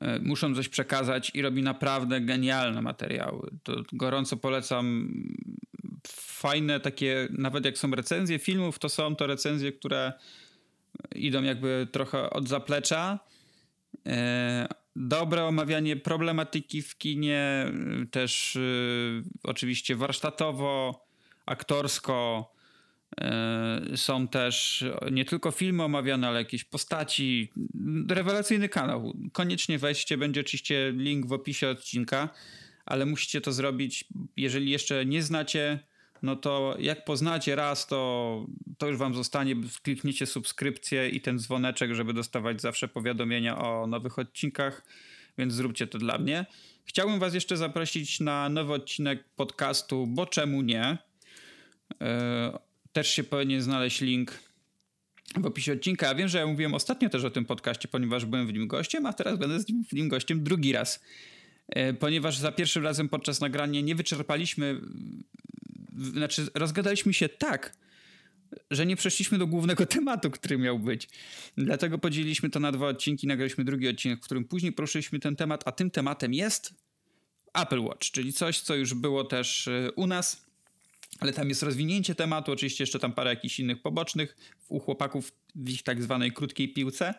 e, 0.01 0.19
muszą 0.19 0.55
coś 0.55 0.69
przekazać 0.69 1.31
i 1.35 1.43
robi 1.43 1.63
naprawdę 1.63 2.21
genialne 2.21 2.83
materiały. 2.83 3.51
To 3.63 3.83
gorąco 3.93 4.37
polecam. 4.37 5.15
Fajne 6.17 6.81
takie, 6.81 7.29
nawet 7.31 7.65
jak 7.65 7.79
są 7.79 7.91
recenzje 7.91 8.39
filmów, 8.39 8.79
to 8.79 8.89
są 8.89 9.17
to 9.17 9.27
recenzje, 9.27 9.73
które 9.73 10.13
idą 11.15 11.43
jakby 11.43 11.89
trochę 11.93 12.31
od 12.31 12.49
zaplecza. 12.49 13.19
E, 14.07 14.69
dobre 14.97 15.45
omawianie 15.45 15.97
problematyki 15.97 16.83
w 16.83 16.99
kinie, 16.99 17.73
też 18.11 18.57
y, 18.57 19.23
oczywiście 19.43 19.97
warsztatowo, 19.97 21.05
aktorsko. 21.47 22.51
Są 23.97 24.29
też 24.29 24.85
nie 25.11 25.25
tylko 25.25 25.51
filmy 25.51 25.83
omawiane, 25.83 26.29
ale 26.29 26.39
jakieś 26.39 26.65
postaci. 26.65 27.53
Rewelacyjny 28.09 28.69
kanał. 28.69 29.15
Koniecznie 29.33 29.79
weźcie, 29.79 30.19
będzie 30.19 30.41
oczywiście 30.41 30.93
link 30.97 31.27
w 31.27 31.33
opisie 31.33 31.69
odcinka, 31.69 32.29
ale 32.87 33.07
musicie 33.07 33.41
to 33.41 33.53
zrobić. 33.53 34.05
Jeżeli 34.37 34.71
jeszcze 34.71 35.07
nie 35.07 35.23
znacie, 35.23 35.79
no 36.25 36.37
to 36.37 36.77
jak 36.79 37.05
poznacie 37.05 37.55
raz, 37.57 37.87
to, 37.87 38.47
to 38.79 38.89
już 38.89 38.97
wam 38.97 39.15
zostanie. 39.15 39.57
Kliknijcie 39.83 40.27
subskrypcję 40.27 41.09
i 41.09 41.21
ten 41.21 41.39
dzwoneczek, 41.39 41.95
żeby 41.95 42.13
dostawać 42.13 42.61
zawsze 42.61 42.89
powiadomienia 42.89 43.59
o 43.59 43.87
nowych 43.87 44.19
odcinkach, 44.19 44.85
więc 45.39 45.53
zróbcie 45.53 45.87
to 45.87 45.99
dla 45.99 46.19
mnie. 46.19 46.47
Chciałbym 46.85 47.19
was 47.19 47.35
jeszcze 47.35 47.57
zaprosić 47.57 48.21
na 48.21 48.49
nowy 48.49 48.73
odcinek 48.73 49.25
podcastu, 49.37 50.07
bo 50.07 50.27
czemu 50.27 50.63
nie? 50.63 50.99
Yy, 51.91 52.07
też 52.93 53.11
się 53.11 53.25
powinien 53.25 53.63
znaleźć 53.63 54.01
link 54.01 54.39
w 55.37 55.47
opisie 55.47 55.73
odcinka. 55.73 56.07
Ja 56.07 56.15
wiem, 56.15 56.29
że 56.29 56.39
ja 56.39 56.47
mówiłem 56.47 56.75
ostatnio 56.75 57.09
też 57.09 57.25
o 57.25 57.31
tym 57.31 57.45
podcaście, 57.45 57.89
ponieważ 57.89 58.25
byłem 58.25 58.47
w 58.47 58.53
nim 58.53 58.69
gościem, 58.69 59.07
a 59.07 59.13
teraz 59.13 59.39
będę 59.39 59.59
w 59.89 59.93
nim 59.93 60.09
gościem 60.09 60.45
drugi 60.45 60.73
raz. 60.73 61.03
Yy, 61.77 61.95
ponieważ 61.95 62.39
za 62.39 62.53
pierwszym 62.53 62.85
razem 62.85 63.09
podczas 63.09 63.41
nagrania 63.41 63.81
nie 63.81 63.95
wyczerpaliśmy 63.95 64.81
znaczy 65.95 66.47
rozgadaliśmy 66.55 67.15
się 67.15 67.29
tak, 67.29 67.77
że 68.71 68.87
nie 68.87 68.97
przeszliśmy 68.97 69.39
do 69.39 69.47
głównego 69.47 69.87
tematu, 69.97 70.31
który 70.31 70.59
miał 70.59 70.79
być. 70.79 71.09
Dlatego 71.57 71.99
podzieliliśmy 71.99 72.51
to 72.51 72.61
na 72.61 72.73
dwa 72.73 72.87
odcinki, 72.87 73.27
nagraliśmy 73.27 73.65
drugi 73.65 73.89
odcinek, 73.89 74.21
w 74.21 74.25
którym 74.25 74.45
później 74.45 74.73
poruszyliśmy 74.73 75.19
ten 75.19 75.37
temat, 75.37 75.63
a 75.67 75.73
tym 75.73 75.91
tematem 75.91 76.35
jest 76.35 76.75
Apple 77.55 77.81
Watch, 77.81 78.11
czyli 78.11 78.33
coś, 78.33 78.61
co 78.61 78.75
już 78.75 78.95
było 78.95 79.25
też 79.25 79.67
y, 79.67 79.91
u 79.97 80.07
nas, 80.07 80.47
ale 81.21 81.33
tam 81.33 81.49
jest 81.49 81.63
rozwinięcie 81.63 82.15
tematu, 82.15 82.53
oczywiście 82.53 82.83
jeszcze 82.83 82.99
tam 82.99 83.13
parę 83.13 83.31
jakichś 83.31 83.61
innych 83.61 83.83
pobocznych 83.83 84.37
u 84.69 84.81
chłopaków 84.81 85.33
w 85.55 85.69
ich 85.69 85.83
tak 85.83 86.03
zwanej 86.03 86.33
krótkiej 86.33 86.73
piłce, 86.73 87.15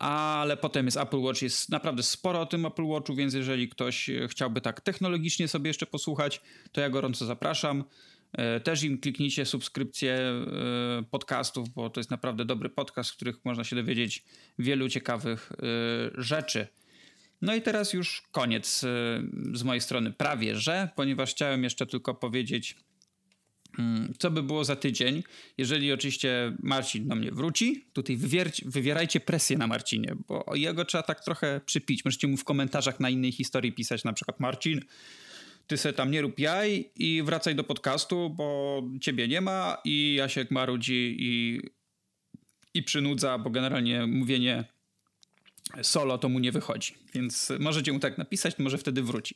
ale 0.00 0.56
potem 0.56 0.86
jest 0.86 0.96
Apple 0.96 1.20
Watch, 1.20 1.42
jest 1.42 1.68
naprawdę 1.68 2.02
sporo 2.02 2.40
o 2.40 2.46
tym 2.46 2.66
Apple 2.66 2.86
Watchu, 2.86 3.14
więc 3.14 3.34
jeżeli 3.34 3.68
ktoś 3.68 4.10
chciałby 4.28 4.60
tak 4.60 4.80
technologicznie 4.80 5.48
sobie 5.48 5.68
jeszcze 5.68 5.86
posłuchać, 5.86 6.40
to 6.72 6.80
ja 6.80 6.90
gorąco 6.90 7.26
zapraszam. 7.26 7.84
E, 8.32 8.60
też 8.60 8.82
im 8.82 8.98
kliknijcie 8.98 9.46
subskrypcję 9.46 10.14
e, 10.14 10.42
podcastów, 11.10 11.68
bo 11.68 11.90
to 11.90 12.00
jest 12.00 12.10
naprawdę 12.10 12.44
dobry 12.44 12.68
podcast, 12.68 13.10
w 13.10 13.16
których 13.16 13.44
można 13.44 13.64
się 13.64 13.76
dowiedzieć 13.76 14.24
wielu 14.58 14.88
ciekawych 14.88 15.52
e, 15.52 15.56
rzeczy. 16.22 16.66
No 17.42 17.54
i 17.54 17.62
teraz 17.62 17.92
już 17.92 18.22
koniec 18.32 18.80
z 19.54 19.62
mojej 19.62 19.80
strony, 19.80 20.12
prawie 20.12 20.56
że, 20.56 20.88
ponieważ 20.96 21.30
chciałem 21.30 21.64
jeszcze 21.64 21.86
tylko 21.86 22.14
powiedzieć 22.14 22.76
co 24.18 24.30
by 24.30 24.42
było 24.42 24.64
za 24.64 24.76
tydzień, 24.76 25.22
jeżeli 25.58 25.92
oczywiście 25.92 26.56
Marcin 26.62 27.08
do 27.08 27.14
mnie 27.14 27.32
wróci, 27.32 27.84
tutaj 27.92 28.16
wywierć, 28.16 28.64
wywierajcie 28.64 29.20
presję 29.20 29.58
na 29.58 29.66
Marcinie, 29.66 30.14
bo 30.28 30.44
jego 30.54 30.84
trzeba 30.84 31.02
tak 31.02 31.24
trochę 31.24 31.60
przypić. 31.66 32.04
Możecie 32.04 32.26
mu 32.26 32.36
w 32.36 32.44
komentarzach 32.44 33.00
na 33.00 33.10
innej 33.10 33.32
historii 33.32 33.72
pisać 33.72 34.04
na 34.04 34.12
przykład 34.12 34.40
Marcin, 34.40 34.80
ty 35.66 35.76
se 35.76 35.92
tam 35.92 36.10
nie 36.10 36.22
rób 36.22 36.38
jaj 36.38 36.90
i 36.96 37.22
wracaj 37.22 37.54
do 37.54 37.64
podcastu, 37.64 38.30
bo 38.30 38.82
ciebie 39.00 39.28
nie 39.28 39.40
ma 39.40 39.76
i 39.84 40.14
Jasiek 40.14 40.50
marudzi 40.50 41.16
i, 41.18 41.60
i 42.74 42.82
przynudza, 42.82 43.38
bo 43.38 43.50
generalnie 43.50 44.06
mówienie 44.06 44.64
solo 45.82 46.18
to 46.18 46.28
mu 46.28 46.38
nie 46.38 46.52
wychodzi. 46.52 46.94
Więc 47.14 47.52
możecie 47.60 47.92
mu 47.92 47.98
tak 47.98 48.18
napisać, 48.18 48.58
może 48.58 48.78
wtedy 48.78 49.02
wróci. 49.02 49.34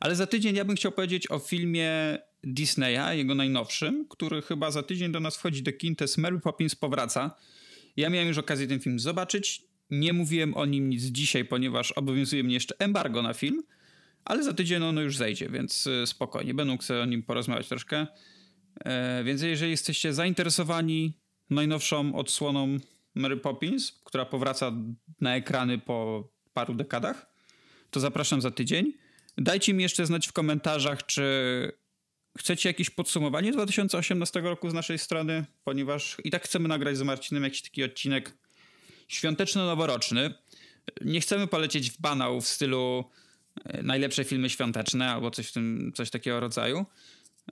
Ale 0.00 0.16
za 0.16 0.26
tydzień 0.26 0.56
ja 0.56 0.64
bym 0.64 0.76
chciał 0.76 0.92
powiedzieć 0.92 1.30
o 1.30 1.38
filmie 1.38 2.18
Disneya, 2.54 3.16
jego 3.16 3.34
najnowszym, 3.34 4.06
który 4.08 4.42
chyba 4.42 4.70
za 4.70 4.82
tydzień 4.82 5.12
do 5.12 5.20
nas 5.20 5.36
wchodzi 5.36 5.62
do 5.62 5.72
kin, 5.72 5.96
to 5.96 6.04
jest 6.04 6.18
Mary 6.18 6.40
Poppins 6.40 6.74
powraca. 6.74 7.36
Ja 7.96 8.10
miałem 8.10 8.28
już 8.28 8.38
okazję 8.38 8.66
ten 8.66 8.80
film 8.80 8.98
zobaczyć. 8.98 9.62
Nie 9.90 10.12
mówiłem 10.12 10.54
o 10.54 10.66
nim 10.66 10.90
nic 10.90 11.02
dzisiaj, 11.02 11.44
ponieważ 11.44 11.92
obowiązuje 11.92 12.44
mnie 12.44 12.54
jeszcze 12.54 12.74
embargo 12.78 13.22
na 13.22 13.34
film, 13.34 13.62
ale 14.24 14.42
za 14.42 14.52
tydzień 14.52 14.82
ono 14.82 15.00
już 15.00 15.16
zejdzie, 15.16 15.48
więc 15.48 15.86
y, 15.86 16.06
spokojnie. 16.06 16.54
Będę 16.54 16.72
mógł 16.72 16.84
sobie 16.84 17.00
o 17.00 17.04
nim 17.04 17.22
porozmawiać 17.22 17.68
troszkę. 17.68 18.06
E, 18.84 19.24
więc 19.24 19.42
jeżeli 19.42 19.70
jesteście 19.70 20.14
zainteresowani 20.14 21.18
najnowszą 21.50 22.14
odsłoną 22.14 22.76
Mary 23.14 23.36
Poppins, 23.36 23.92
która 24.04 24.24
powraca 24.24 24.72
na 25.20 25.36
ekrany 25.36 25.78
po 25.78 26.28
paru 26.52 26.74
dekadach, 26.74 27.26
to 27.90 28.00
zapraszam 28.00 28.40
za 28.40 28.50
tydzień. 28.50 28.92
Dajcie 29.38 29.74
mi 29.74 29.82
jeszcze 29.82 30.06
znać 30.06 30.26
w 30.26 30.32
komentarzach, 30.32 31.06
czy 31.06 31.22
chcecie 32.38 32.68
jakieś 32.68 32.90
podsumowanie 32.90 33.52
2018 33.52 34.40
roku 34.40 34.70
z 34.70 34.74
naszej 34.74 34.98
strony, 34.98 35.44
ponieważ 35.64 36.16
i 36.24 36.30
tak 36.30 36.44
chcemy 36.44 36.68
nagrać 36.68 36.96
z 36.96 37.02
Marcinem 37.02 37.44
jakiś 37.44 37.62
taki 37.62 37.84
odcinek 37.84 38.34
świąteczno-noworoczny. 39.08 40.34
Nie 41.00 41.20
chcemy 41.20 41.46
polecieć 41.46 41.90
w 41.90 42.00
banał 42.00 42.40
w 42.40 42.48
stylu 42.48 43.04
e, 43.64 43.82
najlepsze 43.82 44.24
filmy 44.24 44.50
świąteczne 44.50 45.10
albo 45.10 45.30
coś, 45.30 45.46
w 45.46 45.52
tym, 45.52 45.92
coś 45.94 46.10
takiego 46.10 46.40
rodzaju, 46.40 46.86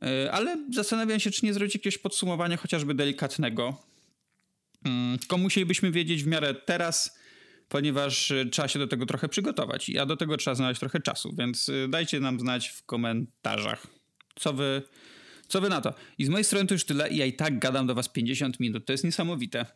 e, 0.02 0.32
ale 0.32 0.56
zastanawiam 0.74 1.20
się, 1.20 1.30
czy 1.30 1.46
nie 1.46 1.54
zrobić 1.54 1.74
jakiegoś 1.74 1.98
podsumowania 1.98 2.56
chociażby 2.56 2.94
delikatnego. 2.94 3.82
Mm, 4.84 5.18
tylko 5.18 5.38
musielibyśmy 5.38 5.90
wiedzieć 5.90 6.24
w 6.24 6.26
miarę 6.26 6.54
teraz, 6.54 7.18
ponieważ 7.68 8.30
e, 8.30 8.46
trzeba 8.46 8.68
się 8.68 8.78
do 8.78 8.86
tego 8.86 9.06
trochę 9.06 9.28
przygotować, 9.28 9.90
a 10.00 10.06
do 10.06 10.16
tego 10.16 10.36
trzeba 10.36 10.54
znaleźć 10.54 10.80
trochę 10.80 11.00
czasu, 11.00 11.34
więc 11.38 11.70
dajcie 11.88 12.20
nam 12.20 12.40
znać 12.40 12.68
w 12.68 12.82
komentarzach. 12.84 13.96
Co 14.38 14.52
wy, 14.52 14.82
co 15.48 15.60
wy 15.60 15.68
na 15.68 15.80
to? 15.80 15.94
I 16.18 16.24
z 16.24 16.28
mojej 16.28 16.44
strony 16.44 16.66
to 16.66 16.74
już 16.74 16.84
tyle 16.84 17.10
ja 17.10 17.26
i 17.26 17.32
tak 17.32 17.58
gadam 17.58 17.86
do 17.86 17.94
was 17.94 18.08
50 18.08 18.60
minut. 18.60 18.86
To 18.86 18.92
jest 18.92 19.04
niesamowite. 19.04 19.66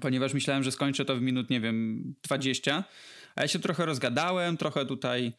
Ponieważ 0.00 0.34
myślałem, 0.34 0.62
że 0.62 0.72
skończę 0.72 1.04
to 1.04 1.16
w 1.16 1.22
minut, 1.22 1.50
nie 1.50 1.60
wiem, 1.60 2.04
20. 2.22 2.84
A 3.36 3.42
ja 3.42 3.48
się 3.48 3.58
trochę 3.58 3.86
rozgadałem, 3.86 4.56
trochę 4.56 4.86
tutaj 4.86 5.32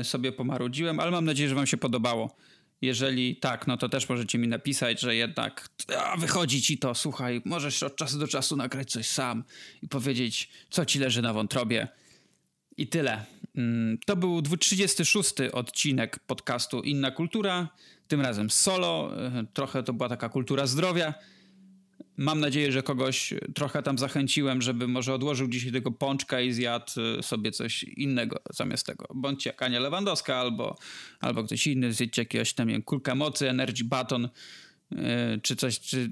y, 0.00 0.04
sobie 0.04 0.32
pomarudziłem, 0.32 1.00
ale 1.00 1.10
mam 1.10 1.24
nadzieję, 1.24 1.48
że 1.48 1.54
wam 1.54 1.66
się 1.66 1.76
podobało. 1.76 2.36
Jeżeli 2.82 3.36
tak, 3.36 3.66
no 3.66 3.76
to 3.76 3.88
też 3.88 4.08
możecie 4.08 4.38
mi 4.38 4.48
napisać, 4.48 5.00
że 5.00 5.14
jednak 5.14 5.68
a, 5.98 6.16
wychodzi 6.16 6.62
ci 6.62 6.78
to, 6.78 6.94
słuchaj, 6.94 7.42
możesz 7.44 7.82
od 7.82 7.96
czasu 7.96 8.18
do 8.18 8.28
czasu 8.28 8.56
nagrać 8.56 8.90
coś 8.90 9.06
sam 9.06 9.44
i 9.82 9.88
powiedzieć, 9.88 10.48
co 10.70 10.84
ci 10.84 10.98
leży 10.98 11.22
na 11.22 11.32
wątrobie. 11.32 11.88
I 12.76 12.86
tyle. 12.86 13.24
Mm, 13.56 13.98
to 14.06 14.16
był 14.16 14.42
36 14.42 15.34
odcinek 15.52 16.18
podcastu 16.18 16.80
Inna 16.80 17.10
Kultura, 17.10 17.68
tym 18.08 18.20
razem 18.20 18.50
solo. 18.50 19.12
E, 19.26 19.46
trochę 19.52 19.82
to 19.82 19.92
była 19.92 20.08
taka 20.08 20.28
kultura 20.28 20.66
zdrowia. 20.66 21.14
Mam 22.16 22.40
nadzieję, 22.40 22.72
że 22.72 22.82
kogoś 22.82 23.34
trochę 23.54 23.82
tam 23.82 23.98
zachęciłem, 23.98 24.62
żeby 24.62 24.88
może 24.88 25.14
odłożył 25.14 25.48
dzisiaj 25.48 25.72
tego 25.72 25.90
pączka 25.90 26.40
i 26.40 26.52
zjadł 26.52 26.92
e, 27.18 27.22
sobie 27.22 27.52
coś 27.52 27.82
innego 27.82 28.40
zamiast 28.50 28.86
tego. 28.86 29.06
Bądźcie 29.14 29.50
jak 29.50 29.62
Ania 29.62 29.80
Lewandowska 29.80 30.36
albo, 30.36 30.76
albo 31.20 31.44
ktoś 31.44 31.66
inny, 31.66 31.92
zjedźcie 31.92 32.22
jakiegoś 32.22 32.52
tam 32.52 32.82
kulka 32.82 33.14
mocy, 33.14 33.50
energy 33.50 33.84
baton 33.84 34.28
e, 34.92 35.38
czy 35.42 35.56
coś, 35.56 35.80
czy, 35.80 36.10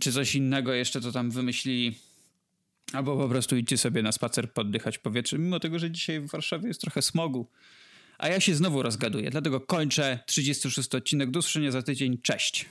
czy 0.00 0.12
coś 0.12 0.34
innego 0.34 0.74
jeszcze, 0.74 1.00
co 1.00 1.12
tam 1.12 1.30
wymyślili 1.30 1.94
Albo 2.92 3.16
po 3.16 3.28
prostu 3.28 3.56
idźcie 3.56 3.78
sobie 3.78 4.02
na 4.02 4.12
spacer 4.12 4.52
poddychać 4.52 4.98
powietrze, 4.98 5.38
mimo 5.38 5.60
tego, 5.60 5.78
że 5.78 5.90
dzisiaj 5.90 6.20
w 6.20 6.30
Warszawie 6.30 6.68
jest 6.68 6.80
trochę 6.80 7.02
smogu. 7.02 7.46
A 8.18 8.28
ja 8.28 8.40
się 8.40 8.54
znowu 8.54 8.82
rozgaduję, 8.82 9.30
dlatego 9.30 9.60
kończę 9.60 10.18
36 10.26 10.94
odcinek. 10.94 11.30
Do 11.30 11.38
usłyszenia 11.38 11.70
za 11.70 11.82
tydzień. 11.82 12.18
Cześć! 12.22 12.66